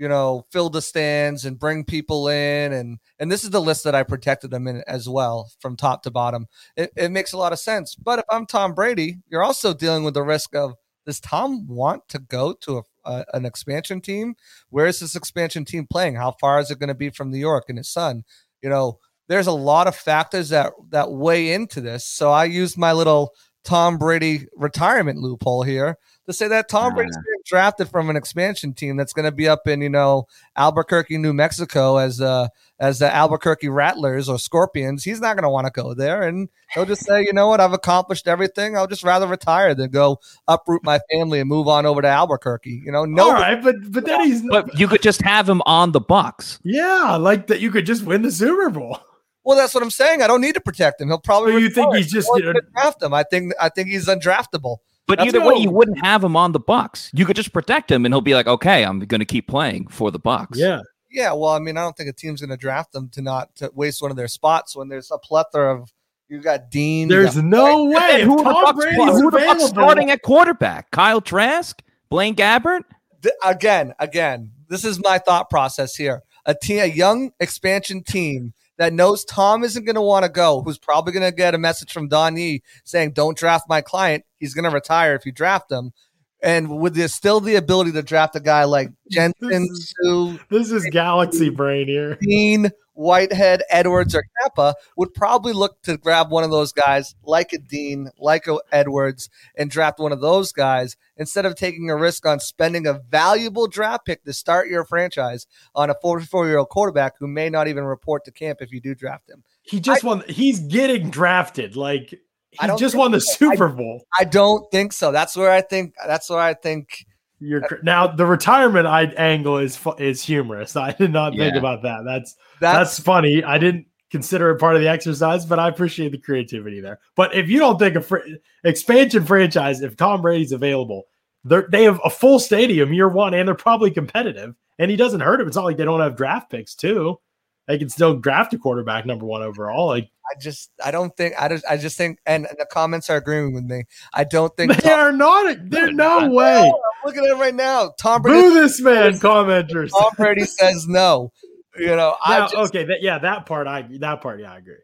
you 0.00 0.08
know, 0.08 0.46
fill 0.50 0.70
the 0.70 0.80
stands 0.80 1.44
and 1.44 1.58
bring 1.58 1.84
people 1.84 2.26
in. 2.28 2.72
And 2.72 2.98
and 3.18 3.30
this 3.30 3.44
is 3.44 3.50
the 3.50 3.60
list 3.60 3.84
that 3.84 3.94
I 3.94 4.02
protected 4.02 4.50
them 4.50 4.66
in 4.66 4.82
as 4.88 5.06
well, 5.06 5.52
from 5.60 5.76
top 5.76 6.02
to 6.04 6.10
bottom. 6.10 6.46
It, 6.74 6.90
it 6.96 7.10
makes 7.10 7.34
a 7.34 7.36
lot 7.36 7.52
of 7.52 7.58
sense. 7.58 7.94
But 7.94 8.18
if 8.18 8.24
I'm 8.30 8.46
Tom 8.46 8.74
Brady, 8.74 9.18
you're 9.28 9.44
also 9.44 9.74
dealing 9.74 10.02
with 10.02 10.14
the 10.14 10.22
risk 10.22 10.56
of 10.56 10.74
does 11.04 11.20
Tom 11.20 11.66
want 11.68 12.08
to 12.08 12.18
go 12.18 12.54
to 12.62 12.78
a, 12.78 12.82
a, 13.04 13.24
an 13.34 13.44
expansion 13.44 14.00
team? 14.00 14.36
Where 14.70 14.86
is 14.86 15.00
this 15.00 15.14
expansion 15.14 15.66
team 15.66 15.86
playing? 15.86 16.14
How 16.14 16.32
far 16.40 16.60
is 16.60 16.70
it 16.70 16.78
going 16.78 16.88
to 16.88 16.94
be 16.94 17.10
from 17.10 17.30
New 17.30 17.38
York 17.38 17.64
and 17.68 17.76
his 17.76 17.90
son? 17.90 18.24
You 18.62 18.70
know, 18.70 19.00
there's 19.28 19.48
a 19.48 19.52
lot 19.52 19.86
of 19.86 19.94
factors 19.94 20.48
that 20.48 20.72
that 20.88 21.12
weigh 21.12 21.52
into 21.52 21.82
this. 21.82 22.06
So 22.06 22.30
I 22.30 22.46
used 22.46 22.78
my 22.78 22.94
little 22.94 23.34
Tom 23.64 23.98
Brady 23.98 24.46
retirement 24.56 25.18
loophole 25.18 25.62
here 25.62 25.98
to 26.24 26.32
say 26.32 26.48
that 26.48 26.70
Tom 26.70 26.94
Brady's 26.94 27.18
drafted 27.50 27.88
from 27.88 28.08
an 28.08 28.16
expansion 28.16 28.72
team 28.72 28.96
that's 28.96 29.12
going 29.12 29.24
to 29.24 29.32
be 29.32 29.48
up 29.48 29.66
in 29.66 29.82
you 29.82 29.88
know 29.88 30.26
Albuquerque, 30.56 31.18
New 31.18 31.32
Mexico, 31.32 31.96
as 31.96 32.20
uh 32.20 32.48
as 32.78 33.00
the 33.00 33.12
Albuquerque 33.12 33.68
Rattlers 33.68 34.28
or 34.28 34.38
Scorpions. 34.38 35.04
He's 35.04 35.20
not 35.20 35.34
going 35.34 35.42
to 35.42 35.50
want 35.50 35.66
to 35.66 35.72
go 35.72 35.92
there, 35.92 36.22
and 36.22 36.48
he'll 36.72 36.86
just 36.86 37.04
say, 37.04 37.22
you 37.22 37.32
know 37.32 37.48
what, 37.48 37.60
I've 37.60 37.72
accomplished 37.72 38.28
everything. 38.28 38.76
I'll 38.76 38.86
just 38.86 39.02
rather 39.02 39.26
retire 39.26 39.74
than 39.74 39.90
go 39.90 40.20
uproot 40.48 40.82
my 40.84 41.00
family 41.12 41.40
and 41.40 41.48
move 41.48 41.68
on 41.68 41.84
over 41.84 42.00
to 42.00 42.08
Albuquerque. 42.08 42.82
You 42.84 42.92
know, 42.92 43.04
no, 43.04 43.24
all 43.24 43.32
right, 43.32 43.60
but 43.62 43.74
but 43.90 44.06
then 44.06 44.24
he's 44.24 44.42
but 44.48 44.78
you 44.78 44.88
could 44.88 45.02
just 45.02 45.20
have 45.22 45.48
him 45.48 45.60
on 45.66 45.92
the 45.92 46.00
Bucs. 46.00 46.60
Yeah, 46.62 47.16
like 47.16 47.48
that. 47.48 47.60
You 47.60 47.70
could 47.72 47.84
just 47.84 48.04
win 48.04 48.22
the 48.22 48.32
Super 48.32 48.70
Bowl. 48.70 48.98
Well, 49.42 49.56
that's 49.56 49.74
what 49.74 49.82
I'm 49.82 49.90
saying. 49.90 50.22
I 50.22 50.26
don't 50.26 50.42
need 50.42 50.54
to 50.54 50.60
protect 50.60 51.00
him. 51.00 51.08
He'll 51.08 51.18
probably. 51.18 51.52
So 51.52 51.58
you 51.58 51.70
think 51.70 51.96
he's 51.96 52.12
just 52.12 52.28
you 52.36 52.44
know, 52.44 52.52
draft 52.72 53.02
him? 53.02 53.12
I 53.12 53.24
think 53.24 53.52
I 53.60 53.68
think 53.68 53.88
he's 53.88 54.06
undraftable. 54.06 54.76
But 55.10 55.18
That's 55.18 55.34
either 55.34 55.44
way, 55.44 55.56
you 55.56 55.72
wouldn't 55.72 55.98
have 56.04 56.22
him 56.22 56.36
on 56.36 56.52
the 56.52 56.60
Bucs. 56.60 57.10
You 57.12 57.26
could 57.26 57.34
just 57.34 57.52
protect 57.52 57.90
him, 57.90 58.04
and 58.04 58.14
he'll 58.14 58.20
be 58.20 58.34
like, 58.34 58.46
"Okay, 58.46 58.84
I'm 58.84 59.00
going 59.00 59.18
to 59.18 59.24
keep 59.24 59.48
playing 59.48 59.88
for 59.88 60.12
the 60.12 60.20
Bucs." 60.20 60.54
Yeah, 60.54 60.82
yeah. 61.10 61.32
Well, 61.32 61.50
I 61.50 61.58
mean, 61.58 61.76
I 61.76 61.80
don't 61.82 61.96
think 61.96 62.08
a 62.08 62.12
team's 62.12 62.40
going 62.40 62.50
to 62.50 62.56
draft 62.56 62.92
them 62.92 63.08
to 63.10 63.20
not 63.20 63.56
to 63.56 63.72
waste 63.74 64.00
one 64.00 64.12
of 64.12 64.16
their 64.16 64.28
spots 64.28 64.76
when 64.76 64.88
there's 64.88 65.10
a 65.10 65.18
plethora 65.18 65.80
of. 65.80 65.92
You 66.28 66.38
got 66.40 66.70
Dean. 66.70 67.08
There's 67.08 67.36
no 67.36 67.86
way. 67.86 68.22
Who, 68.22 68.36
the 68.36 68.44
Bucs, 68.44 69.20
who 69.20 69.32
the 69.32 69.38
Bucs 69.38 69.62
starting 69.62 70.12
at 70.12 70.22
quarterback? 70.22 70.92
Kyle 70.92 71.20
Trask, 71.20 71.82
Blaine 72.08 72.36
Gabbert. 72.36 72.82
The, 73.22 73.34
again, 73.44 73.94
again, 73.98 74.52
this 74.68 74.84
is 74.84 75.00
my 75.02 75.18
thought 75.18 75.50
process 75.50 75.96
here. 75.96 76.22
A 76.46 76.54
team, 76.54 76.78
a 76.78 76.86
young 76.86 77.32
expansion 77.40 78.04
team 78.04 78.54
that 78.80 78.94
knows 78.94 79.26
Tom 79.26 79.62
isn't 79.62 79.84
going 79.84 79.96
to 79.96 80.00
want 80.00 80.24
to 80.24 80.30
go, 80.30 80.62
who's 80.62 80.78
probably 80.78 81.12
going 81.12 81.30
to 81.30 81.36
get 81.36 81.54
a 81.54 81.58
message 81.58 81.92
from 81.92 82.08
Don 82.08 82.38
Yee 82.38 82.62
saying, 82.82 83.12
"Don't 83.12 83.36
draft 83.36 83.68
my 83.68 83.82
client. 83.82 84.24
He's 84.38 84.54
going 84.54 84.64
to 84.64 84.70
retire 84.70 85.14
if 85.14 85.26
you 85.26 85.32
draft 85.32 85.70
him." 85.70 85.92
And 86.42 86.80
with 86.80 86.94
the, 86.94 87.08
still 87.08 87.40
the 87.40 87.56
ability 87.56 87.92
to 87.92 88.02
draft 88.02 88.36
a 88.36 88.40
guy 88.40 88.64
like 88.64 88.90
Jensen, 89.10 89.66
this 89.68 89.94
is, 90.00 90.38
this 90.48 90.70
is 90.70 90.86
galaxy 90.90 91.50
brain 91.50 91.86
here. 91.86 92.16
Dean, 92.20 92.70
Whitehead, 93.00 93.62
Edwards, 93.70 94.14
or 94.14 94.22
Cappa 94.42 94.74
would 94.94 95.14
probably 95.14 95.54
look 95.54 95.80
to 95.84 95.96
grab 95.96 96.30
one 96.30 96.44
of 96.44 96.50
those 96.50 96.70
guys 96.70 97.14
like 97.24 97.52
a 97.54 97.58
Dean, 97.58 98.10
like 98.18 98.46
a 98.46 98.58
Edwards, 98.70 99.30
and 99.56 99.70
draft 99.70 99.98
one 99.98 100.12
of 100.12 100.20
those 100.20 100.52
guys 100.52 100.96
instead 101.16 101.46
of 101.46 101.54
taking 101.54 101.88
a 101.88 101.96
risk 101.96 102.26
on 102.26 102.40
spending 102.40 102.86
a 102.86 103.00
valuable 103.10 103.68
draft 103.68 104.04
pick 104.04 104.22
to 104.24 104.34
start 104.34 104.68
your 104.68 104.84
franchise 104.84 105.46
on 105.74 105.88
a 105.88 105.94
44 106.02 106.46
year 106.48 106.58
old 106.58 106.68
quarterback 106.68 107.14
who 107.18 107.26
may 107.26 107.48
not 107.48 107.68
even 107.68 107.84
report 107.84 108.22
to 108.26 108.32
camp 108.32 108.58
if 108.60 108.70
you 108.70 108.82
do 108.82 108.94
draft 108.94 109.30
him. 109.30 109.44
He 109.62 109.80
just 109.80 110.04
I, 110.04 110.06
won. 110.06 110.24
He's 110.28 110.60
getting 110.60 111.08
drafted. 111.08 111.76
Like 111.76 112.20
he 112.52 112.76
just 112.76 112.94
won 112.94 113.12
the 113.12 113.20
Super 113.20 113.68
Bowl. 113.68 114.04
I, 114.18 114.22
I, 114.22 114.24
don't 114.24 114.68
think 114.70 114.92
so. 114.92 115.12
That's 115.12 115.36
where 115.36 115.50
I 115.50 115.60
think. 115.60 115.94
That's 116.06 116.28
where 116.28 116.40
I 116.40 116.54
think 116.54 117.06
you're 117.38 117.62
now 117.82 118.06
the 118.06 118.26
retirement 118.26 118.86
I, 118.86 119.04
angle 119.04 119.58
is 119.58 119.78
is 119.98 120.22
humorous. 120.22 120.76
I 120.76 120.92
did 120.92 121.12
not 121.12 121.34
yeah. 121.34 121.44
think 121.44 121.56
about 121.56 121.82
that. 121.82 122.02
That's, 122.04 122.34
that's 122.60 122.78
that's 122.78 123.00
funny. 123.00 123.42
I 123.42 123.58
didn't 123.58 123.86
consider 124.10 124.50
it 124.50 124.58
part 124.58 124.76
of 124.76 124.82
the 124.82 124.88
exercise, 124.88 125.46
but 125.46 125.58
I 125.58 125.68
appreciate 125.68 126.12
the 126.12 126.18
creativity 126.18 126.80
there. 126.80 126.98
But 127.16 127.34
if 127.34 127.48
you 127.48 127.58
don't 127.58 127.78
think 127.78 127.96
a 127.96 128.00
fr- 128.00 128.18
expansion 128.64 129.24
franchise, 129.24 129.80
if 129.80 129.96
Tom 129.96 130.20
Brady's 130.20 130.52
available, 130.52 131.04
they 131.44 131.62
they 131.70 131.84
have 131.84 132.00
a 132.04 132.10
full 132.10 132.38
stadium 132.38 132.92
year 132.92 133.08
one, 133.08 133.34
and 133.34 133.48
they're 133.48 133.54
probably 133.54 133.90
competitive. 133.90 134.54
And 134.78 134.90
he 134.90 134.96
doesn't 134.96 135.20
hurt 135.20 135.40
him. 135.40 135.46
It's 135.46 135.56
not 135.56 135.66
like 135.66 135.76
they 135.76 135.84
don't 135.84 136.00
have 136.00 136.16
draft 136.16 136.50
picks 136.50 136.74
too. 136.74 137.20
They 137.66 137.78
can 137.78 137.90
still 137.90 138.16
draft 138.16 138.54
a 138.54 138.58
quarterback 138.58 139.04
number 139.04 139.26
one 139.26 139.42
overall. 139.42 139.86
Like 139.86 140.10
I 140.30 140.38
just 140.38 140.70
I 140.84 140.90
don't 140.90 141.16
think 141.16 141.34
I 141.38 141.48
just 141.48 141.64
I 141.68 141.76
just 141.76 141.96
think 141.96 142.18
and, 142.24 142.46
and 142.46 142.56
the 142.58 142.66
comments 142.66 143.10
are 143.10 143.16
agreeing 143.16 143.52
with 143.52 143.64
me. 143.64 143.84
I 144.14 144.24
don't 144.24 144.56
think 144.56 144.76
they 144.76 144.88
Tom, 144.88 145.00
are 145.00 145.12
not. 145.12 145.56
There's 145.68 145.92
no 145.92 146.30
way. 146.30 146.62
No, 146.62 146.80
look 147.04 147.16
at 147.16 147.24
it 147.24 147.36
right 147.38 147.54
now. 147.54 147.92
Tom 147.98 148.22
Brady. 148.22 148.40
Boo 148.40 148.54
this 148.54 148.80
man, 148.80 149.14
commenters. 149.14 149.90
Tom 149.90 150.12
Brady 150.16 150.44
says 150.44 150.86
no. 150.86 151.32
You 151.76 151.96
know, 151.96 152.16
now, 152.26 152.48
just, 152.48 152.56
okay, 152.74 152.84
that, 152.84 153.00
yeah, 153.00 153.18
that 153.18 153.46
part 153.46 153.66
I 153.66 153.88
that 154.00 154.20
part, 154.20 154.40
yeah, 154.40 154.52
I 154.52 154.58
agree. 154.58 154.74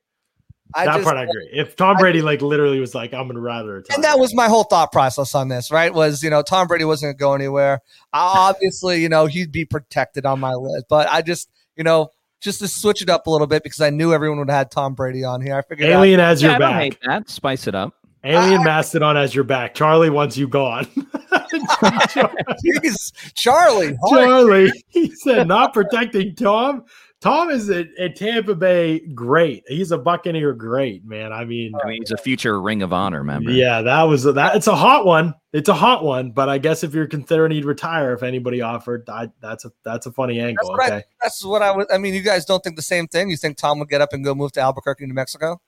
I 0.74 0.84
that 0.86 0.94
just, 0.94 1.04
part 1.04 1.16
I 1.16 1.24
agree. 1.24 1.48
If 1.52 1.76
Tom 1.76 1.96
Brady 1.96 2.20
I, 2.20 2.22
like 2.22 2.42
literally 2.42 2.80
was 2.80 2.94
like, 2.94 3.12
I'm 3.12 3.28
gonna 3.28 3.40
rather. 3.40 3.84
And 3.92 4.04
that 4.04 4.18
was 4.18 4.34
my 4.34 4.48
whole 4.48 4.64
thought 4.64 4.92
process 4.92 5.34
on 5.34 5.48
this, 5.48 5.70
right? 5.70 5.92
Was 5.92 6.22
you 6.22 6.30
know, 6.30 6.42
Tom 6.42 6.66
Brady 6.66 6.84
wasn't 6.84 7.18
gonna 7.18 7.30
go 7.30 7.34
anywhere. 7.34 7.80
Obviously, 8.12 9.02
you 9.02 9.08
know, 9.08 9.26
he'd 9.26 9.52
be 9.52 9.64
protected 9.64 10.26
on 10.26 10.40
my 10.40 10.54
list, 10.54 10.86
but 10.88 11.08
I 11.08 11.22
just, 11.22 11.50
you 11.76 11.84
know, 11.84 12.10
just 12.40 12.60
to 12.60 12.68
switch 12.68 13.02
it 13.02 13.10
up 13.10 13.26
a 13.26 13.30
little 13.30 13.46
bit 13.46 13.62
because 13.62 13.80
I 13.80 13.90
knew 13.90 14.12
everyone 14.12 14.38
would 14.38 14.50
have 14.50 14.58
had 14.58 14.70
Tom 14.70 14.94
Brady 14.94 15.24
on 15.24 15.40
here. 15.40 15.56
I 15.56 15.62
figured 15.62 15.88
Alien 15.88 16.20
out, 16.20 16.32
as 16.32 16.42
your 16.42 16.52
yeah, 16.52 16.58
back. 16.58 16.82
hate 16.82 16.98
that. 17.04 17.28
Spice 17.28 17.66
it 17.66 17.74
up. 17.74 17.94
Alien 18.24 18.62
I, 18.62 18.64
Mastodon 18.64 19.16
as 19.16 19.34
your 19.34 19.44
back. 19.44 19.74
Charlie 19.74 20.10
wants 20.10 20.36
you 20.36 20.48
gone. 20.48 20.84
Jeez, 21.54 23.12
Charlie. 23.34 23.96
Charlie. 24.10 24.72
He 24.88 25.10
said 25.14 25.46
not 25.46 25.72
protecting 25.72 26.34
Tom. 26.34 26.84
Tom 27.26 27.50
is 27.50 27.68
at, 27.70 27.88
at 27.98 28.14
Tampa 28.14 28.54
Bay 28.54 29.00
great. 29.00 29.64
He's 29.66 29.90
a 29.90 29.98
Buccaneer 29.98 30.52
great, 30.52 31.04
man. 31.04 31.32
I 31.32 31.44
mean, 31.44 31.72
I 31.82 31.88
mean, 31.88 32.02
he's 32.02 32.12
a 32.12 32.16
future 32.16 32.60
Ring 32.60 32.82
of 32.82 32.92
Honor 32.92 33.24
member. 33.24 33.50
yeah, 33.50 33.82
that 33.82 34.02
was 34.04 34.22
that. 34.22 34.54
It's 34.54 34.68
a 34.68 34.76
hot 34.76 35.04
one. 35.04 35.34
It's 35.52 35.68
a 35.68 35.74
hot 35.74 36.04
one. 36.04 36.30
But 36.30 36.48
I 36.48 36.58
guess 36.58 36.84
if 36.84 36.94
you're 36.94 37.08
considering 37.08 37.50
he'd 37.50 37.64
retire, 37.64 38.12
if 38.12 38.22
anybody 38.22 38.60
offered, 38.60 39.08
I, 39.08 39.30
that's 39.40 39.64
a 39.64 39.72
that's 39.84 40.06
a 40.06 40.12
funny 40.12 40.38
That's 40.38 40.48
angle. 40.50 40.68
what, 40.70 40.82
I, 40.82 40.86
Okay, 40.98 41.04
that's 41.20 41.44
what 41.44 41.62
I 41.62 41.76
would. 41.76 41.90
I 41.92 41.98
mean, 41.98 42.14
you 42.14 42.22
guys 42.22 42.44
don't 42.44 42.62
think 42.62 42.76
the 42.76 42.82
same 42.82 43.08
thing? 43.08 43.28
You 43.28 43.36
think 43.36 43.56
Tom 43.56 43.80
would 43.80 43.88
get 43.88 44.00
up 44.00 44.12
and 44.12 44.24
go 44.24 44.32
move 44.34 44.52
to 44.52 44.60
Albuquerque, 44.60 45.06
New 45.06 45.14
Mexico? 45.14 45.60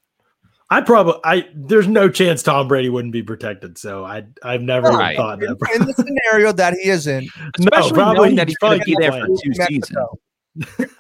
I 0.71 0.83
probably 0.83 1.14
I 1.25 1.49
there's 1.55 1.88
no 1.88 2.09
chance 2.11 2.42
Tom 2.42 2.68
Brady 2.68 2.90
wouldn't 2.90 3.12
be 3.12 3.23
protected. 3.23 3.79
So 3.79 4.05
I 4.05 4.25
I've 4.42 4.61
never 4.62 4.88
Right. 4.88 5.16
thought 5.16 5.42
In, 5.42 5.49
that. 5.49 5.71
in 5.81 5.87
the 5.87 5.94
scenario 5.94 6.53
that 6.53 6.75
he 6.75 6.90
is 6.90 7.07
in, 7.07 7.25
no, 7.59 7.68
Especially 7.68 7.92
probably 7.94 8.14
knowing 8.16 8.35
that 8.37 8.49
he's 8.49 8.57
probably 8.61 8.81
be 8.85 8.94
there 9.01 9.12
for 9.12 9.27
two 9.27 9.55
seasons. 9.55 9.90
Mexico. 9.90 10.18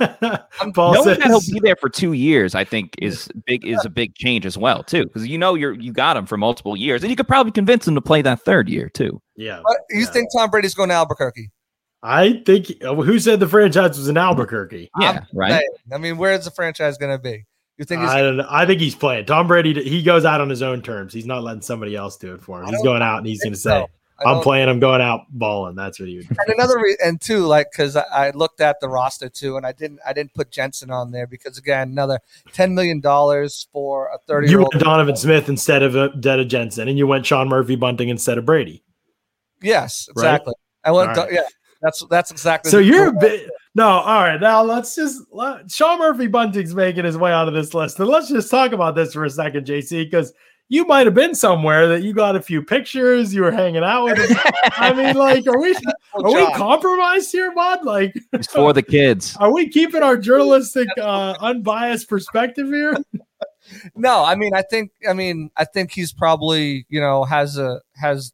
Paul 0.74 0.94
Knowing 0.94 1.18
that 1.18 1.26
he'll 1.26 1.40
be 1.40 1.60
there 1.62 1.76
for 1.76 1.88
two 1.88 2.12
years, 2.12 2.54
I 2.54 2.64
think, 2.64 2.94
is 3.00 3.28
big 3.46 3.66
is 3.66 3.84
a 3.84 3.90
big 3.90 4.14
change 4.14 4.46
as 4.46 4.56
well 4.56 4.82
too. 4.82 5.04
Because 5.04 5.26
you 5.26 5.38
know 5.38 5.54
you're 5.54 5.72
you 5.72 5.92
got 5.92 6.16
him 6.16 6.26
for 6.26 6.36
multiple 6.36 6.76
years, 6.76 7.02
and 7.02 7.10
you 7.10 7.16
could 7.16 7.28
probably 7.28 7.52
convince 7.52 7.86
him 7.86 7.94
to 7.94 8.00
play 8.00 8.22
that 8.22 8.40
third 8.42 8.68
year 8.68 8.88
too. 8.88 9.20
yeah, 9.36 9.60
But 9.64 9.78
you 9.90 10.00
Yeah. 10.00 10.06
think 10.06 10.28
Tom 10.36 10.50
Brady's 10.50 10.74
going 10.74 10.90
to 10.90 10.94
Albuquerque? 10.94 11.50
I 12.02 12.42
think 12.46 12.72
uh, 12.84 12.94
who 12.94 13.18
said 13.18 13.40
the 13.40 13.48
franchise 13.48 13.98
was 13.98 14.08
in 14.08 14.16
Albuquerque? 14.16 14.88
Yeah, 15.00 15.24
right. 15.34 15.62
I 15.92 15.98
mean, 15.98 16.16
where's 16.16 16.44
the 16.44 16.52
franchise 16.52 16.96
going 16.96 17.16
to 17.16 17.20
be? 17.20 17.44
You 17.76 17.84
think 17.84 18.02
he's 18.02 18.10
I 18.10 18.22
don't 18.22 18.36
know. 18.36 18.46
I 18.48 18.66
think 18.66 18.80
he's 18.80 18.94
playing. 18.94 19.26
Tom 19.26 19.46
Brady, 19.46 19.82
he 19.84 20.02
goes 20.02 20.24
out 20.24 20.40
on 20.40 20.48
his 20.48 20.62
own 20.62 20.82
terms. 20.82 21.12
He's 21.12 21.26
not 21.26 21.42
letting 21.44 21.62
somebody 21.62 21.94
else 21.96 22.16
do 22.16 22.34
it 22.34 22.42
for 22.42 22.60
him. 22.60 22.68
He's 22.68 22.82
going 22.82 23.02
out 23.02 23.18
and 23.18 23.26
he's 23.26 23.40
going 23.42 23.52
to 23.52 23.58
say, 23.58 23.70
so. 23.70 23.82
I 23.84 23.86
"I'm 24.26 24.42
playing. 24.42 24.68
I'm 24.68 24.80
going 24.80 25.00
out 25.00 25.22
balling." 25.30 25.74
That's 25.74 26.00
what 26.00 26.08
you. 26.08 26.18
Would 26.18 26.28
do. 26.28 26.34
And 26.38 26.54
another 26.54 26.78
re- 26.78 26.96
and 27.04 27.20
two, 27.20 27.46
like 27.46 27.70
because 27.70 27.96
I, 27.96 28.04
I 28.10 28.30
looked 28.30 28.60
at 28.60 28.80
the 28.80 28.88
roster 28.88 29.28
too, 29.28 29.56
and 29.56 29.66
I 29.66 29.72
didn't 29.72 30.00
I 30.06 30.12
didn't 30.12 30.34
put 30.34 30.50
Jensen 30.50 30.90
on 30.90 31.10
there 31.10 31.26
because 31.26 31.58
again, 31.58 31.90
another 31.90 32.18
ten 32.52 32.74
million 32.74 33.00
dollars 33.00 33.68
for 33.72 34.08
a 34.08 34.18
thirty 34.26 34.50
You 34.50 34.58
went 34.58 34.72
Donovan 34.72 35.16
Smith 35.16 35.48
instead 35.48 35.82
of 35.82 35.96
uh, 35.96 36.08
Detta 36.08 36.44
Jensen, 36.44 36.88
and 36.88 36.98
you 36.98 37.06
went 37.06 37.26
Sean 37.26 37.48
Murphy 37.48 37.76
Bunting 37.76 38.08
instead 38.08 38.38
of 38.38 38.44
Brady. 38.44 38.82
Yes, 39.62 40.08
Right? 40.14 40.24
exactly. 40.24 40.54
I 40.84 40.92
went. 40.92 41.16
Right. 41.16 41.32
yeah, 41.32 41.40
that's 41.82 42.04
that's 42.10 42.30
exactly. 42.30 42.70
So 42.70 42.78
you're 42.78 43.08
a 43.08 43.12
bit 43.12 43.50
no. 43.74 43.88
All 43.88 44.22
right, 44.22 44.40
now 44.40 44.62
let's 44.62 44.94
just 44.96 45.22
let, 45.30 45.70
Sean 45.70 45.98
Murphy 45.98 46.26
Bunting's 46.26 46.74
making 46.74 47.04
his 47.04 47.16
way 47.16 47.32
onto 47.32 47.52
this 47.52 47.74
list, 47.74 47.98
and 48.00 48.08
let's 48.08 48.28
just 48.28 48.50
talk 48.50 48.72
about 48.72 48.94
this 48.94 49.12
for 49.12 49.24
a 49.24 49.30
second, 49.30 49.66
JC, 49.66 50.04
because 50.04 50.32
you 50.68 50.84
might 50.84 51.06
have 51.06 51.14
been 51.14 51.34
somewhere 51.34 51.86
that 51.88 52.02
you 52.02 52.12
got 52.12 52.36
a 52.36 52.42
few 52.42 52.62
pictures, 52.62 53.34
you 53.34 53.42
were 53.42 53.50
hanging 53.50 53.82
out 53.82 54.04
with. 54.04 54.18
him. 54.18 54.36
I 54.64 54.92
mean, 54.92 55.16
like, 55.16 55.46
are 55.46 55.58
we 55.58 55.74
are 56.14 56.22
we 56.22 56.52
compromised 56.54 57.32
here, 57.32 57.52
bud? 57.54 57.84
Like, 57.84 58.14
It's 58.32 58.48
for 58.48 58.72
the 58.72 58.82
kids. 58.82 59.36
are 59.40 59.52
we 59.52 59.68
keeping 59.68 60.02
our 60.02 60.16
journalistic, 60.16 60.88
uh, 61.00 61.36
unbiased 61.40 62.08
perspective 62.08 62.68
here? 62.68 62.96
No, 63.94 64.24
I 64.24 64.34
mean, 64.34 64.54
I 64.54 64.62
think, 64.62 64.92
I 65.06 65.12
mean, 65.12 65.50
I 65.54 65.66
think 65.66 65.92
he's 65.92 66.10
probably, 66.10 66.86
you 66.88 67.02
know, 67.02 67.24
has 67.24 67.58
a 67.58 67.82
has 67.96 68.32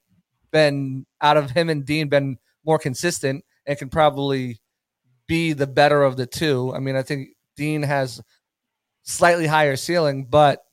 been 0.53 1.07
out 1.21 1.37
of 1.37 1.51
him 1.51 1.69
and 1.69 1.85
Dean 1.85 2.09
been 2.09 2.39
more 2.65 2.79
consistent 2.79 3.45
and 3.67 3.77
can 3.77 3.89
probably 3.89 4.61
be 5.27 5.53
the 5.53 5.67
better 5.67 6.05
of 6.05 6.17
the 6.17 6.27
two. 6.27 6.73
I 6.73 6.79
mean, 6.79 6.95
I 6.95 7.03
think 7.03 7.31
Dean 7.57 7.83
has 7.83 8.21
slightly 9.03 9.49
higher 9.49 9.75
ceiling, 9.75 10.27
but 10.27 10.65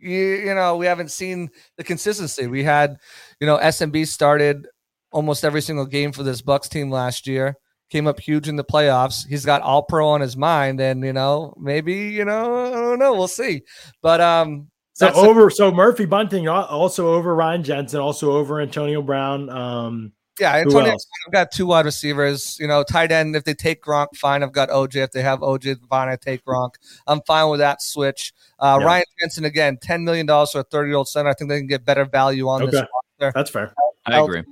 you, 0.00 0.18
you 0.18 0.54
know, 0.54 0.76
we 0.76 0.86
haven't 0.86 1.10
seen 1.10 1.50
the 1.76 1.84
consistency. 1.84 2.46
We 2.46 2.64
had, 2.64 2.96
you 3.40 3.46
know, 3.46 3.58
SMB 3.58 4.06
started 4.06 4.66
almost 5.12 5.44
every 5.44 5.62
single 5.62 5.86
game 5.86 6.12
for 6.12 6.22
this 6.22 6.42
Bucs 6.42 6.68
team 6.68 6.90
last 6.90 7.26
year. 7.26 7.56
Came 7.90 8.06
up 8.06 8.20
huge 8.20 8.48
in 8.48 8.56
the 8.56 8.64
playoffs. 8.64 9.26
He's 9.26 9.46
got 9.46 9.62
all 9.62 9.82
pro 9.82 10.08
on 10.08 10.20
his 10.20 10.36
mind, 10.36 10.78
and 10.80 11.02
you 11.02 11.12
know, 11.14 11.54
maybe 11.58 11.94
you 12.10 12.24
know, 12.24 12.66
I 12.66 12.70
don't 12.70 12.98
know. 12.98 13.14
We'll 13.14 13.28
see. 13.28 13.62
But 14.02 14.20
um, 14.20 14.68
So 14.92 15.06
that's 15.06 15.16
a- 15.16 15.22
over, 15.22 15.48
so 15.48 15.72
Murphy 15.72 16.04
Bunting 16.04 16.48
also 16.48 17.14
over 17.14 17.34
Ryan 17.34 17.64
Jensen, 17.64 18.00
also 18.00 18.32
over 18.32 18.60
Antonio 18.60 19.00
Brown. 19.00 19.48
Um, 19.48 20.12
yeah, 20.40 20.56
Antonio. 20.56 20.92
I've 21.26 21.32
got 21.32 21.50
two 21.52 21.66
wide 21.66 21.84
receivers. 21.84 22.56
You 22.60 22.66
know, 22.68 22.82
tight 22.82 23.12
end. 23.12 23.34
If 23.36 23.44
they 23.44 23.54
take 23.54 23.82
Gronk, 23.82 24.08
fine. 24.16 24.42
I've 24.42 24.52
got 24.52 24.68
OJ. 24.70 24.96
If 25.04 25.10
they 25.12 25.22
have 25.22 25.40
OJ, 25.40 25.76
fine. 25.88 26.08
I 26.08 26.16
take 26.16 26.44
Gronk. 26.44 26.74
I'm 27.06 27.20
fine 27.26 27.48
with 27.50 27.60
that 27.60 27.82
switch. 27.82 28.32
Uh, 28.58 28.78
Yeah. 28.80 28.86
Ryan 28.86 29.04
Jensen 29.20 29.44
again, 29.44 29.78
ten 29.80 30.04
million 30.04 30.26
dollars 30.26 30.50
for 30.52 30.60
a 30.60 30.64
30 30.64 30.88
year 30.88 30.96
old 30.96 31.08
center. 31.08 31.28
I 31.30 31.34
think 31.34 31.50
they 31.50 31.58
can 31.58 31.66
get 31.66 31.84
better 31.84 32.04
value 32.04 32.48
on 32.48 32.64
this 32.66 32.74
Okay. 32.74 32.86
roster 33.20 33.32
that's 33.34 33.50
fair. 33.50 33.74
I 34.06 34.20
agree. 34.20 34.42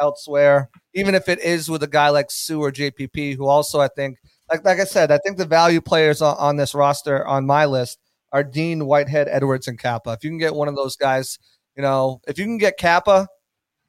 elsewhere, 0.00 0.68
even 0.94 1.14
if 1.14 1.28
it 1.28 1.38
is 1.40 1.70
with 1.70 1.82
a 1.82 1.86
guy 1.86 2.10
like 2.10 2.30
Suh 2.30 2.56
or 2.56 2.70
JPP, 2.70 3.34
who 3.36 3.46
also 3.46 3.80
I 3.80 3.88
think, 3.88 4.18
like 4.50 4.64
like 4.64 4.78
I 4.80 4.84
said, 4.84 5.10
I 5.10 5.18
think 5.18 5.38
the 5.38 5.46
value 5.46 5.80
players 5.80 6.20
on, 6.22 6.36
on 6.38 6.56
this 6.56 6.74
roster 6.74 7.26
on 7.26 7.46
my 7.46 7.64
list 7.66 7.98
are 8.32 8.42
Dean, 8.44 8.86
Whitehead, 8.86 9.28
Edwards, 9.30 9.68
and 9.68 9.78
Cappa. 9.78 10.10
If 10.12 10.24
you 10.24 10.30
can 10.30 10.38
get 10.38 10.54
one 10.54 10.68
of 10.68 10.76
those 10.76 10.96
guys, 10.96 11.38
you 11.76 11.82
know, 11.82 12.20
if 12.28 12.38
you 12.38 12.44
can 12.44 12.58
get 12.58 12.76
Cappa, 12.76 13.28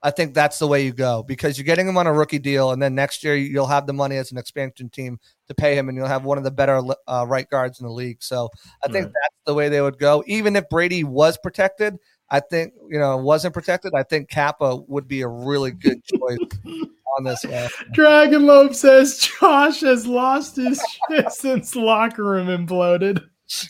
I 0.04 0.12
think 0.12 0.34
that's 0.34 0.60
the 0.60 0.68
way 0.68 0.86
you 0.86 0.94
go 0.94 1.24
because 1.24 1.58
you're 1.58 1.66
getting 1.66 1.88
him 1.88 1.98
on 1.98 2.06
a 2.08 2.14
rookie 2.14 2.40
deal, 2.40 2.72
and 2.72 2.82
then 2.82 2.94
next 2.96 3.24
year 3.24 3.36
you'll 3.36 3.66
have 3.68 3.88
the 3.88 3.94
money 3.94 4.16
as 4.18 4.32
an 4.32 4.38
expansion 4.38 4.90
team 4.90 5.20
to 5.48 5.56
pay 5.56 5.76
him, 5.78 5.90
and 5.90 5.98
you'll 5.98 6.08
have 6.08 6.24
one 6.24 6.38
of 6.38 6.44
the 6.44 6.52
better 6.52 6.82
uh, 7.08 7.26
right 7.28 7.50
guards 7.50 7.80
in 7.80 7.88
the 7.88 7.92
league. 7.92 8.22
So 8.22 8.50
I 8.86 8.92
think 8.92 9.06
Right. 9.06 9.14
that's 9.14 9.36
the 9.46 9.54
way 9.54 9.70
they 9.70 9.82
would 9.82 9.98
go. 9.98 10.24
Even 10.28 10.56
if 10.56 10.70
Brady 10.70 11.04
was 11.04 11.38
protected, 11.38 11.98
I 12.30 12.42
think 12.42 12.74
you 12.90 13.00
know 13.00 13.18
wasn't 13.18 13.54
protected. 13.54 13.94
I 13.96 14.04
think 14.04 14.30
Cappa 14.30 14.76
would 14.88 15.08
be 15.08 15.22
a 15.22 15.28
really 15.28 15.72
good 15.72 16.04
choice 16.04 16.38
on 17.18 17.24
this. 17.24 17.44
Uh, 17.46 17.68
Dragon 17.94 18.46
Lope 18.46 18.76
says 18.76 19.18
Josh 19.40 19.80
has 19.82 20.06
lost 20.06 20.58
his 20.58 20.80
shit 21.10 21.32
since 21.32 21.76
locker 21.76 22.24
room 22.24 22.48
imploded. 22.48 23.24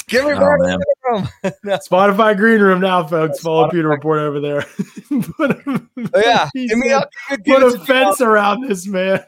Give 0.07 0.25
me 0.25 0.31
Oh, 0.33 0.39
back 0.39 0.59
man. 0.59 0.79
the 0.79 0.95
room. 1.11 1.27
Spotify 1.79 2.35
Green 2.35 2.59
Room 2.61 2.81
now, 2.81 3.05
folks. 3.05 3.39
Follow 3.39 3.69
Pewter 3.69 3.89
Report 3.89 4.19
over 4.19 4.39
there. 4.39 4.61
put 5.37 5.51
a, 5.51 5.81
Oh, 6.13 6.19
yeah, 6.19 6.49
he 6.53 6.67
give 6.67 6.77
me 6.79 6.91
up. 6.91 7.09
Give, 7.29 7.43
give 7.43 7.55
put 7.59 7.63
a 7.67 7.71
to 7.73 7.77
me 7.79 7.85
fence 7.85 8.19
around 8.21 8.67
this 8.67 8.87
man. 8.87 9.23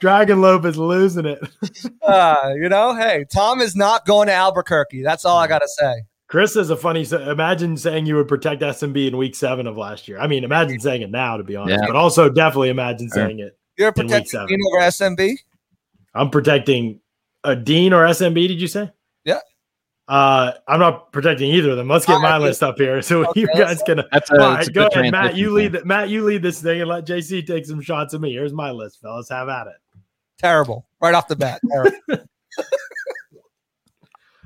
Dragon 0.00 0.40
Lope 0.40 0.64
is 0.64 0.76
losing 0.78 1.26
it. 1.26 1.40
Uh, 2.02 2.52
you 2.56 2.68
know, 2.68 2.94
hey, 2.94 3.24
Tom 3.30 3.60
is 3.60 3.76
not 3.76 4.06
going 4.06 4.28
to 4.28 4.32
Albuquerque. 4.32 5.02
That's 5.02 5.24
all 5.24 5.36
I 5.38 5.46
got 5.46 5.60
to 5.60 5.68
say. 5.68 6.02
Chris 6.28 6.56
is 6.56 6.70
a 6.70 6.76
funny. 6.76 7.06
Imagine 7.10 7.76
saying 7.76 8.06
you 8.06 8.16
would 8.16 8.28
protect 8.28 8.62
SMB 8.62 9.08
in 9.08 9.16
week 9.18 9.34
seven 9.34 9.66
of 9.66 9.76
last 9.76 10.08
year. 10.08 10.18
I 10.18 10.26
mean, 10.26 10.44
imagine 10.44 10.80
saying 10.80 11.02
it 11.02 11.10
now, 11.10 11.36
to 11.36 11.44
be 11.44 11.56
honest, 11.56 11.80
Yeah. 11.82 11.86
but 11.86 11.96
also 11.96 12.30
definitely 12.30 12.70
imagine 12.70 13.08
Sure. 13.12 13.26
saying 13.26 13.40
it. 13.40 13.58
You're 13.76 13.88
In 13.88 13.94
week 13.94 14.08
protecting 14.08 14.30
seven. 14.30 14.46
Dean 14.48 14.58
over 14.72 14.86
SMB. 14.86 15.34
I'm 16.14 16.30
protecting 16.30 17.00
a 17.44 17.54
Dean 17.54 17.92
or 17.92 18.06
SMB. 18.06 18.48
Did 18.48 18.60
you 18.60 18.68
say? 18.68 18.90
Yeah. 19.24 19.38
Uh, 20.08 20.52
I'm 20.68 20.80
not 20.80 21.12
protecting 21.12 21.50
either 21.52 21.70
of 21.70 21.76
them. 21.76 21.88
Let's 21.88 22.04
get 22.06 22.14
All 22.14 22.20
my 22.22 22.30
right. 22.32 22.40
list 22.40 22.62
up 22.62 22.76
here 22.76 23.00
so 23.08 23.24
Okay, 23.28 23.42
you 23.42 23.46
guys 23.56 23.80
can. 23.86 24.02
That's 24.12 24.30
a, 24.30 24.34
right, 24.34 24.72
go 24.72 24.86
ahead, 24.88 25.10
Matt. 25.12 25.36
You 25.36 25.52
lead. 25.52 25.72
there. 25.72 25.80
The, 25.82 25.86
Matt, 25.86 26.08
you 26.08 26.24
lead 26.24 26.42
this 26.42 26.60
thing 26.60 26.80
and 26.80 26.90
let 26.90 27.06
JC 27.06 27.46
take 27.46 27.64
some 27.64 27.80
shots 27.80 28.12
at 28.14 28.20
me. 28.20 28.32
Here's 28.32 28.52
my 28.52 28.70
list, 28.72 29.00
fellas. 29.00 29.28
Have 29.28 29.48
at 29.48 29.68
it. 29.68 29.74
Terrible, 30.38 30.86
right 31.00 31.14
off 31.14 31.28
the 31.28 31.36
bat. 31.36 31.60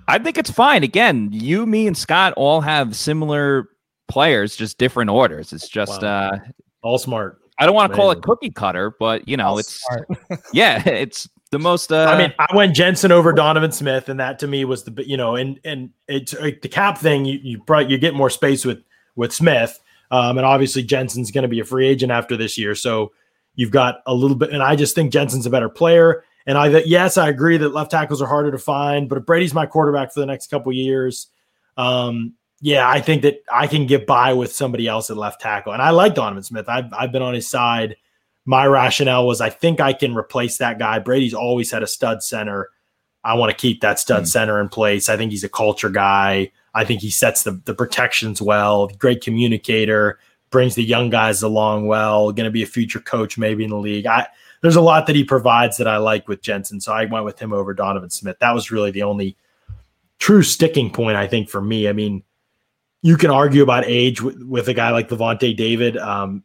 I 0.08 0.18
think 0.18 0.38
it's 0.38 0.50
fine. 0.50 0.84
Again, 0.84 1.30
you, 1.32 1.66
me, 1.66 1.86
and 1.86 1.96
Scott 1.96 2.32
all 2.36 2.60
have 2.60 2.94
similar 2.94 3.68
players, 4.08 4.54
just 4.54 4.78
different 4.78 5.10
orders. 5.10 5.52
It's 5.52 5.68
just 5.68 6.02
Wow. 6.02 6.30
uh 6.32 6.38
All 6.82 6.98
smart. 6.98 7.40
I 7.58 7.64
don't 7.66 7.74
want 7.74 7.90
to 7.90 7.96
call 7.96 8.10
it 8.10 8.22
cookie 8.22 8.50
cutter, 8.50 8.94
but 9.00 9.26
you 9.26 9.36
know, 9.36 9.46
All 9.48 9.58
it's 9.58 9.80
smart. 9.80 10.06
yeah, 10.52 10.86
it's 10.86 11.28
the 11.50 11.58
most 11.58 11.92
uh 11.92 12.06
I 12.06 12.18
mean, 12.18 12.34
I 12.38 12.54
went 12.54 12.74
Jensen 12.74 13.12
over 13.12 13.32
Donovan 13.32 13.72
Smith, 13.72 14.08
and 14.08 14.18
that 14.20 14.38
to 14.40 14.46
me 14.46 14.64
was 14.64 14.84
the 14.84 15.04
you 15.06 15.16
know, 15.16 15.36
and 15.36 15.60
and 15.64 15.90
it's 16.08 16.34
like 16.40 16.62
the 16.62 16.68
cap 16.68 16.98
thing. 16.98 17.24
You 17.24 17.38
you 17.42 17.62
probably 17.62 17.92
you 17.92 17.98
get 17.98 18.14
more 18.14 18.30
space 18.30 18.64
with 18.64 18.82
with 19.14 19.32
Smith, 19.32 19.78
um, 20.10 20.38
and 20.38 20.46
obviously 20.46 20.82
Jensen's 20.82 21.30
going 21.30 21.42
to 21.42 21.48
be 21.48 21.60
a 21.60 21.64
free 21.64 21.86
agent 21.86 22.12
after 22.12 22.36
this 22.36 22.58
year, 22.58 22.74
so 22.74 23.12
you've 23.54 23.70
got 23.70 24.02
a 24.06 24.14
little 24.14 24.36
bit. 24.36 24.50
And 24.50 24.62
I 24.62 24.76
just 24.76 24.94
think 24.94 25.12
Jensen's 25.12 25.46
a 25.46 25.50
better 25.50 25.68
player. 25.68 26.24
And 26.46 26.56
I 26.56 26.68
yes, 26.86 27.16
I 27.16 27.28
agree 27.28 27.56
that 27.56 27.70
left 27.70 27.90
tackles 27.90 28.22
are 28.22 28.28
harder 28.28 28.52
to 28.52 28.58
find, 28.58 29.08
but 29.08 29.18
if 29.18 29.26
Brady's 29.26 29.52
my 29.52 29.66
quarterback 29.66 30.12
for 30.12 30.20
the 30.20 30.26
next 30.26 30.48
couple 30.48 30.72
years, 30.72 31.26
um, 31.76 32.34
yeah, 32.60 32.88
I 32.88 33.00
think 33.00 33.22
that 33.22 33.42
I 33.52 33.66
can 33.66 33.86
get 33.86 34.06
by 34.06 34.32
with 34.32 34.52
somebody 34.52 34.86
else 34.86 35.10
at 35.10 35.16
left 35.16 35.40
tackle. 35.40 35.72
And 35.72 35.82
I 35.82 35.90
like 35.90 36.14
Donovan 36.14 36.44
Smith. 36.44 36.68
I've 36.68 36.92
I've 36.92 37.10
been 37.10 37.22
on 37.22 37.34
his 37.34 37.48
side. 37.48 37.96
My 38.46 38.64
rationale 38.66 39.26
was 39.26 39.40
I 39.40 39.50
think 39.50 39.80
I 39.80 39.92
can 39.92 40.14
replace 40.14 40.58
that 40.58 40.78
guy. 40.78 40.98
Brady's 41.00 41.34
always 41.34 41.70
had 41.70 41.82
a 41.82 41.86
stud 41.86 42.22
center. 42.22 42.70
I 43.24 43.34
want 43.34 43.50
to 43.50 43.56
keep 43.56 43.80
that 43.80 43.98
stud 43.98 44.20
Hmm. 44.22 44.26
center 44.26 44.60
in 44.60 44.68
place. 44.68 45.08
I 45.08 45.16
think 45.16 45.32
he's 45.32 45.44
a 45.44 45.48
culture 45.48 45.90
guy. 45.90 46.50
I 46.74 46.84
think 46.84 47.00
he 47.00 47.10
sets 47.10 47.42
the, 47.42 47.60
the 47.64 47.74
protections 47.74 48.40
well, 48.40 48.86
great 48.98 49.22
communicator, 49.22 50.18
brings 50.50 50.76
the 50.76 50.84
young 50.84 51.10
guys 51.10 51.42
along 51.42 51.86
well, 51.86 52.30
going 52.32 52.44
to 52.44 52.50
be 52.50 52.62
a 52.62 52.66
future 52.66 53.00
coach 53.00 53.36
maybe 53.36 53.64
in 53.64 53.70
the 53.70 53.76
league. 53.76 54.06
I 54.06 54.28
there's 54.62 54.76
a 54.76 54.80
lot 54.80 55.06
that 55.06 55.16
he 55.16 55.24
provides 55.24 55.76
that 55.76 55.88
I 55.88 55.98
like 55.98 56.28
with 56.28 56.40
Jensen. 56.40 56.80
So 56.80 56.92
I 56.92 57.04
went 57.04 57.24
with 57.24 57.38
him 57.38 57.52
over 57.52 57.74
Donovan 57.74 58.10
Smith. 58.10 58.38
That 58.40 58.54
was 58.54 58.70
really 58.70 58.90
the 58.90 59.02
only 59.02 59.36
true 60.18 60.42
sticking 60.42 60.90
point, 60.90 61.16
I 61.16 61.26
think, 61.26 61.50
for 61.50 61.60
me. 61.60 61.88
I 61.88 61.92
mean, 61.92 62.22
you 63.02 63.16
can 63.16 63.30
argue 63.30 63.62
about 63.62 63.84
age 63.86 64.22
with, 64.22 64.42
with 64.42 64.68
a 64.68 64.74
guy 64.74 64.90
like 64.90 65.10
Levante 65.10 65.52
David. 65.54 65.96
Um, 65.98 66.42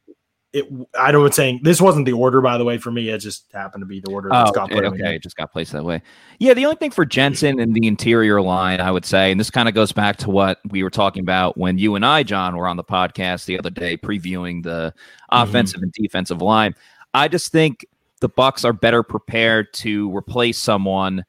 it 0.53 0.65
I 0.99 1.11
don't 1.11 1.33
saying 1.33 1.61
this 1.63 1.79
wasn't 1.79 2.05
the 2.05 2.13
order 2.13 2.41
by 2.41 2.57
the 2.57 2.65
way 2.65 2.77
for 2.77 2.91
me. 2.91 3.09
It 3.09 3.19
just 3.19 3.45
happened 3.53 3.81
to 3.81 3.85
be 3.85 4.01
the 4.01 4.11
order. 4.11 4.29
Oh, 4.31 4.47
Scott 4.47 4.71
okay, 4.71 5.15
it 5.15 5.23
just 5.23 5.37
got 5.37 5.51
placed 5.51 5.71
that 5.71 5.85
way. 5.85 6.01
Yeah, 6.39 6.53
the 6.53 6.65
only 6.65 6.75
thing 6.75 6.91
for 6.91 7.05
Jensen 7.05 7.59
and 7.59 7.73
the 7.73 7.87
interior 7.87 8.41
line, 8.41 8.81
I 8.81 8.91
would 8.91 9.05
say, 9.05 9.31
and 9.31 9.39
this 9.39 9.49
kind 9.49 9.69
of 9.69 9.75
goes 9.75 9.91
back 9.91 10.17
to 10.17 10.29
what 10.29 10.59
we 10.69 10.83
were 10.83 10.89
talking 10.89 11.21
about 11.21 11.57
when 11.57 11.77
you 11.77 11.95
and 11.95 12.05
I, 12.05 12.23
John, 12.23 12.57
were 12.57 12.67
on 12.67 12.75
the 12.75 12.83
podcast 12.83 13.45
the 13.45 13.57
other 13.57 13.69
day 13.69 13.97
previewing 13.97 14.63
the 14.63 14.93
Mm-hmm. 15.31 15.49
offensive 15.49 15.81
and 15.81 15.93
defensive 15.93 16.41
line. 16.41 16.75
I 17.13 17.29
just 17.29 17.51
think 17.51 17.85
the 18.19 18.29
Bucs 18.29 18.65
are 18.65 18.73
better 18.73 19.01
prepared 19.01 19.73
to 19.75 20.13
replace 20.15 20.57
someone 20.57 21.23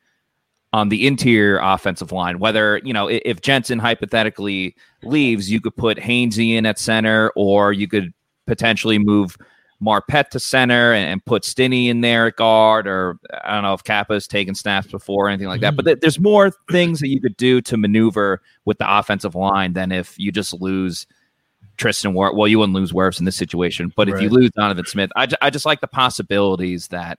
on 0.73 0.89
the 0.89 1.07
interior 1.07 1.61
offensive 1.63 2.11
line. 2.11 2.39
Whether 2.41 2.81
you 2.83 2.93
know 2.93 3.09
if 3.09 3.43
Jensen 3.43 3.79
hypothetically 3.79 4.75
leaves, 5.05 5.51
you 5.51 5.61
could 5.61 5.77
put 5.77 5.99
Hainsey 5.99 6.57
in 6.57 6.67
at 6.67 6.79
center, 6.79 7.31
or 7.37 7.73
you 7.73 7.87
could 7.87 8.13
potentially 8.47 8.99
move 8.99 9.37
Marpet 9.83 10.29
to 10.31 10.41
center 10.41 10.93
and, 10.93 11.11
and 11.11 11.25
put 11.25 11.45
Stinnie 11.45 11.89
in 11.89 12.01
there 12.01 12.29
at 12.29 12.37
guard, 12.37 12.87
or 12.87 13.19
I 13.45 13.55
don't 13.55 13.65
know 13.65 13.75
if 13.75 13.83
Cappa's 13.83 14.29
taken 14.29 14.55
snaps 14.55 14.87
before 14.87 15.27
or 15.27 15.29
anything 15.29 15.49
like 15.49 15.61
that. 15.61 15.77
But 15.77 15.85
th- 15.87 15.99
there's 16.01 16.21
more 16.21 16.53
things 16.71 17.01
that 17.01 17.09
you 17.09 17.21
could 17.21 17.37
do 17.37 17.61
to 17.63 17.77
maneuver 17.77 18.41
with 18.65 18.79
the 18.79 18.99
offensive 18.99 19.35
line 19.35 19.73
than 19.73 19.91
if 19.91 20.19
you 20.19 20.31
just 20.31 20.55
lose 20.61 21.07
Tristan 21.77 22.15
War. 22.15 22.35
Well, 22.35 22.47
you 22.47 22.59
wouldn't 22.59 22.77
lose 22.77 22.93
Wirfs 22.93 23.19
in 23.19 23.25
this 23.25 23.37
situation, 23.37 23.93
but 23.97 24.09
if 24.09 24.21
you 24.21 24.29
lose 24.29 24.51
Donovan 24.53 24.87
Smith, 24.87 25.11
I, 25.17 25.27
I 25.41 25.51
just 25.51 25.67
like 25.67 25.81
the 25.81 25.89
possibilities 25.89 26.89
that 26.89 27.19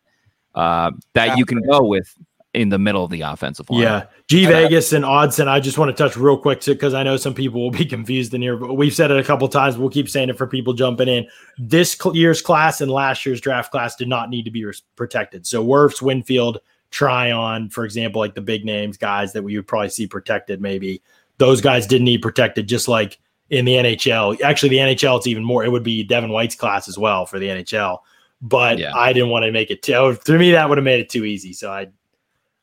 uh, 0.56 0.92
that 1.14 1.38
you 1.38 1.46
can 1.46 1.62
go 1.64 1.84
with 1.84 2.16
in 2.54 2.70
the 2.70 2.78
middle 2.78 3.04
of 3.04 3.10
the 3.10 3.22
offensive 3.22 3.70
line. 3.70 3.82
Yeah, 3.82 4.06
G 4.28 4.46
Vegas 4.46 4.94
and 4.94 5.04
Oddson. 5.04 5.48
I 5.48 5.60
just 5.60 5.78
want 5.78 5.96
to 5.96 6.04
touch 6.04 6.16
real 6.16 6.38
quick 6.38 6.64
because 6.64 6.94
I 6.94 7.02
know 7.02 7.18
some 7.18 7.34
people 7.34 7.62
will 7.62 7.72
be 7.72 7.86
confused 7.98 8.34
in 8.34 8.42
here. 8.42 8.56
But 8.58 8.76
we've 8.76 8.94
said 8.94 9.12
it 9.12 9.20
a 9.20 9.24
couple 9.24 9.48
times. 9.48 9.78
We'll 9.78 9.90
keep 9.90 10.08
saying 10.08 10.30
it 10.30 10.38
for 10.38 10.46
people 10.46 10.74
jumping 10.74 11.08
in. 11.08 11.28
This 11.58 11.98
year's 12.14 12.42
class 12.42 12.80
and 12.82 12.92
last 12.92 13.26
year's 13.26 13.42
draft 13.42 13.72
class 13.72 13.96
did 13.96 14.08
not 14.08 14.30
need 14.30 14.44
to 14.46 14.52
be 14.52 14.66
protected. 14.96 15.48
So 15.48 15.66
Wirfs, 15.66 16.02
Winfield, 16.02 16.60
Tryon, 16.92 17.70
for 17.70 17.86
example, 17.86 18.20
like 18.22 18.36
the 18.36 18.42
big 18.42 18.66
names 18.66 18.98
guys 18.98 19.34
that 19.34 19.44
we 19.44 19.56
would 19.56 19.68
probably 19.68 19.90
see 19.90 20.06
protected. 20.06 20.62
Maybe 20.62 21.02
those 21.40 21.60
guys 21.60 21.88
didn't 21.88 22.06
need 22.06 22.22
protected. 22.22 22.68
Just 22.68 22.88
like 22.88 23.20
in 23.50 23.66
the 23.66 23.74
NHL, 23.74 24.40
actually 24.42 24.70
the 24.70 24.78
NHL, 24.78 25.18
it's 25.18 25.28
even 25.28 25.44
more. 25.44 25.66
It 25.66 25.72
would 25.72 25.84
be 25.84 26.04
Devin 26.04 26.30
White's 26.30 26.56
class 26.56 26.88
as 26.88 27.00
well 27.00 27.26
for 27.26 27.40
the 27.40 27.48
NHL. 27.48 28.00
But 28.44 28.78
Yeah. 28.78 28.94
I 28.96 29.12
didn't 29.12 29.30
want 29.30 29.46
to 29.46 29.52
make 29.52 29.72
it 29.72 29.82
too. 29.82 29.94
Oh, 29.94 30.14
to 30.14 30.38
me, 30.38 30.52
that 30.52 30.70
would 30.70 30.78
have 30.78 30.86
made 30.86 31.00
it 31.00 31.10
too 31.10 31.26
easy. 31.26 31.54
So 31.54 31.72
I 31.72 31.88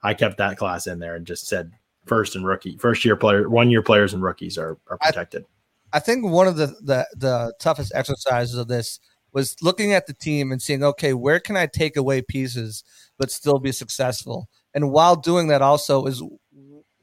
I 0.03 0.15
kept 0.15 0.39
that 0.39 0.57
class 0.57 0.87
in 0.87 0.99
there 0.99 1.15
and 1.15 1.27
just 1.27 1.47
said 1.47 1.73
first 2.07 2.37
and 2.37 2.47
rookie, 2.47 2.77
first 2.79 3.05
year 3.05 3.17
player, 3.17 3.49
one 3.49 3.71
year 3.71 3.83
players 3.83 4.15
and 4.15 4.23
rookies 4.23 4.59
are, 4.59 4.79
are 4.89 4.99
I- 5.01 5.07
protected. 5.07 5.45
I 5.93 5.99
think 5.99 6.25
one 6.25 6.47
of 6.47 6.57
the, 6.57 6.69
the 6.83 7.07
the 7.17 7.53
toughest 7.59 7.91
exercises 7.95 8.55
of 8.55 8.69
this 8.69 9.01
was 9.33 9.57
looking 9.61 9.93
at 9.93 10.07
the 10.07 10.15
team 10.15 10.53
and 10.53 10.63
seeing, 10.63 10.85
okay, 10.85 11.15
where 11.15 11.41
can 11.41 11.57
I 11.57 11.67
take 11.67 11.97
away 11.97 12.23
pieces 12.23 12.85
but 13.19 13.31
still 13.31 13.59
be 13.59 13.73
successful? 13.73 14.49
And 14.73 14.93
while 14.93 15.17
doing 15.17 15.49
that, 15.49 15.63
also 15.63 16.07
is 16.07 16.23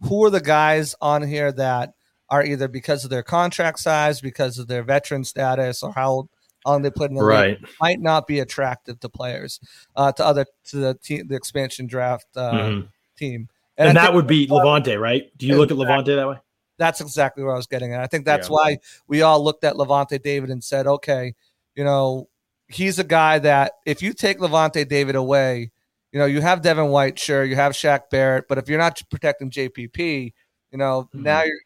who 0.02 0.26
are 0.26 0.30
the 0.30 0.42
guys 0.42 0.96
on 1.02 1.24
here 1.24 1.52
that 1.52 1.92
are 2.30 2.44
either 2.44 2.68
because 2.68 3.04
of 3.04 3.10
their 3.10 3.24
contract 3.24 3.80
size, 3.80 4.22
because 4.22 4.58
of 4.58 4.68
their 4.68 4.84
veteran 4.84 5.24
status, 5.24 5.84
or 5.84 5.94
how 5.94 6.30
long 6.66 6.82
they 6.82 6.92
played 6.92 7.10
in 7.12 7.16
the 7.16 7.22
league, 7.24 7.30
right. 7.30 7.60
might 7.82 8.00
not 8.00 8.28
be 8.28 8.40
attractive 8.40 9.00
to 9.00 9.10
players, 9.10 9.60
uh, 9.96 10.12
to 10.14 10.26
other 10.26 10.46
to 10.66 10.78
the 10.78 10.94
team, 10.96 11.28
the 11.28 11.36
expansion 11.36 11.88
draft 11.88 12.28
uh, 12.36 12.52
Mhm. 12.52 12.88
team. 13.18 13.50
And, 13.78 13.90
I 13.90 13.94
that 14.06 14.14
would 14.14 14.28
be 14.28 14.48
Lavonte, 14.48 15.00
right? 15.00 15.30
Do 15.38 15.46
you 15.46 15.56
look 15.56 15.72
at 15.72 15.78
Lavonte 15.78 16.16
that 16.16 16.28
way? 16.28 16.38
that's 16.80 17.02
exactly 17.02 17.44
where 17.44 17.54
I 17.54 17.58
was 17.58 17.66
getting 17.66 17.94
at. 17.96 18.02
I 18.02 18.08
think 18.08 18.24
that's 18.26 18.50
Yeah. 18.50 18.54
why 18.54 18.78
we 19.08 19.24
all 19.24 19.44
looked 19.44 19.64
at 19.64 19.74
Lavonte 19.76 20.22
David 20.22 20.52
and 20.52 20.64
said, 20.64 20.86
okay, 20.86 21.34
you 21.76 21.84
know, 21.84 22.30
he's 22.68 23.00
a 23.00 23.04
guy 23.04 23.40
that 23.40 23.74
if 23.86 24.04
you 24.04 24.14
take 24.14 24.38
Lavonte 24.38 24.88
David 24.88 25.16
away, 25.16 25.72
you 26.12 26.20
know, 26.20 26.26
you 26.28 26.40
have 26.42 26.62
Devin 26.62 26.90
White, 26.90 27.18
sure, 27.18 27.44
you 27.44 27.56
have 27.56 27.74
Shaq 27.74 28.10
Barrett, 28.12 28.48
but 28.48 28.60
if 28.60 28.70
you're 28.70 28.78
not 28.78 29.02
protecting 29.10 29.50
JPP, 29.50 30.34
you 30.72 30.78
know, 30.78 31.10
Mhm. 31.16 31.22
now 31.22 31.44
you're. 31.44 31.60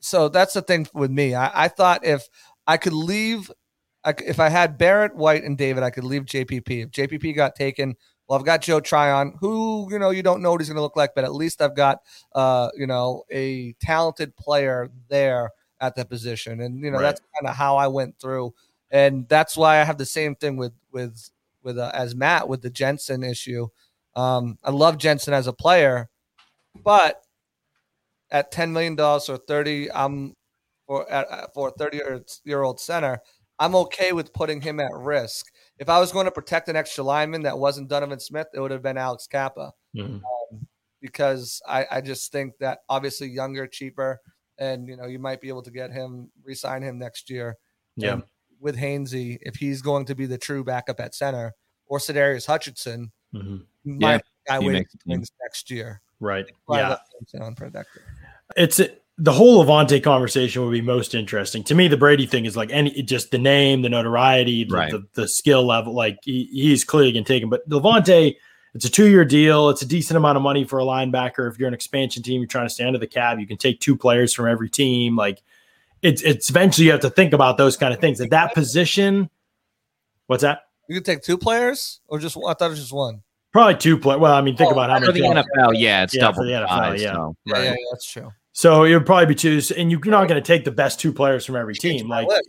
So 0.00 0.28
that's 0.28 0.54
the 0.54 0.62
thing 0.62 0.86
with 0.94 1.10
me. 1.10 1.34
I, 1.34 1.64
I 1.64 1.68
thought 1.68 2.04
if 2.04 2.28
I 2.66 2.76
could 2.78 2.92
leave, 2.92 3.50
I 4.04 4.14
if 4.26 4.40
I 4.40 4.48
had 4.48 4.78
Barrett, 4.78 5.14
White, 5.16 5.44
and 5.44 5.56
David, 5.58 5.82
I 5.82 5.90
could 5.90 6.04
leave 6.04 6.24
JPP. 6.24 6.84
If 6.84 6.90
JPP 6.90 7.34
got 7.34 7.54
taken, 7.56 7.96
well, 8.28 8.38
I've 8.38 8.44
got 8.44 8.62
Joe 8.62 8.80
Tryon, 8.80 9.34
who 9.40 9.88
you 9.90 9.98
know 9.98 10.10
you 10.10 10.22
don't 10.22 10.42
know 10.42 10.52
what 10.52 10.60
he's 10.60 10.68
going 10.68 10.76
to 10.76 10.82
look 10.82 10.96
like, 10.96 11.14
but 11.14 11.24
at 11.24 11.34
least 11.34 11.60
I've 11.62 11.74
got 11.76 12.00
uh, 12.34 12.70
you 12.76 12.86
know 12.86 13.24
a 13.30 13.72
talented 13.80 14.36
player 14.36 14.90
there 15.08 15.50
at 15.80 15.94
that 15.96 16.08
position, 16.08 16.60
and 16.60 16.80
you 16.82 16.90
know 16.90 16.98
Right. 16.98 17.04
that's 17.04 17.20
kind 17.40 17.48
of 17.50 17.56
how 17.56 17.76
I 17.76 17.88
went 17.88 18.18
through, 18.20 18.54
and 18.90 19.28
that's 19.28 19.56
why 19.56 19.80
I 19.80 19.84
have 19.84 19.98
the 19.98 20.06
same 20.06 20.34
thing 20.36 20.56
with 20.56 20.72
with 20.92 21.30
with 21.62 21.78
uh, 21.78 21.90
as 21.94 22.14
Matt 22.14 22.48
with 22.48 22.62
the 22.62 22.70
Jensen 22.70 23.22
issue. 23.24 23.68
Um, 24.14 24.58
I 24.64 24.70
love 24.70 24.98
Jensen 24.98 25.34
as 25.34 25.46
a 25.46 25.52
player, 25.52 26.08
but 26.82 27.22
at 28.30 28.50
ten 28.52 28.72
million 28.72 28.94
dollars 28.96 29.28
or 29.28 29.36
thirty, 29.38 29.90
I'm 29.90 30.34
for 30.86 31.10
at, 31.10 31.52
for 31.54 31.68
a 31.68 31.70
thirty 31.72 32.00
year 32.44 32.62
old 32.62 32.80
center, 32.80 33.20
I'm 33.58 33.74
okay 33.74 34.12
with 34.12 34.32
putting 34.32 34.60
him 34.60 34.78
at 34.80 34.90
risk. 34.94 35.46
If 35.78 35.88
I 35.88 35.98
was 35.98 36.12
going 36.12 36.26
to 36.26 36.30
protect 36.30 36.68
an 36.68 36.76
extra 36.76 37.04
lineman 37.04 37.42
that 37.42 37.58
wasn't 37.58 37.88
Donovan 37.88 38.20
Smith, 38.20 38.46
it 38.54 38.60
would 38.60 38.70
have 38.70 38.82
been 38.82 38.96
Alex 38.98 39.26
Cappa 39.26 39.72
Mhm. 39.96 40.20
because 41.00 41.60
I, 41.66 41.86
I 41.90 42.00
just 42.00 42.30
think 42.32 42.54
that 42.60 42.80
obviously 42.88 43.28
younger, 43.28 43.66
cheaper, 43.66 44.20
and 44.58 44.88
you 44.88 44.96
know 44.96 45.06
you 45.06 45.18
might 45.18 45.40
be 45.40 45.48
able 45.48 45.62
to 45.62 45.70
get 45.70 45.92
him, 45.92 46.30
resign 46.44 46.82
him 46.82 46.98
next 46.98 47.30
year. 47.30 47.56
Yeah. 47.96 48.14
And 48.14 48.22
with 48.60 48.76
Hainsey, 48.76 49.38
if 49.42 49.56
he's 49.56 49.82
going 49.82 50.04
to 50.06 50.14
be 50.14 50.26
the 50.26 50.38
true 50.38 50.64
backup 50.64 50.98
at 51.00 51.14
center, 51.14 51.54
or 51.86 51.98
Sadarius 51.98 52.46
Hutchinson, 52.46 53.12
Mhm. 53.34 53.66
my 53.84 54.14
Yeah, 54.14 54.20
guy 54.46 54.58
waiting 54.58 54.72
makes 54.74 54.92
the 54.92 54.98
team. 54.98 55.22
next 55.42 55.70
year. 55.70 56.00
Right. 56.20 56.46
Yeah. 56.68 56.96
Hutchinson 57.12 57.42
unprotected? 57.42 58.02
It's 59.18 59.24
the 59.24 59.32
whole 59.32 59.64
Lavonte 59.64 60.02
conversation 60.02 60.64
would 60.64 60.72
be 60.72 60.80
most 60.80 61.14
interesting 61.14 61.64
to 61.64 61.74
me. 61.74 61.88
The 61.88 61.96
Brady 61.96 62.26
thing 62.26 62.44
is 62.44 62.56
like 62.56 62.70
any 62.72 63.02
just 63.02 63.30
the 63.30 63.38
name, 63.38 63.82
the 63.82 63.88
notoriety, 63.88 64.64
the, 64.64 64.74
Right. 64.74 64.90
the, 64.90 65.04
the 65.14 65.28
skill 65.28 65.66
level. 65.66 65.94
Like 65.94 66.18
he, 66.22 66.48
he's 66.52 66.84
clearly 66.84 67.12
getting 67.12 67.24
taken, 67.24 67.48
but 67.48 67.68
Lavonte, 67.68 68.36
it's 68.74 68.84
a 68.84 68.90
two 68.90 69.06
year 69.08 69.24
deal. 69.24 69.70
It's 69.70 69.82
a 69.82 69.86
decent 69.86 70.16
amount 70.16 70.36
of 70.36 70.42
money 70.42 70.64
for 70.64 70.78
a 70.78 70.84
linebacker. 70.84 71.50
If 71.50 71.58
you're 71.58 71.68
an 71.68 71.74
expansion 71.74 72.22
team, 72.22 72.40
you're 72.40 72.46
trying 72.46 72.66
to 72.66 72.70
stay 72.72 72.84
under 72.84 72.98
the 72.98 73.06
cap. 73.06 73.38
You 73.40 73.46
can 73.46 73.56
take 73.56 73.80
two 73.80 73.96
players 73.96 74.32
from 74.34 74.46
every 74.46 74.68
team. 74.70 75.16
Like 75.16 75.42
it's 76.02 76.22
it's 76.22 76.48
eventually 76.50 76.86
you 76.86 76.92
have 76.92 77.00
to 77.00 77.10
think 77.10 77.32
about 77.32 77.56
those 77.58 77.76
kind 77.76 77.92
of 77.92 78.00
things. 78.00 78.20
At 78.20 78.30
that 78.30 78.54
position, 78.54 79.30
what's 80.26 80.42
that? 80.42 80.62
You 80.88 80.94
can 80.94 81.02
take 81.04 81.22
two 81.22 81.36
players 81.38 82.00
or 82.06 82.18
just 82.18 82.36
one? 82.36 82.50
I 82.50 82.54
thought 82.54 82.66
it 82.66 82.70
was 82.70 82.80
just 82.80 82.92
one. 82.92 83.22
Probably 83.52 83.74
two 83.74 83.98
players. 83.98 84.20
Well, 84.20 84.32
I 84.34 84.42
mean, 84.42 84.56
think 84.56 84.68
Oh, 84.68 84.72
about 84.72 84.90
how 84.90 85.00
For 85.00 85.06
many. 85.12 85.20
the 85.22 85.26
NFL, 85.56 85.72
yeah, 85.74 86.04
it's 86.04 86.14
Yeah, 86.14 86.20
double 86.20 86.34
for 86.36 86.44
the 86.46 86.52
NFL, 86.52 86.68
size, 86.68 87.02
yeah. 87.02 87.12
so. 87.14 87.36
Right. 87.48 87.64
yeah, 87.64 87.70
yeah, 87.70 87.76
that's 87.90 88.10
true. 88.12 88.30
So 88.58 88.82
it 88.82 88.92
would 88.92 89.06
probably 89.06 89.26
be 89.26 89.36
two, 89.36 89.60
and 89.76 89.88
you're 89.88 90.00
not 90.06 90.26
going 90.26 90.42
to 90.42 90.44
take 90.44 90.64
the 90.64 90.72
best 90.72 90.98
two 90.98 91.12
players 91.12 91.46
from 91.46 91.54
every 91.54 91.76
team. 91.76 92.08
Like 92.08 92.26
list. 92.26 92.42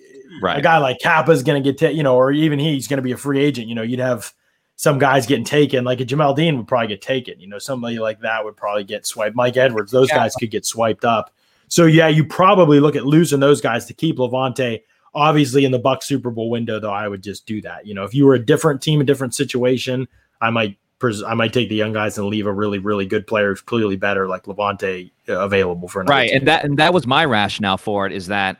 a 0.43 0.59
guy 0.59 0.79
like 0.79 0.97
Cappa 0.99 1.29
is 1.29 1.43
going 1.43 1.61
to 1.63 1.71
get, 1.71 1.79
ta- 1.79 1.93
you 1.95 2.01
know, 2.01 2.15
or 2.15 2.31
even 2.31 2.57
he's 2.57 2.87
going 2.87 2.97
to 2.97 3.03
be 3.03 3.11
a 3.11 3.17
free 3.17 3.39
agent. 3.39 3.67
You 3.67 3.75
know, 3.75 3.83
you'd 3.83 3.99
have 3.99 4.33
some 4.75 4.97
guys 4.97 5.27
getting 5.27 5.45
taken, 5.45 5.83
like 5.83 6.01
a 6.01 6.05
Jamel 6.07 6.35
Dean 6.35 6.57
would 6.57 6.67
probably 6.67 6.87
get 6.87 7.03
taken. 7.03 7.39
You 7.39 7.45
know, 7.45 7.59
somebody 7.59 7.99
like 7.99 8.21
that 8.21 8.43
would 8.43 8.57
probably 8.57 8.85
get 8.85 9.05
swiped. 9.05 9.35
Mike 9.35 9.55
Edwards, 9.55 9.91
those 9.91 10.09
Yeah. 10.09 10.15
guys 10.15 10.33
could 10.33 10.49
get 10.49 10.65
swiped 10.65 11.05
up. 11.05 11.31
So 11.67 11.85
yeah, 11.85 12.07
you 12.07 12.25
probably 12.25 12.79
look 12.79 12.95
at 12.95 13.05
losing 13.05 13.39
those 13.39 13.61
guys 13.61 13.85
to 13.85 13.93
keep 13.93 14.17
Lavonte. 14.17 14.81
Obviously, 15.13 15.63
in 15.63 15.71
the 15.71 15.77
Buck 15.77 16.01
Super 16.01 16.31
Bowl 16.31 16.49
window, 16.49 16.79
though, 16.79 16.89
I 16.89 17.07
would 17.07 17.21
just 17.21 17.45
do 17.45 17.61
that. 17.61 17.85
You 17.85 17.93
know, 17.93 18.03
if 18.03 18.15
you 18.15 18.25
were 18.25 18.33
a 18.33 18.43
different 18.43 18.81
team, 18.81 18.99
a 18.99 19.03
different 19.03 19.35
situation, 19.35 20.07
I 20.41 20.49
might. 20.49 20.75
Pres- 20.99 21.23
I 21.23 21.33
might 21.33 21.53
take 21.53 21.69
the 21.69 21.75
young 21.75 21.93
guys 21.93 22.17
and 22.17 22.27
leave 22.27 22.45
a 22.45 22.51
really, 22.51 22.79
really 22.79 23.05
good 23.05 23.25
player 23.25 23.49
who's 23.49 23.61
clearly 23.61 23.95
better, 23.95 24.27
like 24.27 24.43
Lavonte, 24.43 25.11
uh, 25.29 25.39
available 25.39 25.87
for 25.87 26.01
another 26.01 26.15
right 26.15 26.29
team. 26.29 26.39
and 26.39 26.47
that 26.47 26.65
and 26.65 26.79
that 26.79 26.93
was 26.93 27.05
my 27.05 27.23
rationale 27.23 27.77
for 27.77 28.07
it 28.07 28.11
is 28.11 28.27
that 28.27 28.57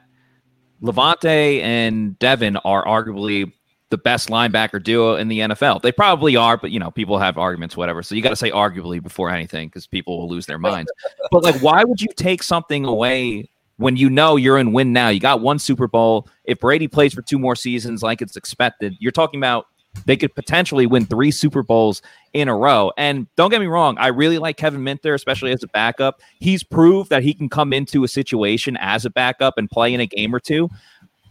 lavonte 0.84 1.62
and 1.62 2.17
devin 2.19 2.58
are 2.58 2.86
arguably 2.86 3.52
the 3.89 3.97
best 3.97 4.30
linebacker 4.30 4.82
duo 4.82 5.15
in 5.15 5.30
the 5.30 5.39
nfl 5.39 5.82
they 5.82 5.91
probably 5.91 6.36
are 6.36 6.58
but 6.58 6.69
you 6.69 6.80
know 6.80 6.91
people 6.91 7.17
have 7.17 7.39
arguments 7.39 7.75
whatever 7.75 8.04
so 8.04 8.13
you 8.13 8.21
got 8.21 8.30
to 8.30 8.36
say 8.36 8.52
arguably 8.52 9.02
before 9.02 9.32
anything 9.32 9.67
because 9.67 9.88
people 9.88 10.19
will 10.19 10.30
lose 10.30 10.45
their 10.45 10.60
minds. 10.60 10.91
But 11.32 11.43
like 11.43 11.60
why 11.62 11.84
would 11.84 12.02
you 12.02 12.10
take 12.15 12.43
something 12.43 12.86
away 12.86 13.49
when 13.78 13.97
you 13.97 14.10
know 14.10 14.36
you're 14.36 14.58
in 14.58 14.71
win 14.73 14.93
now? 14.93 15.10
You 15.10 15.19
got 15.19 15.41
one 15.41 15.60
super 15.60 15.88
bowl. 15.88 16.28
If 16.43 16.60
brady 16.60 16.88
plays 16.88 17.13
for 17.13 17.21
two 17.21 17.39
more 17.39 17.56
seasons 17.56 18.04
like 18.04 18.21
it's 18.21 18.36
expected 18.36 18.95
you're 18.99 19.12
talking 19.12 19.39
about 19.39 19.65
they 20.06 20.17
could 20.17 20.34
potentially 20.36 20.85
win 20.85 21.06
three 21.06 21.31
super 21.31 21.63
bowls 21.63 22.02
in 22.34 22.48
a 22.48 22.56
row. 22.56 22.92
And 22.98 23.27
don't 23.36 23.50
get 23.50 23.60
me 23.60 23.67
wrong, 23.67 23.98
I 23.98 24.08
really 24.08 24.38
like 24.38 24.58
Kevin 24.58 24.84
Minter, 24.84 25.13
especially 25.13 25.52
as 25.52 25.63
a 25.63 25.67
backup. 25.67 26.21
He's 26.40 26.63
proved 26.63 27.10
that 27.10 27.23
he 27.23 27.34
can 27.34 27.50
come 27.50 27.73
into 27.73 28.04
a 28.04 28.08
situation 28.08 28.77
as 28.77 29.06
a 29.06 29.10
backup 29.10 29.58
and 29.58 29.69
play 29.69 29.94
in 29.94 30.00
a 30.00 30.06
game 30.06 30.34
or 30.34 30.40
two. 30.40 30.69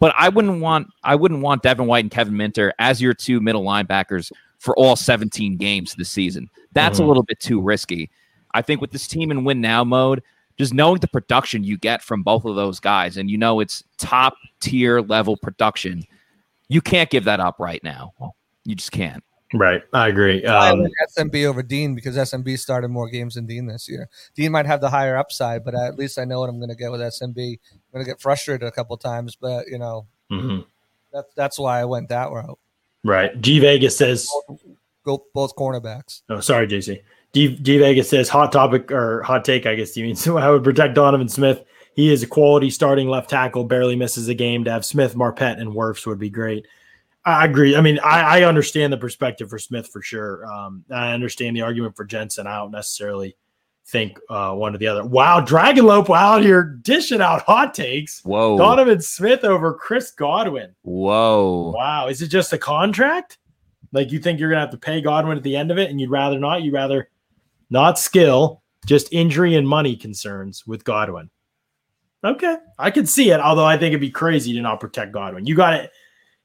But 0.00 0.14
I 0.16 0.28
wouldn't 0.28 0.60
want 0.60 0.88
I 1.02 1.14
wouldn't 1.16 1.40
want 1.42 1.62
Devin 1.62 1.86
White 1.86 2.04
and 2.04 2.10
Kevin 2.10 2.36
Minter 2.36 2.72
as 2.78 3.02
your 3.02 3.14
two 3.14 3.40
middle 3.40 3.64
linebackers 3.64 4.30
for 4.58 4.76
all 4.76 4.96
17 4.96 5.56
games 5.56 5.94
this 5.94 6.08
season. 6.10 6.48
That's 6.72 6.98
Mhm. 6.98 7.04
a 7.04 7.06
little 7.06 7.22
bit 7.22 7.40
too 7.40 7.60
risky. 7.60 8.10
I 8.54 8.62
think 8.62 8.80
with 8.80 8.90
this 8.92 9.06
team 9.08 9.30
in 9.30 9.44
win 9.44 9.60
now 9.60 9.84
mode, 9.84 10.22
just 10.56 10.74
knowing 10.74 11.00
the 11.00 11.08
production 11.08 11.62
you 11.64 11.76
get 11.76 12.02
from 12.02 12.22
both 12.22 12.44
of 12.44 12.56
those 12.56 12.80
guys, 12.80 13.16
and 13.16 13.30
you 13.30 13.38
know 13.38 13.60
it's 13.60 13.84
top 13.98 14.34
tier 14.60 15.00
level 15.00 15.36
production, 15.36 16.04
you 16.68 16.80
can't 16.80 17.10
give 17.10 17.24
that 17.24 17.40
up 17.40 17.56
right 17.58 17.82
now. 17.84 18.12
You 18.64 18.74
just 18.74 18.92
can't. 18.92 19.22
Right, 19.54 19.82
I 19.94 20.08
agree. 20.08 20.44
I 20.44 20.70
Um, 20.70 20.82
went 20.82 20.92
SMB 21.16 21.46
over 21.46 21.62
Dean 21.62 21.94
because 21.94 22.16
SMB 22.16 22.58
started 22.58 22.88
more 22.88 23.08
games 23.08 23.34
than 23.36 23.46
Dean 23.46 23.66
this 23.66 23.88
year. 23.88 24.08
Dean 24.34 24.52
might 24.52 24.66
have 24.66 24.80
the 24.82 24.90
higher 24.90 25.16
upside, 25.16 25.64
but 25.64 25.74
at 25.74 25.96
least 25.96 26.18
I 26.18 26.24
know 26.24 26.40
what 26.40 26.50
I'm 26.50 26.58
going 26.58 26.68
to 26.68 26.74
get 26.76 26.90
with 26.90 27.00
SMB. 27.00 27.36
I'm 27.38 27.78
going 27.92 28.04
to 28.04 28.10
get 28.10 28.20
frustrated 28.20 28.68
a 28.68 28.70
couple 28.72 28.96
times, 28.98 29.36
but 29.36 29.66
you 29.68 29.78
know 29.78 30.06
mhm. 30.30 30.66
that's 31.12 31.32
that's 31.34 31.58
why 31.58 31.80
I 31.80 31.86
went 31.86 32.10
that 32.10 32.30
route. 32.30 32.58
Right. 33.04 33.40
G 33.40 33.58
Vegas 33.58 33.96
says, 33.96 34.28
Go 35.04 35.24
both 35.32 35.56
cornerbacks. 35.56 36.22
oh, 36.28 36.40
sorry, 36.40 36.66
JC. 36.66 37.00
D, 37.32 37.56
D 37.56 37.78
Vegas 37.78 38.10
says, 38.10 38.28
hot 38.28 38.52
topic 38.52 38.90
or 38.90 39.22
hot 39.22 39.44
take, 39.44 39.64
I 39.64 39.74
guess 39.74 39.96
you 39.96 40.04
mean. 40.04 40.16
So 40.16 40.36
I 40.36 40.50
would 40.50 40.64
protect 40.64 40.94
Donovan 40.94 41.28
Smith. 41.28 41.64
He 41.94 42.12
is 42.12 42.22
a 42.22 42.26
quality 42.26 42.70
starting 42.70 43.08
left 43.08 43.30
tackle, 43.30 43.64
barely 43.64 43.96
misses 43.96 44.28
a 44.28 44.34
game. 44.34 44.64
To 44.64 44.70
have 44.70 44.84
Smith, 44.84 45.14
Marpet, 45.14 45.58
and 45.60 45.72
Wirfs 45.72 46.06
would 46.06 46.18
be 46.18 46.30
great. 46.30 46.66
I 47.28 47.44
agree. 47.44 47.76
I 47.76 47.80
mean, 47.80 47.98
I, 48.00 48.40
I 48.40 48.42
understand 48.44 48.92
the 48.92 48.96
perspective 48.96 49.50
for 49.50 49.58
Smith 49.58 49.88
for 49.88 50.00
sure. 50.00 50.46
Um, 50.46 50.84
I 50.90 51.12
understand 51.12 51.56
the 51.56 51.62
argument 51.62 51.96
for 51.96 52.04
Jensen. 52.04 52.46
I 52.46 52.56
don't 52.56 52.70
necessarily 52.70 53.36
think 53.86 54.18
uh, 54.30 54.54
one 54.54 54.74
or 54.74 54.78
the 54.78 54.86
other. 54.86 55.04
Wow, 55.04 55.40
Dragon 55.40 55.86
Lope 55.86 56.10
out 56.10 56.42
here 56.42 56.62
dishing 56.82 57.20
out 57.20 57.42
hot 57.42 57.74
takes. 57.74 58.22
Whoa. 58.22 58.56
Donovan 58.56 59.00
Smith 59.00 59.44
over 59.44 59.74
Chris 59.74 60.10
Godwin. 60.10 60.74
Whoa. 60.82 61.72
Wow. 61.74 62.08
Is 62.08 62.22
it 62.22 62.28
just 62.28 62.52
a 62.52 62.58
contract? 62.58 63.38
Like 63.92 64.10
you 64.12 64.18
think 64.18 64.40
you're 64.40 64.50
gonna 64.50 64.60
have 64.60 64.70
to 64.70 64.78
pay 64.78 65.00
Godwin 65.00 65.36
at 65.36 65.42
the 65.42 65.56
end 65.56 65.70
of 65.70 65.78
it, 65.78 65.90
and 65.90 66.00
you'd 66.00 66.10
rather 66.10 66.38
not? 66.38 66.62
You'd 66.62 66.74
rather 66.74 67.10
not 67.70 67.98
skill, 67.98 68.62
just 68.86 69.12
injury 69.12 69.54
and 69.54 69.68
money 69.68 69.96
concerns 69.96 70.66
with 70.66 70.84
Godwin. 70.84 71.30
Okay, 72.24 72.56
I 72.78 72.90
could 72.90 73.08
see 73.08 73.30
it. 73.30 73.40
Although 73.40 73.64
I 73.64 73.76
think 73.76 73.92
it'd 73.92 74.00
be 74.00 74.10
crazy 74.10 74.52
to 74.54 74.60
not 74.60 74.80
protect 74.80 75.12
Godwin. 75.12 75.46
You 75.46 75.54
got 75.54 75.70
to, 75.70 75.90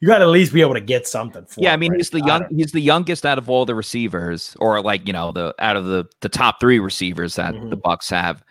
you 0.03 0.07
got 0.09 0.17
to 0.17 0.25
at 0.25 0.31
least 0.31 0.51
be 0.51 0.59
able 0.59 0.73
to 0.73 0.81
get 0.81 1.07
something 1.07 1.45
for. 1.45 1.61
Yeah, 1.61 1.71
I 1.71 1.77
mean 1.77 1.91
right? 1.93 1.97
he's 2.01 2.09
the 2.09 2.19
young 2.19 2.43
he's 2.53 2.73
the 2.73 2.81
youngest 2.81 3.25
out 3.25 3.37
of 3.37 3.49
all 3.49 3.65
the 3.65 3.73
receivers, 3.73 4.53
or 4.59 4.81
like 4.81 5.07
you 5.07 5.13
know 5.13 5.31
the 5.31 5.55
out 5.59 5.77
of 5.77 5.85
the 5.85 6.05
the 6.19 6.27
top 6.27 6.59
three 6.59 6.77
receivers 6.79 7.35
that 7.35 7.53
Mhm. 7.53 7.69
the 7.69 7.77
Bucs 7.77 8.09
have. 8.09 8.43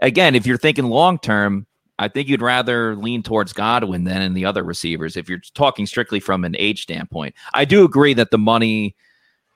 Again, 0.00 0.34
if 0.34 0.46
you're 0.46 0.58
thinking 0.58 0.84
long 0.84 1.18
term, 1.18 1.66
I 1.98 2.08
think 2.08 2.28
you'd 2.28 2.42
rather 2.42 2.94
lean 2.94 3.22
towards 3.22 3.54
Godwin 3.54 4.04
than 4.04 4.20
in 4.20 4.34
the 4.34 4.44
other 4.44 4.62
receivers. 4.62 5.16
If 5.16 5.30
you're 5.30 5.40
talking 5.54 5.86
strictly 5.86 6.20
from 6.20 6.44
an 6.44 6.54
age 6.58 6.82
standpoint, 6.82 7.34
I 7.54 7.64
do 7.64 7.86
agree 7.86 8.12
that 8.12 8.30
the 8.30 8.36
money 8.36 8.94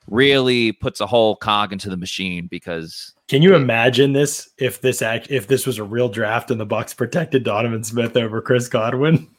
really 0.08 0.72
puts 0.72 1.02
a 1.02 1.06
whole 1.06 1.36
cog 1.36 1.70
into 1.70 1.90
the 1.90 1.98
machine 1.98 2.46
because 2.46 3.12
Can 3.28 3.42
you 3.42 3.54
imagine 3.54 4.14
this 4.14 4.48
if 4.56 4.80
this 4.80 5.02
act 5.02 5.30
if 5.30 5.48
this 5.48 5.66
was 5.66 5.76
a 5.76 5.84
real 5.84 6.08
draft 6.08 6.50
and 6.50 6.58
the 6.58 6.66
Bucs 6.66 6.96
protected 6.96 7.44
Donovan 7.44 7.84
Smith 7.84 8.16
over 8.16 8.40
Chris 8.40 8.68
Godwin? 8.68 9.28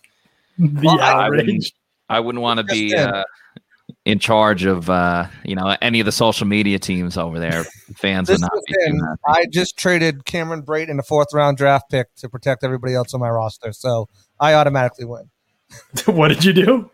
The 0.59 0.85
Well, 0.85 1.01
I- 1.01 1.11
I 1.11 1.25
outrage. 1.25 1.73
I 2.13 2.19
wouldn't 2.19 2.41
want 2.41 2.59
to 2.59 2.63
be 2.63 2.93
in. 2.93 2.99
uh, 2.99 3.23
in 4.05 4.19
charge 4.19 4.65
of 4.65 4.89
uh, 4.89 5.27
you 5.43 5.55
know 5.55 5.75
any 5.81 5.99
of 5.99 6.05
the 6.05 6.11
social 6.11 6.47
media 6.47 6.79
teams 6.79 7.17
over 7.17 7.39
there. 7.39 7.63
Fans 7.95 8.29
would 8.29 8.41
not 8.41 8.51
be 8.67 8.73
too 8.73 8.79
in, 8.85 8.99
happy. 8.99 9.21
I 9.27 9.45
just 9.51 9.77
traded 9.77 10.25
Cameron 10.25 10.63
Brate 10.63 10.89
in 10.89 10.99
a 10.99 11.03
fourth 11.03 11.29
round 11.33 11.57
draft 11.57 11.89
pick 11.89 12.13
to 12.17 12.29
protect 12.29 12.63
everybody 12.63 12.93
else 12.93 13.13
on 13.13 13.19
my 13.19 13.29
roster, 13.29 13.71
so 13.73 14.07
I 14.39 14.53
automatically 14.53 15.05
win. 15.05 15.29
what 16.05 16.27
did 16.29 16.43
you 16.43 16.53
do? 16.53 16.89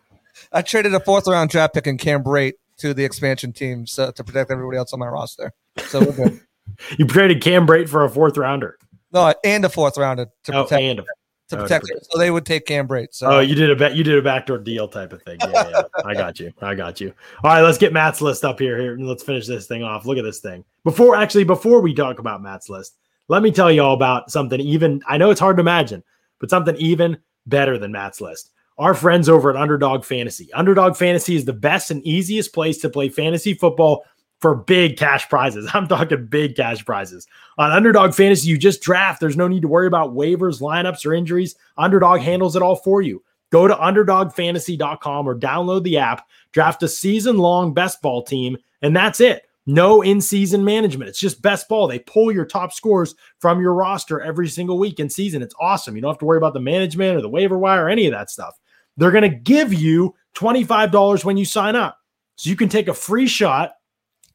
I 0.52 0.62
traded 0.62 0.94
a 0.94 1.00
fourth 1.00 1.28
round 1.28 1.50
draft 1.50 1.74
pick 1.74 1.88
in 1.88 1.98
Cam 1.98 2.24
Brate 2.24 2.54
to 2.78 2.94
the 2.94 3.04
expansion 3.04 3.52
team 3.52 3.86
so, 3.86 4.12
to 4.12 4.24
protect 4.24 4.52
everybody 4.52 4.78
else 4.78 4.94
on 4.94 5.00
my 5.00 5.08
roster. 5.08 5.52
So 5.78 6.00
we're 6.00 6.12
good. 6.14 6.42
You 6.98 7.06
traded 7.08 7.42
Cam 7.42 7.66
Brate 7.68 7.90
for 7.90 8.06
a 8.06 8.10
fourth 8.10 8.38
rounder. 8.38 8.78
no, 9.12 9.34
and 9.44 9.66
a 9.66 9.70
fourth 9.70 9.98
rounder 9.98 10.28
to 10.44 10.56
Oh, 10.56 10.64
protect 10.64 10.82
and 10.82 11.00
a 11.00 11.04
to 11.50 11.58
oh, 11.58 11.62
protect 11.64 11.90
it. 11.90 12.08
So 12.10 12.18
they 12.18 12.32
would 12.32 12.46
take 12.46 12.66
Cam 12.66 12.88
Brate. 12.88 13.10
So 13.12 13.30
Oh, 13.30 13.40
you 13.40 13.56
did 13.56 13.70
a 13.70 13.76
bet. 13.76 13.96
You 13.96 14.04
did 14.04 14.18
a 14.18 14.22
backdoor 14.22 14.60
deal 14.60 14.88
type 14.88 15.14
of 15.14 15.22
thing. 15.24 15.38
Yeah, 15.42 15.70
yeah. 15.70 15.82
I 16.06 16.14
got 16.14 16.40
you. 16.40 16.54
I 16.62 16.76
got 16.76 17.02
you. 17.02 17.14
All 17.44 17.52
right, 17.52 17.62
let's 17.62 17.78
get 17.78 17.92
Matt's 17.92 18.22
list 18.22 18.46
up 18.46 18.60
here. 18.60 18.78
Here, 18.80 18.94
and 18.94 19.08
let's 19.08 19.24
finish 19.24 19.48
this 19.48 19.68
thing 19.68 19.84
off. 19.84 20.06
Look 20.06 20.18
at 20.18 20.24
this 20.24 20.40
thing. 20.40 20.64
Before, 20.84 21.16
actually, 21.16 21.44
before 21.44 21.82
we 21.82 21.94
talk 21.94 22.20
about 22.20 22.42
Matt's 22.42 22.70
list, 22.70 22.98
let 23.28 23.42
me 23.42 23.52
tell 23.52 23.72
you 23.72 23.82
all 23.82 23.94
about 23.94 24.32
something. 24.32 24.60
Even 24.60 25.02
I 25.08 25.18
know 25.18 25.32
it's 25.32 25.40
hard 25.40 25.58
to 25.58 25.62
imagine, 25.62 26.04
but 26.40 26.50
something 26.50 26.76
even 26.78 27.18
better 27.48 27.78
than 27.78 27.92
Matt's 27.92 28.22
list. 28.22 28.52
Our 28.78 28.94
friends 28.94 29.28
over 29.28 29.50
at 29.50 29.58
Underdog 29.58 30.06
Fantasy. 30.06 30.54
Underdog 30.54 30.96
Fantasy 30.96 31.36
is 31.36 31.44
the 31.44 31.52
best 31.52 31.92
and 31.92 32.02
easiest 32.04 32.54
place 32.54 32.78
to 32.78 32.90
play 32.90 33.10
fantasy 33.10 33.54
football 33.54 34.06
for 34.40 34.56
big 34.56 34.98
cash 34.98 35.30
prizes. 35.30 35.70
I'm 35.74 35.88
talking 35.88 36.26
big 36.26 36.56
cash 36.56 36.84
prizes. 36.84 37.28
On 37.58 37.72
Underdog 37.72 38.14
Fantasy, 38.14 38.50
you 38.50 38.58
just 38.58 38.82
draft. 38.82 39.20
There's 39.20 39.38
no 39.38 39.48
need 39.48 39.62
to 39.62 39.68
worry 39.68 39.88
about 39.88 40.14
waivers, 40.14 40.62
lineups, 40.62 41.06
or 41.06 41.14
injuries. 41.14 41.56
Underdog 41.78 42.22
handles 42.22 42.56
it 42.56 42.62
all 42.62 42.76
for 42.76 43.02
you. 43.02 43.24
Go 43.52 43.68
to 43.68 43.76
underdogfantasy.com 43.76 45.28
or 45.28 45.38
download 45.38 45.84
the 45.84 45.98
app, 45.98 46.28
draft 46.52 46.84
a 46.84 46.88
season 46.88 47.38
long 47.38 47.74
best 47.74 48.02
ball 48.02 48.24
team, 48.24 48.58
and 48.82 48.96
that's 48.96 49.20
it. 49.20 49.44
No 49.66 50.02
in 50.02 50.22
season 50.22 50.64
management. 50.64 51.10
It's 51.10 51.20
just 51.20 51.42
best 51.42 51.68
ball. 51.68 51.88
They 51.88 52.00
pull 52.00 52.32
your 52.32 52.46
top 52.46 52.74
scores 52.74 53.14
from 53.40 53.60
your 53.60 53.74
roster 53.74 54.20
every 54.20 54.48
single 54.48 54.80
week 54.80 55.00
in 55.00 55.10
season. 55.10 55.42
It's 55.42 55.54
awesome. 55.60 55.96
You 55.96 56.02
don't 56.02 56.12
have 56.12 56.20
to 56.20 56.26
worry 56.26 56.38
about 56.38 56.54
the 56.54 56.60
management 56.60 57.18
or 57.18 57.22
the 57.22 57.30
waiver 57.30 57.58
wire 57.58 57.86
or 57.86 57.90
any 57.90 58.08
of 58.08 58.14
that 58.14 58.32
stuff. 58.32 58.58
They're 58.98 59.12
going 59.12 59.30
to 59.30 59.38
give 59.38 59.74
you 59.74 60.16
$25 60.36 61.24
when 61.24 61.38
you 61.38 61.46
sign 61.46 61.76
up. 61.76 61.98
So 62.36 62.50
you 62.50 62.56
can 62.56 62.70
take 62.70 62.88
a 62.88 62.94
free 62.94 63.28
shot 63.28 63.74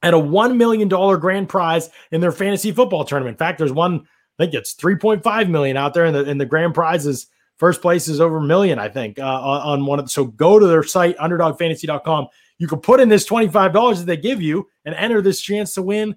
at 0.05 0.13
a 0.13 0.19
$1 0.19 0.57
million 0.57 0.89
grand 1.19 1.49
prize 1.49 1.89
in 2.13 2.21
their 2.21 2.31
fantasy 2.31 2.71
football 2.71 3.05
tournament. 3.07 3.35
In 3.35 3.39
fact, 3.39 3.59
there's 3.59 3.73
one, 3.73 4.07
I 4.39 4.45
think 4.45 4.55
it's 4.55 4.75
3.5 4.75 5.49
million 5.49 5.79
out 5.79 5.95
there, 5.95 6.05
and 6.05 6.15
the, 6.15 6.25
and 6.27 6.39
the 6.39 6.47
grand 6.47 6.75
prize 6.75 7.07
is 7.07 7.27
first 7.57 7.81
place 7.81 8.07
is 8.07 8.21
over 8.21 8.37
a 8.37 8.43
million, 8.43 8.79
I 8.79 8.89
think, 8.89 9.19
uh, 9.19 9.23
on 9.23 9.61
on 9.63 9.87
one 9.87 9.99
of 9.99 10.05
the, 10.05 10.11
so 10.11 10.27
go 10.27 10.59
to 10.59 10.67
their 10.67 10.83
site, 10.83 11.17
underdogfantasy.com. 11.17 12.27
You 12.59 12.69
can 12.69 12.81
put 12.81 13.01
in 13.01 13.09
this 13.09 13.27
$25 13.27 13.99
that 13.99 14.05
they 14.05 14.17
give 14.19 14.43
you 14.43 14.69
and 14.85 14.95
enter 14.95 15.23
this 15.23 15.41
chance 15.41 15.73
to 15.75 15.83
win 15.83 16.17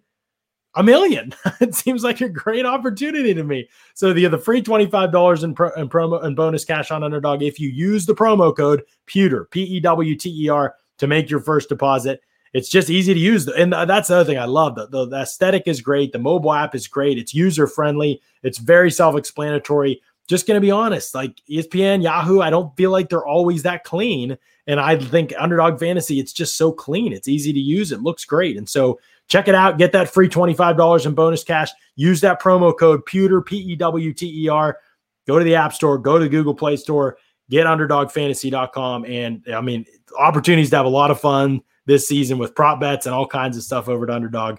a 0.75 0.83
million. 0.83 1.33
it 1.61 1.73
seems 1.73 2.03
like 2.03 2.19
a 2.19 2.27
great 2.27 2.65
opportunity 2.65 3.33
to 3.33 3.43
me. 3.43 3.69
So 3.93 4.11
the 4.11 4.27
the 4.27 4.37
free 4.37 4.61
$25 4.61 5.43
in, 5.43 5.55
pro, 5.55 5.69
in 5.71 5.87
promo 5.87 6.21
and 6.23 6.35
bonus 6.35 6.65
cash 6.65 6.91
on 6.91 7.03
underdog 7.03 7.41
if 7.41 7.57
you 7.57 7.69
use 7.69 8.05
the 8.05 8.15
promo 8.15 8.55
code 8.55 8.83
pewter 9.05 9.45
p-e-w-t-e-r 9.45 10.75
to 10.97 11.07
make 11.07 11.29
your 11.29 11.39
first 11.39 11.69
deposit 11.69 12.21
it's 12.53 12.69
just 12.69 12.89
easy 12.89 13.13
to 13.13 13.19
use. 13.19 13.47
And 13.47 13.73
that's 13.73 14.07
the 14.07 14.15
other 14.15 14.25
thing 14.25 14.39
i 14.39 14.45
love. 14.45 14.75
The, 14.75 14.87
the, 14.87 15.07
the 15.07 15.21
aesthetic 15.21 15.63
is 15.65 15.81
great. 15.81 16.11
The 16.11 16.19
mobile 16.19 16.53
app 16.53 16.75
is 16.75 16.87
great. 16.87 17.17
It's 17.17 17.33
user 17.33 17.67
friendly 17.67 18.21
it's 18.43 18.57
very 18.57 18.91
self-explanatory. 18.91 20.01
Just 20.27 20.47
going 20.47 20.57
to 20.57 20.65
be 20.65 20.71
honest 20.71 21.15
like 21.15 21.39
E 21.47 21.61
espn 21.61 22.03
yahoo 22.03 22.41
i 22.41 22.49
don't 22.49 22.75
feel 22.75 22.91
like 22.91 23.09
they're 23.09 23.25
always 23.25 23.63
that 23.63 23.83
clean. 23.83 24.37
And 24.67 24.79
i 24.79 24.97
think 24.97 25.33
underdog 25.37 25.79
fantasy 25.79 26.19
it's 26.19 26.33
just 26.33 26.57
so 26.57 26.71
clean. 26.71 27.13
It's 27.13 27.27
easy 27.27 27.53
to 27.53 27.59
use. 27.59 27.91
It 27.91 28.01
looks 28.01 28.25
great. 28.25 28.57
And 28.57 28.67
so 28.67 28.99
check 29.27 29.47
it 29.47 29.55
out. 29.55 29.77
Get 29.77 29.91
that 29.93 30.09
free 30.09 30.29
$25 30.29 31.05
in 31.05 31.13
bonus 31.13 31.43
cash. 31.43 31.69
Use 31.95 32.21
that 32.21 32.41
promo 32.41 32.77
code 32.77 33.05
pewter 33.05 33.41
p-e-w-t-e-r 33.41 34.77
go 35.25 35.37
to 35.37 35.43
the 35.43 35.55
app 35.55 35.73
store. 35.73 35.97
Go 35.97 36.17
to 36.17 36.23
the 36.23 36.29
google 36.29 36.55
play 36.55 36.77
store. 36.77 37.17
Get 37.49 37.65
underdogfantasy.com 37.65 39.05
and 39.05 39.43
i 39.53 39.61
mean 39.61 39.85
opportunities 40.19 40.69
to 40.71 40.75
have 40.77 40.85
a 40.85 40.89
lot 40.89 41.11
of 41.11 41.19
fun 41.19 41.61
this 41.87 42.07
season 42.07 42.37
with 42.37 42.53
prop 42.53 42.79
bets 42.79 43.07
and 43.07 43.15
all 43.15 43.25
kinds 43.25 43.57
of 43.57 43.63
stuff 43.63 43.89
over 43.89 44.05
at 44.05 44.11
underdog 44.11 44.57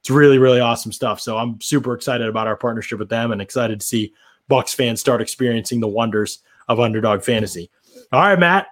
it's 0.00 0.10
really 0.10 0.38
really 0.38 0.58
awesome 0.58 0.90
stuff 0.90 1.20
so 1.20 1.38
i'm 1.38 1.60
super 1.60 1.94
excited 1.94 2.26
about 2.26 2.48
our 2.48 2.56
partnership 2.56 2.98
with 2.98 3.08
them 3.08 3.30
and 3.30 3.40
excited 3.40 3.78
to 3.78 3.86
see 3.86 4.12
bucs 4.50 4.74
fans 4.74 5.00
start 5.00 5.20
experiencing 5.20 5.78
the 5.78 5.88
wonders 5.88 6.40
of 6.68 6.80
underdog 6.80 7.22
fantasy 7.22 7.70
all 8.12 8.20
right 8.20 8.40
matt 8.40 8.66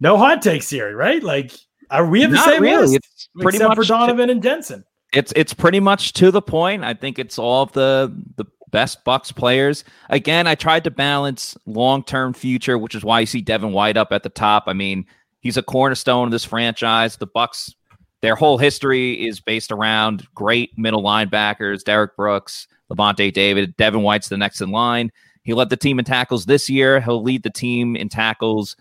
no 0.00 0.18
hot 0.18 0.42
takes 0.42 0.68
here 0.68 0.96
right 0.96 1.22
like 1.22 1.52
are 1.90 2.04
we 2.04 2.20
have 2.20 2.30
the 2.30 2.36
Not 2.36 2.46
same 2.46 2.62
really. 2.62 2.86
list 2.88 2.96
It's 2.96 3.28
pretty 3.40 3.58
except 3.58 3.68
much 3.68 3.76
for 3.76 3.84
donovan 3.84 4.30
and 4.30 4.42
jensen 4.42 4.84
it's 5.12 5.32
it's 5.36 5.54
pretty 5.54 5.80
much 5.80 6.12
to 6.14 6.30
the 6.30 6.42
point. 6.42 6.84
I 6.84 6.94
think 6.94 7.18
it's 7.18 7.38
all 7.38 7.62
of 7.62 7.72
the 7.72 8.14
the 8.36 8.44
best 8.70 9.04
Bucs 9.04 9.34
players. 9.34 9.84
Again, 10.10 10.46
I 10.46 10.54
tried 10.54 10.84
to 10.84 10.90
balance 10.90 11.56
long 11.66 12.02
term 12.02 12.32
future, 12.32 12.76
which 12.76 12.94
is 12.94 13.04
why 13.04 13.20
you 13.20 13.26
see 13.26 13.40
Devin 13.40 13.72
White 13.72 13.96
up 13.96 14.12
at 14.12 14.22
the 14.22 14.28
top. 14.28 14.64
I 14.66 14.72
mean, 14.72 15.06
he's 15.46 15.56
a 15.56 15.62
cornerstone 15.62 16.26
of 16.26 16.32
this 16.32 16.44
franchise. 16.44 17.16
The 17.16 17.26
Bucs, 17.28 17.72
their 18.20 18.34
whole 18.34 18.58
history 18.58 19.26
is 19.26 19.38
based 19.38 19.70
around 19.70 20.26
great 20.34 20.76
middle 20.76 21.04
linebackers: 21.04 21.84
Derrick 21.84 22.16
Brooks, 22.16 22.66
Lavonte 22.90 23.32
David, 23.32 23.76
Devin 23.76 24.02
White's 24.02 24.28
the 24.28 24.36
next 24.36 24.60
in 24.60 24.70
line. 24.72 25.12
He 25.44 25.54
led 25.54 25.70
the 25.70 25.76
team 25.76 26.00
in 26.00 26.04
tackles 26.04 26.46
this 26.46 26.68
year. 26.68 27.00
He'll 27.00 27.22
lead 27.22 27.44
the 27.44 27.50
team 27.50 27.94
in 27.94 28.08
tackles. 28.08 28.74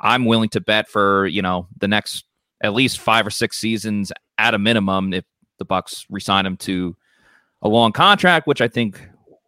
I'm 0.00 0.24
willing 0.24 0.48
to 0.50 0.60
bet 0.60 0.88
for 0.88 1.26
you 1.26 1.42
know 1.42 1.68
the 1.78 1.86
next 1.86 2.24
at 2.60 2.74
least 2.74 2.98
five 2.98 3.24
or 3.24 3.30
six 3.30 3.56
seasons 3.56 4.12
at 4.36 4.54
a 4.54 4.58
minimum 4.58 5.12
if 5.12 5.24
the 5.58 5.64
Bucs 5.64 6.04
resign 6.10 6.44
him 6.44 6.56
to 6.56 6.96
a 7.62 7.68
long 7.68 7.92
contract, 7.92 8.48
which 8.48 8.60
I 8.60 8.66
think 8.66 9.00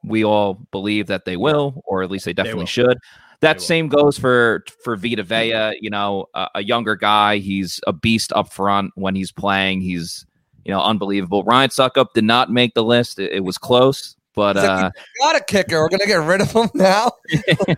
we 0.04 0.24
all 0.24 0.64
believe 0.70 1.08
that 1.08 1.24
they 1.24 1.36
will, 1.36 1.82
or 1.86 2.04
at 2.04 2.10
least 2.10 2.24
they 2.24 2.32
definitely 2.32 2.60
will. 2.60 2.66
should. 2.66 2.98
That 3.42 3.60
same 3.60 3.88
goes 3.88 4.16
for 4.18 4.64
for 4.82 4.96
Vita 4.96 5.22
Vea. 5.22 5.76
You 5.80 5.90
know, 5.90 6.26
a, 6.34 6.48
a 6.56 6.64
younger 6.64 6.96
guy. 6.96 7.38
He's 7.38 7.80
a 7.86 7.92
beast 7.92 8.32
up 8.32 8.52
front 8.52 8.92
when 8.94 9.14
he's 9.14 9.30
playing. 9.30 9.80
He's 9.82 10.24
you 10.64 10.72
know 10.72 10.80
unbelievable. 10.80 11.42
Ryan 11.44 11.68
Succop 11.70 12.14
did 12.14 12.24
not 12.24 12.50
make 12.50 12.74
the 12.74 12.84
list. 12.84 13.18
It, 13.18 13.32
it 13.32 13.40
was 13.44 13.58
close, 13.58 14.16
but 14.34 14.56
He's 14.56 14.64
like, 14.64 14.84
uh, 14.84 14.90
got 15.20 15.36
a 15.36 15.44
kicker. 15.44 15.80
We're 15.80 15.88
gonna 15.90 16.06
get 16.06 16.22
rid 16.22 16.40
of 16.40 16.52
him 16.52 16.70
now. 16.74 17.12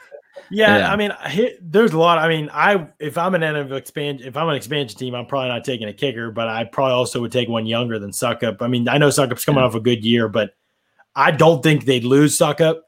Yeah, 0.51 0.79
Yeah. 0.79 0.93
I 0.93 0.97
mean, 0.97 1.11
hi- 1.11 1.55
there's 1.61 1.93
a 1.93 1.99
lot. 1.99 2.19
I 2.19 2.29
mean, 2.29 2.51
I 2.53 2.87
if 3.01 3.17
I'm 3.17 3.35
an 3.35 3.41
NFL 3.41 3.77
expansion, 3.79 4.27
if 4.27 4.37
I'm 4.37 4.49
an 4.49 4.55
expansion 4.57 4.99
team, 4.99 5.15
I'm 5.15 5.27
probably 5.27 5.49
not 5.49 5.65
taking 5.65 5.89
a 5.89 5.93
kicker, 5.93 6.31
but 6.31 6.49
I 6.49 6.65
probably 6.65 6.93
also 6.93 7.21
would 7.23 7.33
take 7.33 7.49
one 7.49 7.67
younger 7.67 7.99
than 7.99 8.11
Succop. 8.11 8.61
I 8.61 8.69
mean, 8.69 8.89
I 8.89 8.99
know 8.99 9.09
Succop's 9.09 9.45
coming 9.45 9.63
off 9.65 9.75
a 9.75 9.81
good 9.81 10.05
year, 10.05 10.29
but 10.29 10.55
I 11.17 11.31
don't 11.31 11.63
think 11.63 11.87
they'd 11.87 12.05
lose 12.05 12.37
Succop. 12.39 12.81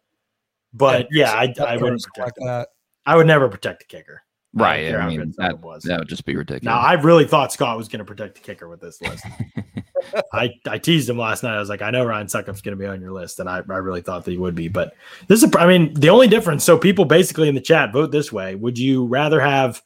But 0.76 1.08
yeah, 1.10 1.32
I, 1.32 1.52
I 1.60 1.76
wouldn't 1.76 2.02
like 2.02 2.14
protect. 2.14 2.38
him. 2.38 2.46
that. 2.46 2.68
I 3.06 3.16
would 3.16 3.26
never 3.26 3.48
protect 3.48 3.80
the 3.80 3.84
kicker. 3.86 4.22
Right. 4.52 4.88
care 4.88 5.02
I 5.02 5.08
mean, 5.08 5.34
that, 5.36 5.60
was. 5.60 5.82
that 5.82 5.98
would 5.98 6.08
just 6.08 6.24
be 6.24 6.34
ridiculous. 6.34 6.64
Now, 6.64 6.78
I 6.78 6.94
really 6.94 7.26
thought 7.26 7.52
Scott 7.52 7.76
was 7.76 7.88
going 7.88 7.98
to 7.98 8.04
protect 8.06 8.36
the 8.36 8.40
kicker 8.40 8.68
with 8.68 8.80
this 8.80 9.00
list. 9.02 9.24
I, 10.32 10.50
I 10.66 10.78
teased 10.78 11.10
him 11.10 11.18
last 11.18 11.42
night. 11.42 11.56
I 11.56 11.60
was 11.60 11.68
like, 11.68 11.82
I 11.82 11.90
know 11.90 12.06
Ryan 12.06 12.28
Succop's 12.28 12.62
going 12.62 12.76
to 12.76 12.82
be 12.82 12.86
on 12.86 13.00
your 13.02 13.12
list, 13.12 13.38
and 13.38 13.50
I, 13.50 13.56
I 13.56 13.76
really 13.76 14.00
thought 14.00 14.24
that 14.24 14.30
he 14.30 14.38
would 14.38 14.54
be. 14.54 14.68
But 14.68 14.94
this 15.28 15.42
is, 15.42 15.52
a- 15.52 15.58
I 15.58 15.66
mean, 15.66 15.92
the 15.94 16.08
only 16.08 16.26
difference. 16.26 16.64
So 16.64 16.78
people 16.78 17.04
basically 17.04 17.48
in 17.48 17.54
the 17.54 17.60
chat 17.60 17.92
vote 17.92 18.12
this 18.12 18.32
way: 18.32 18.54
Would 18.54 18.78
you 18.78 19.04
rather 19.06 19.40
have 19.40 19.82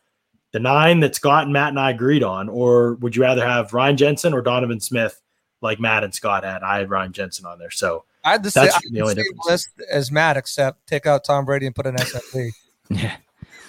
the 0.52 0.60
nine 0.60 1.00
that 1.00 1.16
Scott 1.16 1.44
and 1.44 1.52
Matt 1.52 1.70
and 1.70 1.80
I 1.80 1.90
agreed 1.90 2.22
on, 2.22 2.48
or 2.48 2.94
would 2.96 3.16
you 3.16 3.22
rather 3.22 3.44
have 3.46 3.72
Ryan 3.72 3.96
Jensen 3.96 4.34
or 4.34 4.42
Donovan 4.42 4.78
Smith, 4.80 5.20
like 5.62 5.80
Matt 5.80 6.04
and 6.04 6.14
Scott 6.14 6.44
had? 6.44 6.62
I 6.62 6.78
had 6.78 6.90
Ryan 6.90 7.12
Jensen 7.12 7.44
on 7.46 7.58
there, 7.58 7.70
so 7.70 8.04
I 8.24 8.32
had 8.32 8.42
the, 8.42 8.50
That's 8.50 8.72
same, 8.74 8.80
the 8.92 8.98
the 8.98 9.00
only 9.02 9.14
same 9.14 9.24
list 9.46 9.68
as 9.90 10.10
Matt, 10.12 10.36
except 10.36 10.86
take 10.86 11.06
out 11.06 11.24
Tom 11.24 11.44
Brady 11.44 11.66
and 11.66 11.74
put 11.74 11.86
an 11.86 11.96
SFP. 11.96 12.50
Yeah. 12.90 13.16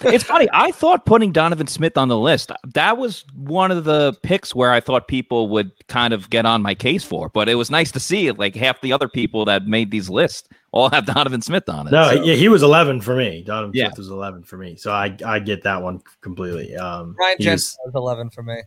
It's 0.04 0.24
funny. 0.24 0.47
I 0.52 0.72
thought 0.72 1.06
putting 1.06 1.32
Donovan 1.32 1.68
Smith 1.68 1.95
on 1.95 2.08
the 2.08 2.18
list, 2.18 2.52
that 2.74 2.97
was 2.97 3.24
one 3.36 3.70
of 3.70 3.84
the 3.84 4.14
picks 4.24 4.56
where 4.56 4.72
I 4.72 4.80
thought 4.80 5.08
people 5.08 5.47
would 5.49 5.70
kind 5.89 6.12
of 6.12 6.28
get 6.32 6.43
on 6.43 6.64
my 6.64 6.74
case 6.74 7.04
for. 7.04 7.30
But 7.30 7.47
it 7.47 7.54
was 7.54 7.70
nice 7.70 7.91
to 7.91 7.99
see 7.99 8.32
like 8.32 8.56
half 8.56 8.82
the 8.82 8.93
other 8.93 9.08
people 9.08 9.45
that 9.45 9.68
made 9.68 9.91
these 9.91 10.10
lists 10.10 10.49
all 10.72 10.89
have 10.89 11.06
Donovan 11.14 11.43
Smith 11.43 11.70
on 11.70 11.88
it. 11.88 11.91
no, 11.91 12.16
So, 12.16 12.24
yeah, 12.24 12.34
he 12.34 12.49
was 12.49 12.64
eleven 12.64 12.99
for 12.99 13.16
me. 13.16 13.43
Donovan 13.45 13.74
Yeah. 13.76 13.89
Smith 13.89 13.99
was 13.99 14.08
eleven 14.10 14.41
for 14.41 14.58
me, 14.58 14.76
so 14.76 14.91
I 14.91 15.16
I 15.24 15.38
get 15.38 15.62
that 15.66 15.84
one 15.84 16.02
completely. 16.22 16.76
Um, 16.76 17.16
Ryan 17.20 17.36
he 17.38 17.43
Jensen 17.43 17.78
was- 17.86 17.93
was 17.93 18.02
11 18.02 18.32
for 18.32 18.41
me. 18.41 18.60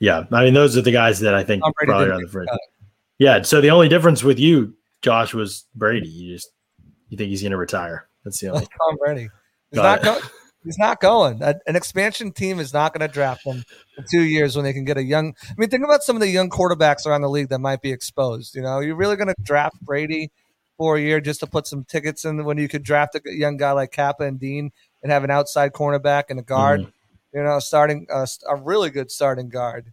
Yeah, 0.00 0.24
I 0.32 0.42
mean 0.46 0.54
those 0.54 0.76
are 0.76 0.82
the 0.82 0.90
guys 0.90 1.20
that 1.20 1.32
I 1.32 1.44
think 1.44 1.62
probably 1.62 2.06
didn't 2.06 2.10
are 2.10 2.20
the 2.22 2.28
fringe. 2.28 2.46
the 2.46 2.50
cut. 2.50 2.60
Yeah, 3.18 3.42
so 3.42 3.60
the 3.60 3.70
only 3.70 3.88
difference 3.88 4.24
with 4.24 4.40
you, 4.40 4.74
Josh, 5.02 5.34
was 5.34 5.66
Brady. 5.74 6.08
You 6.08 6.34
just 6.34 6.50
you 7.08 7.18
think 7.18 7.28
he's 7.30 7.42
going 7.42 7.52
to 7.52 7.58
retire. 7.58 8.08
That's 8.24 8.40
the 8.40 8.48
only. 8.48 8.62
Tom 8.88 8.96
Brady. 8.98 9.28
He's 9.70 9.80
Got 9.80 10.02
not 10.02 10.04
going. 10.04 10.30
He's 10.64 10.78
not 10.78 11.00
going. 11.00 11.42
A- 11.42 11.58
An 11.66 11.74
expansion 11.74 12.30
team 12.32 12.60
is 12.60 12.72
not 12.72 12.94
going 12.94 13.06
to 13.06 13.12
draft 13.12 13.44
him 13.44 13.64
in 13.98 14.04
two 14.10 14.22
years 14.22 14.54
when 14.54 14.64
they 14.64 14.72
can 14.72 14.84
get 14.84 14.96
a 14.96 15.02
young. 15.02 15.34
I 15.50 15.54
mean, 15.56 15.68
think 15.68 15.84
about 15.84 16.04
some 16.04 16.14
of 16.14 16.20
the 16.20 16.28
young 16.28 16.50
quarterbacks 16.50 17.04
around 17.04 17.22
the 17.22 17.28
league 17.28 17.48
that 17.48 17.58
might 17.58 17.82
be 17.82 17.90
exposed. 17.90 18.54
You 18.54 18.62
know, 18.62 18.78
you're 18.78 18.94
really 18.96 19.16
going 19.16 19.28
to 19.28 19.34
draft 19.42 19.80
Brady 19.80 20.30
for 20.78 20.96
a 20.96 21.00
year 21.00 21.20
just 21.20 21.40
to 21.40 21.46
put 21.48 21.66
some 21.66 21.84
tickets 21.84 22.24
in 22.24 22.44
when 22.44 22.58
you 22.58 22.68
could 22.68 22.84
draft 22.84 23.16
a 23.16 23.20
young 23.24 23.56
guy 23.56 23.72
like 23.72 23.90
Kappa 23.90 24.22
and 24.24 24.38
Dean 24.38 24.70
and 25.02 25.10
have 25.10 25.24
an 25.24 25.30
outside 25.32 25.72
cornerback 25.72 26.24
and 26.30 26.38
a 26.38 26.42
guard. 26.42 26.80
Mm-hmm. 26.82 27.38
You 27.38 27.42
know, 27.42 27.58
starting 27.58 28.06
a, 28.12 28.26
a 28.48 28.56
really 28.56 28.90
good 28.90 29.10
starting 29.10 29.48
guard. 29.48 29.90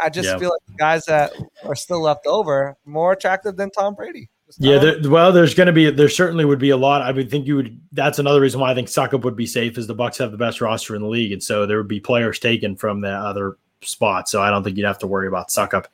I 0.00 0.10
just 0.10 0.28
Yeah. 0.28 0.38
feel 0.38 0.50
like 0.50 0.60
the 0.68 0.74
guys 0.78 1.06
that 1.06 1.32
are 1.64 1.74
still 1.74 2.00
left 2.00 2.26
over 2.26 2.76
more 2.84 3.12
attractive 3.12 3.56
than 3.56 3.70
Tom 3.70 3.94
Brady. 3.94 4.28
Just 4.54 4.60
Yeah, 4.60 4.78
there, 4.78 5.10
well, 5.10 5.32
there's 5.32 5.54
going 5.54 5.66
to 5.66 5.72
be 5.72 5.90
there 5.90 6.08
certainly 6.08 6.44
would 6.44 6.58
be 6.58 6.70
a 6.70 6.76
lot. 6.76 7.02
I 7.02 7.10
would 7.10 7.30
think 7.30 7.46
you 7.46 7.56
would. 7.56 7.80
That's 7.92 8.18
another 8.18 8.40
reason 8.40 8.60
why 8.60 8.70
I 8.70 8.74
think 8.74 8.88
Succop 8.88 9.22
would 9.22 9.36
be 9.36 9.46
safe 9.46 9.76
is 9.78 9.86
the 9.86 9.94
Bucs 9.94 10.18
have 10.18 10.30
the 10.30 10.36
best 10.38 10.60
roster 10.60 10.94
in 10.94 11.02
the 11.02 11.08
league, 11.08 11.32
and 11.32 11.42
so 11.42 11.66
there 11.66 11.76
would 11.78 11.88
be 11.88 12.00
players 12.00 12.38
taken 12.38 12.76
from 12.76 13.00
the 13.00 13.10
other 13.10 13.58
spot. 13.82 14.28
So 14.28 14.40
I 14.42 14.50
don't 14.50 14.62
think 14.62 14.76
you'd 14.76 14.86
have 14.86 14.98
to 15.00 15.06
worry 15.06 15.26
about 15.26 15.48
Succop 15.48 15.86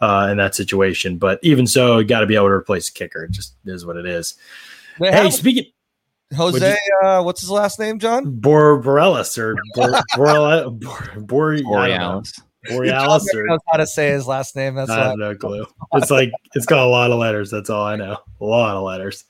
uh, 0.00 0.28
in 0.30 0.36
that 0.38 0.54
situation. 0.54 1.18
But 1.18 1.40
even 1.42 1.66
so, 1.66 1.98
you 1.98 2.04
got 2.04 2.20
to 2.20 2.26
be 2.26 2.36
able 2.36 2.46
to 2.46 2.52
replace 2.52 2.90
the 2.90 2.98
kicker. 2.98 3.24
It 3.24 3.32
just 3.32 3.54
is 3.64 3.84
what 3.84 3.96
it 3.96 4.06
is. 4.06 4.34
They 5.00 5.10
Hey, 5.10 5.24
have 5.24 5.34
speaking 5.34 5.66
Jose, 6.36 6.76
uh, 7.02 7.22
what's 7.22 7.40
his 7.40 7.50
last 7.50 7.78
name, 7.78 7.98
John? 7.98 8.38
Bor 8.38 8.78
Borealis 8.78 9.36
or 9.38 9.56
Bor 9.74 9.90
Borele- 10.16 10.80
Bor 10.80 11.20
Bor 11.20 11.54
I 11.54 11.56
don't 11.58 11.64
know. 11.64 11.70
Borealis. 11.70 12.40
Borealis 12.68 13.32
or 13.34 13.46
knows 13.46 13.60
how 13.70 13.78
to 13.78 13.86
say 13.86 14.10
his 14.10 14.26
last 14.26 14.56
name. 14.56 14.74
That's 14.74 14.90
I 14.90 15.08
have 15.08 15.18
no 15.18 15.34
clue. 15.34 15.66
It's 15.94 16.10
like 16.10 16.32
it's 16.54 16.66
got 16.66 16.80
a 16.80 16.88
lot 16.88 17.10
of 17.10 17.18
letters. 17.18 17.50
That's 17.50 17.70
all 17.70 17.84
I 17.84 17.96
know. 17.96 18.18
A 18.40 18.44
lot 18.44 18.76
of 18.76 18.82
letters. 18.82 19.24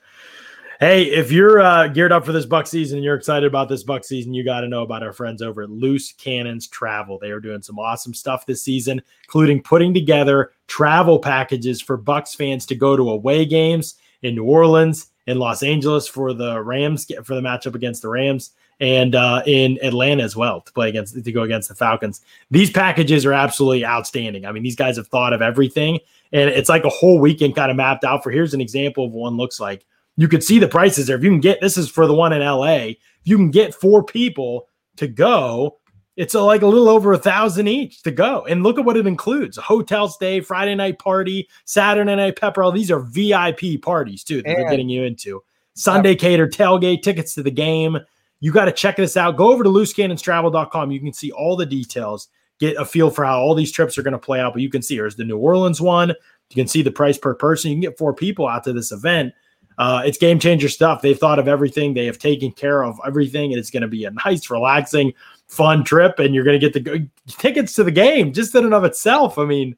Hey, 0.80 1.04
if 1.04 1.30
you're 1.30 1.60
uh, 1.60 1.88
geared 1.88 2.10
up 2.10 2.26
for 2.26 2.32
this 2.32 2.46
buck 2.46 2.66
season 2.66 2.98
and 2.98 3.04
you're 3.04 3.14
excited 3.14 3.46
about 3.46 3.68
this 3.68 3.84
buck 3.84 4.04
season, 4.04 4.34
you 4.34 4.44
got 4.44 4.62
to 4.62 4.68
know 4.68 4.82
about 4.82 5.04
our 5.04 5.12
friends 5.12 5.40
over 5.40 5.62
at 5.62 5.70
Loose 5.70 6.12
Cannons 6.12 6.66
Travel. 6.66 7.18
They 7.18 7.30
are 7.30 7.40
doing 7.40 7.62
some 7.62 7.78
awesome 7.78 8.12
stuff 8.12 8.44
this 8.44 8.62
season, 8.62 9.00
including 9.24 9.62
putting 9.62 9.94
together 9.94 10.52
travel 10.66 11.18
packages 11.18 11.80
for 11.80 11.96
Bucs 11.96 12.34
fans 12.34 12.66
to 12.66 12.74
go 12.74 12.96
to 12.96 13.10
away 13.10 13.46
games 13.46 13.94
in 14.22 14.34
New 14.34 14.44
Orleans, 14.44 15.08
in 15.26 15.38
Los 15.38 15.62
Angeles 15.62 16.08
for 16.08 16.32
the 16.32 16.60
Rams 16.60 17.06
for 17.22 17.34
the 17.34 17.40
matchup 17.40 17.74
against 17.74 18.02
the 18.02 18.08
Rams, 18.08 18.50
and 18.84 19.14
uh, 19.14 19.42
in 19.46 19.78
Atlanta 19.82 20.22
as 20.22 20.36
well 20.36 20.60
to 20.60 20.72
play 20.72 20.90
against 20.90 21.24
to 21.24 21.32
go 21.32 21.42
against 21.42 21.70
the 21.70 21.74
Falcons. 21.74 22.20
These 22.50 22.70
packages 22.70 23.24
are 23.24 23.32
absolutely 23.32 23.84
outstanding. 23.84 24.44
I 24.44 24.52
mean, 24.52 24.62
these 24.62 24.76
guys 24.76 24.98
have 24.98 25.08
thought 25.08 25.32
of 25.32 25.40
everything, 25.40 26.00
and 26.32 26.50
it's 26.50 26.68
like 26.68 26.84
a 26.84 26.90
whole 26.90 27.18
weekend 27.18 27.56
kind 27.56 27.70
of 27.70 27.78
mapped 27.78 28.04
out. 28.04 28.22
For 28.22 28.30
here's 28.30 28.52
an 28.52 28.60
example 28.60 29.06
of 29.06 29.12
one 29.12 29.36
looks 29.38 29.58
like. 29.58 29.86
You 30.16 30.28
could 30.28 30.44
see 30.44 30.58
the 30.58 30.68
prices 30.68 31.06
there. 31.06 31.16
If 31.16 31.24
you 31.24 31.30
can 31.30 31.40
get 31.40 31.62
this 31.62 31.78
is 31.78 31.88
for 31.88 32.06
the 32.06 32.14
one 32.14 32.32
in 32.32 32.40
LA. 32.40 32.74
If 32.74 32.98
you 33.24 33.36
can 33.36 33.50
get 33.50 33.74
four 33.74 34.04
people 34.04 34.68
to 34.96 35.08
go, 35.08 35.78
it's 36.16 36.34
a, 36.34 36.40
like 36.40 36.62
a 36.62 36.66
little 36.66 36.88
over 36.88 37.14
a 37.14 37.18
thousand 37.18 37.66
each 37.66 38.02
to 38.02 38.10
go. 38.10 38.44
And 38.44 38.62
look 38.62 38.78
at 38.78 38.84
what 38.84 38.98
it 38.98 39.06
includes: 39.06 39.56
a 39.56 39.62
hotel 39.62 40.08
stay, 40.08 40.40
Friday 40.40 40.74
night 40.74 40.98
party, 40.98 41.48
Saturday 41.64 42.14
night 42.14 42.38
pepper. 42.38 42.62
All 42.62 42.70
these 42.70 42.90
are 42.90 43.00
VIP 43.00 43.80
parties 43.80 44.22
too 44.22 44.42
that 44.42 44.44
they're 44.44 44.70
getting 44.70 44.90
you 44.90 45.04
into. 45.04 45.42
Sunday 45.72 46.14
cater, 46.14 46.46
tailgate, 46.46 47.02
tickets 47.02 47.34
to 47.34 47.42
the 47.42 47.50
game. 47.50 47.98
You 48.44 48.52
got 48.52 48.66
to 48.66 48.72
check 48.72 48.96
this 48.96 49.16
out. 49.16 49.38
Go 49.38 49.50
over 49.50 49.64
to 49.64 49.70
loosecannonstravel.com. 49.70 50.90
You 50.90 51.00
can 51.00 51.14
see 51.14 51.30
all 51.30 51.56
the 51.56 51.64
details, 51.64 52.28
get 52.60 52.76
a 52.76 52.84
feel 52.84 53.08
for 53.08 53.24
how 53.24 53.40
all 53.40 53.54
these 53.54 53.72
trips 53.72 53.96
are 53.96 54.02
going 54.02 54.12
to 54.12 54.18
play 54.18 54.38
out. 54.38 54.52
But 54.52 54.60
you 54.60 54.68
can 54.68 54.82
see 54.82 54.96
here's 54.96 55.16
the 55.16 55.24
New 55.24 55.38
Orleans 55.38 55.80
one. 55.80 56.10
You 56.10 56.54
can 56.54 56.68
see 56.68 56.82
the 56.82 56.90
price 56.90 57.16
per 57.16 57.34
person. 57.34 57.70
You 57.70 57.76
can 57.76 57.80
get 57.80 57.96
four 57.96 58.12
people 58.12 58.46
out 58.46 58.62
to 58.64 58.74
this 58.74 58.92
event. 58.92 59.32
Uh, 59.78 60.02
it's 60.04 60.18
game 60.18 60.38
changer 60.38 60.68
stuff. 60.68 61.00
They've 61.00 61.18
thought 61.18 61.38
of 61.38 61.48
everything. 61.48 61.94
They 61.94 62.04
have 62.04 62.18
taken 62.18 62.52
care 62.52 62.84
of 62.84 63.00
everything, 63.06 63.54
and 63.54 63.58
it's 63.58 63.70
going 63.70 63.80
to 63.80 63.88
be 63.88 64.04
a 64.04 64.10
nice, 64.10 64.50
relaxing, 64.50 65.14
fun 65.46 65.82
trip. 65.82 66.18
And 66.18 66.34
you're 66.34 66.44
going 66.44 66.60
to 66.60 66.70
get 66.70 66.84
the 66.84 67.08
tickets 67.26 67.72
to 67.76 67.84
the 67.84 67.90
game 67.90 68.34
just 68.34 68.54
in 68.54 68.66
and 68.66 68.74
of 68.74 68.84
itself. 68.84 69.38
I 69.38 69.46
mean, 69.46 69.74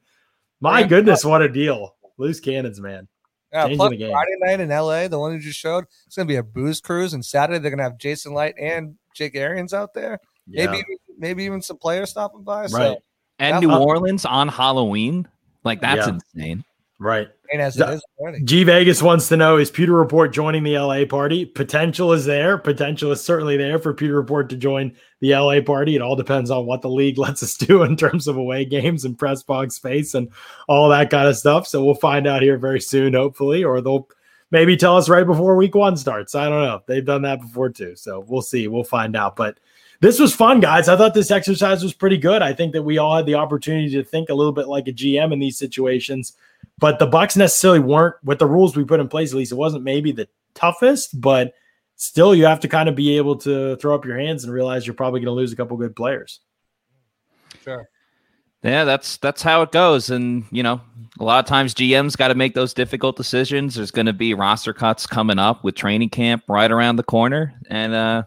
my 0.59 0.83
goodness, 0.83 1.23
what 1.23 1.41
a 1.41 1.47
deal! 1.47 1.95
Loose 2.17 2.41
cannons, 2.41 2.81
man. 2.81 3.07
Yeah, 3.51 3.73
plus 3.75 3.89
the 3.91 3.97
game. 3.97 4.11
Friday 4.11 4.35
night 4.41 4.59
in 4.59 4.69
LA, 4.69 5.07
the 5.07 5.19
one 5.19 5.33
you 5.33 5.39
just 5.39 5.59
showed, 5.59 5.85
it's 6.05 6.15
gonna 6.15 6.25
be 6.27 6.35
a 6.35 6.43
booze 6.43 6.81
cruise, 6.81 7.13
and 7.13 7.23
Saturday 7.23 7.59
they're 7.59 7.71
gonna 7.71 7.83
have 7.83 7.97
Jason 7.97 8.33
Licht 8.33 8.59
and 8.59 8.95
Jake 9.13 9.35
Arians 9.35 9.73
out 9.73 9.93
there. 9.93 10.19
Yeah. 10.47 10.71
Maybe 10.71 10.83
maybe 11.17 11.43
even 11.45 11.61
some 11.61 11.77
players 11.77 12.09
stopping 12.09 12.43
by. 12.43 12.67
So 12.67 12.77
right, 12.77 12.97
And 13.39 13.61
New 13.61 13.73
Orleans 13.73 14.25
on 14.25 14.47
Halloween. 14.47 15.27
Like 15.63 15.81
that's 15.81 16.07
Yeah. 16.07 16.13
insane. 16.35 16.63
Right. 16.99 17.27
ain't 17.53 17.61
as 17.61 17.79
it 17.79 17.87
is 17.89 18.03
already. 18.17 18.43
G 18.43 18.63
Vegas 18.63 19.03
wants 19.03 19.27
to 19.29 19.37
know 19.37 19.57
is 19.57 19.69
Pewter 19.69 19.93
Report 19.93 20.33
joining 20.33 20.63
the 20.63 20.79
LA 20.79 21.05
party? 21.05 21.45
Potential 21.45 22.11
is 22.11 22.25
there. 22.25 22.57
Potential 22.57 23.11
is 23.11 23.23
certainly 23.23 23.55
there 23.55 23.77
for 23.77 23.93
Pewter 23.93 24.15
Report 24.15 24.49
to 24.49 24.57
join 24.57 24.95
the 25.19 25.35
LA 25.35 25.61
party. 25.61 25.95
It 25.95 26.01
all 26.01 26.15
depends 26.15 26.49
on 26.49 26.65
what 26.65 26.81
the 26.81 26.89
league 26.89 27.17
lets 27.19 27.43
us 27.43 27.55
do 27.55 27.83
in 27.83 27.97
terms 27.97 28.27
of 28.27 28.37
away 28.37 28.65
games 28.65 29.05
and 29.05 29.17
press 29.17 29.43
box 29.43 29.75
space 29.75 30.15
and 30.15 30.29
all 30.67 30.89
that 30.89 31.11
kind 31.11 31.27
of 31.27 31.37
stuff. 31.37 31.67
So 31.67 31.85
we'll 31.85 31.95
find 31.95 32.25
out 32.25 32.41
here 32.41 32.57
very 32.57 32.81
soon, 32.81 33.13
hopefully, 33.13 33.63
or 33.63 33.79
they'll 33.79 34.09
maybe 34.49 34.75
tell 34.75 34.97
us 34.97 35.07
right 35.07 35.25
before 35.25 35.55
week 35.55 35.75
one 35.75 35.97
starts. 35.97 36.33
I 36.33 36.49
don't 36.49 36.63
know. 36.63 36.81
They've 36.87 37.05
done 37.05 37.21
that 37.23 37.41
before 37.41 37.69
too. 37.69 37.95
So 37.95 38.25
we'll 38.27 38.41
see. 38.41 38.67
We'll 38.67 38.83
find 38.83 39.15
out. 39.15 39.35
But 39.35 39.59
this 39.99 40.19
was 40.19 40.33
fun, 40.33 40.59
guys. 40.59 40.89
I 40.89 40.95
thought 40.95 41.13
this 41.13 41.31
exercise 41.31 41.83
was 41.83 41.93
pretty 41.93 42.17
good. 42.17 42.41
I 42.41 42.53
think 42.53 42.73
that 42.73 42.83
we 42.83 42.97
all 42.97 43.15
had 43.15 43.25
the 43.25 43.35
opportunity 43.35 43.89
to 43.91 44.03
think 44.03 44.29
a 44.29 44.33
little 44.33 44.51
bit 44.51 44.67
like 44.67 44.87
a 44.87 44.93
GM 44.93 45.33
in 45.33 45.39
these 45.39 45.57
situations 45.57 46.33
but 46.79 46.99
the 46.99 47.07
Bucs 47.07 47.35
necessarily 47.37 47.79
weren't 47.79 48.15
with 48.23 48.39
the 48.39 48.45
rules 48.45 48.75
we 48.75 48.83
put 48.83 48.99
in 48.99 49.07
place. 49.07 49.31
At 49.31 49.37
least 49.37 49.51
it 49.51 49.55
wasn't 49.55 49.83
maybe 49.83 50.11
the 50.11 50.27
toughest, 50.53 51.19
but 51.19 51.53
still, 51.95 52.35
you 52.35 52.45
have 52.45 52.59
to 52.61 52.67
kind 52.67 52.87
of 52.89 52.95
be 52.95 53.17
able 53.17 53.35
to 53.37 53.75
throw 53.77 53.95
up 53.95 54.05
your 54.05 54.19
hands 54.19 54.43
and 54.43 54.53
realize 54.53 54.85
you're 54.85 54.93
probably 54.93 55.19
going 55.19 55.27
to 55.27 55.31
lose 55.31 55.51
a 55.51 55.55
couple 55.55 55.77
good 55.77 55.95
players. 55.95 56.39
Sure. 57.63 57.87
Yeah, 58.63 58.83
that's 58.85 59.17
that's 59.17 59.41
how 59.41 59.61
it 59.61 59.71
goes. 59.71 60.09
And 60.09 60.43
you 60.51 60.63
know, 60.63 60.81
a 61.19 61.23
lot 61.23 61.39
of 61.39 61.45
times 61.47 61.73
GMs 61.73 62.17
got 62.17 62.29
to 62.29 62.35
make 62.35 62.53
those 62.55 62.73
difficult 62.73 63.15
decisions. 63.15 63.75
There's 63.75 63.91
going 63.91 64.07
to 64.07 64.13
be 64.13 64.33
roster 64.33 64.73
cuts 64.73 65.05
coming 65.05 65.39
up 65.39 65.63
with 65.63 65.75
training 65.75 66.09
camp 66.09 66.43
right 66.47 66.71
around 66.71 66.95
the 66.95 67.03
corner, 67.03 67.53
and 67.69 67.93
uh, 67.93 68.23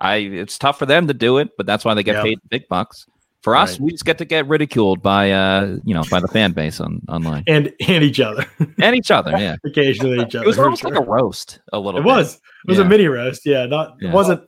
I 0.00 0.16
it's 0.16 0.58
tough 0.58 0.78
for 0.78 0.86
them 0.86 1.06
to 1.06 1.14
do 1.14 1.38
it, 1.38 1.50
but 1.56 1.64
that's 1.64 1.84
why 1.84 1.94
they 1.94 2.02
get 2.02 2.16
Yeah. 2.16 2.22
paid 2.22 2.38
the 2.42 2.48
big 2.48 2.68
bucks. 2.68 3.06
For 3.46 3.54
us, 3.54 3.74
Right. 3.74 3.80
we 3.80 3.90
just 3.92 4.04
get 4.04 4.18
to 4.18 4.24
get 4.24 4.48
ridiculed 4.48 5.02
by 5.02 5.30
uh, 5.30 5.76
you 5.84 5.94
know, 5.94 6.02
by 6.10 6.18
the 6.18 6.26
fan 6.26 6.50
base 6.50 6.80
on 6.80 7.00
online 7.08 7.44
And 7.46 7.72
and 7.86 8.02
each 8.02 8.18
other, 8.18 8.44
and 8.82 8.96
each 8.96 9.12
other. 9.12 9.30
Yeah, 9.38 9.54
occasionally 9.64 10.18
each 10.20 10.34
other. 10.34 10.44
it 10.44 10.48
was 10.48 10.58
almost 10.58 10.82
sure. 10.82 10.90
like 10.90 11.00
a 11.00 11.04
roast. 11.08 11.60
A 11.72 11.78
little. 11.78 12.00
It 12.00 12.02
bit. 12.02 12.08
was. 12.08 12.34
It 12.34 12.40
was 12.70 12.78
Yeah. 12.78 12.84
a 12.84 12.88
mini 12.88 13.06
roast. 13.06 13.46
Yeah, 13.46 13.66
not 13.66 13.94
Yeah. 14.00 14.08
it 14.08 14.12
wasn't 14.14 14.40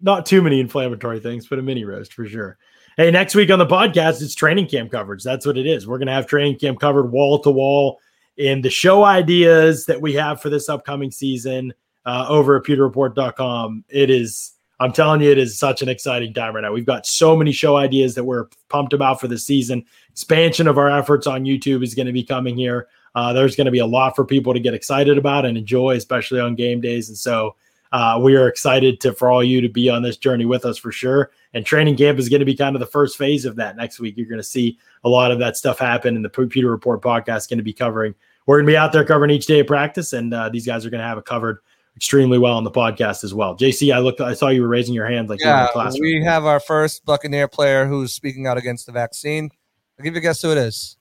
not 0.00 0.24
too 0.24 0.40
many 0.40 0.58
inflammatory 0.58 1.20
things, 1.20 1.46
but 1.46 1.58
a 1.58 1.62
mini 1.62 1.84
roast 1.84 2.14
for 2.14 2.24
sure. 2.26 2.56
Hey, 2.96 3.10
next 3.10 3.34
week 3.34 3.50
on 3.50 3.58
the 3.58 3.66
podcast, 3.66 4.22
it's 4.22 4.34
training 4.34 4.68
camp 4.68 4.90
coverage. 4.90 5.22
That's 5.22 5.44
what 5.44 5.58
it 5.58 5.66
is. 5.66 5.86
We're 5.86 5.98
gonna 5.98 6.14
have 6.14 6.26
training 6.26 6.58
camp 6.58 6.80
covered 6.80 7.12
wall 7.12 7.38
to 7.40 7.50
wall 7.50 7.98
in 8.38 8.62
the 8.62 8.70
show 8.70 9.04
ideas 9.04 9.84
that 9.84 10.00
we 10.00 10.14
have 10.14 10.40
for 10.40 10.48
this 10.48 10.68
upcoming 10.70 11.10
season. 11.10 11.74
uh, 12.06 12.26
over 12.28 12.56
at 12.56 12.62
pewterreport.com. 12.64 13.84
It 13.88 14.10
is, 14.10 14.52
I'm 14.80 14.92
telling 14.92 15.20
you, 15.20 15.30
it 15.30 15.38
is 15.38 15.58
such 15.58 15.82
an 15.82 15.88
exciting 15.88 16.34
time 16.34 16.54
right 16.54 16.62
now. 16.62 16.72
We've 16.72 16.84
got 16.84 17.06
so 17.06 17.36
many 17.36 17.52
show 17.52 17.76
ideas 17.76 18.14
that 18.14 18.24
we're 18.24 18.46
pumped 18.68 18.92
about 18.92 19.20
for 19.20 19.28
the 19.28 19.38
season. 19.38 19.84
Expansion 20.10 20.66
of 20.66 20.78
our 20.78 20.90
efforts 20.90 21.26
on 21.26 21.44
YouTube 21.44 21.82
is 21.84 21.94
going 21.94 22.06
to 22.06 22.12
be 22.12 22.24
coming 22.24 22.56
here. 22.56 22.88
Uh, 23.14 23.32
there's 23.32 23.54
going 23.54 23.66
to 23.66 23.70
be 23.70 23.78
a 23.78 23.86
lot 23.86 24.16
for 24.16 24.24
people 24.24 24.52
to 24.52 24.60
get 24.60 24.74
excited 24.74 25.16
about 25.16 25.44
and 25.44 25.56
enjoy, 25.56 25.94
especially 25.94 26.40
on 26.40 26.54
game 26.54 26.80
days. 26.80 27.08
And 27.08 27.16
so 27.16 27.54
uh, 27.92 28.18
we 28.20 28.34
are 28.34 28.48
excited 28.48 29.00
to 29.00 29.12
for 29.12 29.30
all 29.30 29.44
you 29.44 29.60
to 29.60 29.68
be 29.68 29.88
on 29.88 30.02
this 30.02 30.16
journey 30.16 30.44
with 30.44 30.64
us 30.64 30.76
for 30.76 30.90
sure. 30.90 31.30
And 31.52 31.64
training 31.64 31.96
camp 31.96 32.18
is 32.18 32.28
going 32.28 32.40
to 32.40 32.46
be 32.46 32.56
kind 32.56 32.74
of 32.74 32.80
the 32.80 32.86
first 32.86 33.16
phase 33.16 33.44
of 33.44 33.54
that 33.54 33.76
next 33.76 34.00
week. 34.00 34.16
You're 34.16 34.26
going 34.26 34.40
to 34.40 34.42
see 34.42 34.76
a 35.04 35.08
lot 35.08 35.30
of 35.30 35.38
that 35.38 35.56
stuff 35.56 35.78
happen, 35.78 36.16
and 36.16 36.24
the 36.24 36.28
Pewter 36.28 36.68
Report 36.68 37.00
podcast 37.00 37.36
is 37.36 37.46
going 37.46 37.58
to 37.58 37.64
be 37.64 37.72
covering. 37.72 38.12
We're 38.46 38.56
going 38.56 38.66
to 38.66 38.72
be 38.72 38.76
out 38.76 38.90
there 38.90 39.04
covering 39.04 39.30
each 39.30 39.46
day 39.46 39.60
of 39.60 39.68
practice, 39.68 40.12
and 40.12 40.34
uh, 40.34 40.48
these 40.48 40.66
guys 40.66 40.84
are 40.84 40.90
going 40.90 41.00
to 41.00 41.06
have 41.06 41.18
it 41.18 41.24
covered 41.24 41.58
extremely 41.96 42.38
well 42.38 42.56
on 42.56 42.64
the 42.64 42.70
podcast 42.70 43.24
as 43.24 43.32
well. 43.32 43.56
JC, 43.56 43.94
I 43.94 43.98
looked, 43.98 44.20
I 44.20 44.34
saw 44.34 44.48
you 44.48 44.62
were 44.62 44.68
raising 44.68 44.94
your 44.94 45.06
hand 45.06 45.28
like 45.28 45.40
yeah, 45.40 45.68
we 46.00 46.22
have 46.24 46.44
our 46.44 46.60
first 46.60 47.04
Buccaneer 47.04 47.48
player 47.48 47.86
who's 47.86 48.12
speaking 48.12 48.46
out 48.46 48.58
against 48.58 48.86
the 48.86 48.92
vaccine. 48.92 49.50
I'll 49.98 50.04
give 50.04 50.14
you 50.14 50.18
a 50.18 50.22
guess 50.22 50.42
who 50.42 50.50
it 50.50 50.58
is. 50.58 50.96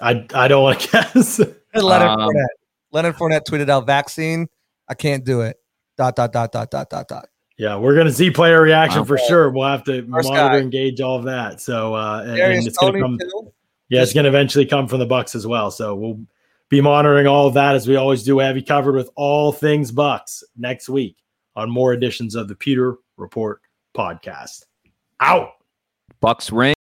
I 0.00 0.26
I 0.32 0.48
don't 0.48 0.62
want 0.62 0.80
to 0.80 0.88
guess. 0.92 1.40
Leonard 1.74 2.08
um, 2.08 2.18
Fournette. 2.20 2.46
Leonard 2.92 3.16
Fournette 3.16 3.44
tweeted 3.44 3.68
out 3.68 3.86
vaccine. 3.86 4.48
I 4.88 4.94
can't 4.94 5.24
do 5.24 5.40
it. 5.42 5.56
Dot 5.96 6.14
dot 6.14 6.32
dot 6.32 6.52
dot 6.52 6.70
dot 6.70 6.88
dot 6.88 7.08
dot. 7.08 7.28
Yeah, 7.56 7.76
we're 7.76 7.96
gonna 7.96 8.12
see 8.12 8.30
player 8.30 8.62
reaction 8.62 9.00
okay. 9.00 9.08
for 9.08 9.18
sure. 9.18 9.50
We'll 9.50 9.66
have 9.66 9.82
to 9.84 10.06
First 10.08 10.28
monitor, 10.28 10.58
guy. 10.58 10.58
engage 10.58 11.00
all 11.00 11.18
of 11.18 11.24
that. 11.24 11.60
So 11.60 11.94
uh, 11.94 12.22
and, 12.24 12.38
and 12.38 12.66
it's 12.66 12.78
gonna 12.78 13.00
come. 13.00 13.18
Too. 13.18 13.52
Yeah, 13.88 14.02
it's 14.02 14.12
gonna 14.14 14.28
eventually 14.28 14.66
come 14.66 14.86
from 14.86 15.00
the 15.00 15.06
Bucs 15.06 15.34
as 15.34 15.46
well. 15.46 15.72
So 15.72 15.96
we'll 15.96 16.20
be 16.68 16.80
monitoring 16.80 17.26
all 17.26 17.46
of 17.46 17.54
that 17.54 17.74
as 17.74 17.88
we 17.88 17.96
always 17.96 18.22
do. 18.22 18.36
We 18.36 18.44
have 18.44 18.56
you 18.56 18.64
covered 18.64 18.94
with 18.94 19.10
all 19.16 19.52
things 19.52 19.90
Bucs 19.90 20.42
next 20.56 20.88
week 20.88 21.16
on 21.56 21.70
more 21.70 21.92
editions 21.92 22.34
of 22.34 22.48
the 22.48 22.54
Pewter 22.54 22.96
Report 23.16 23.60
podcast. 23.96 24.64
Out. 25.20 25.50
Bucs 26.22 26.52
ring. 26.52 26.77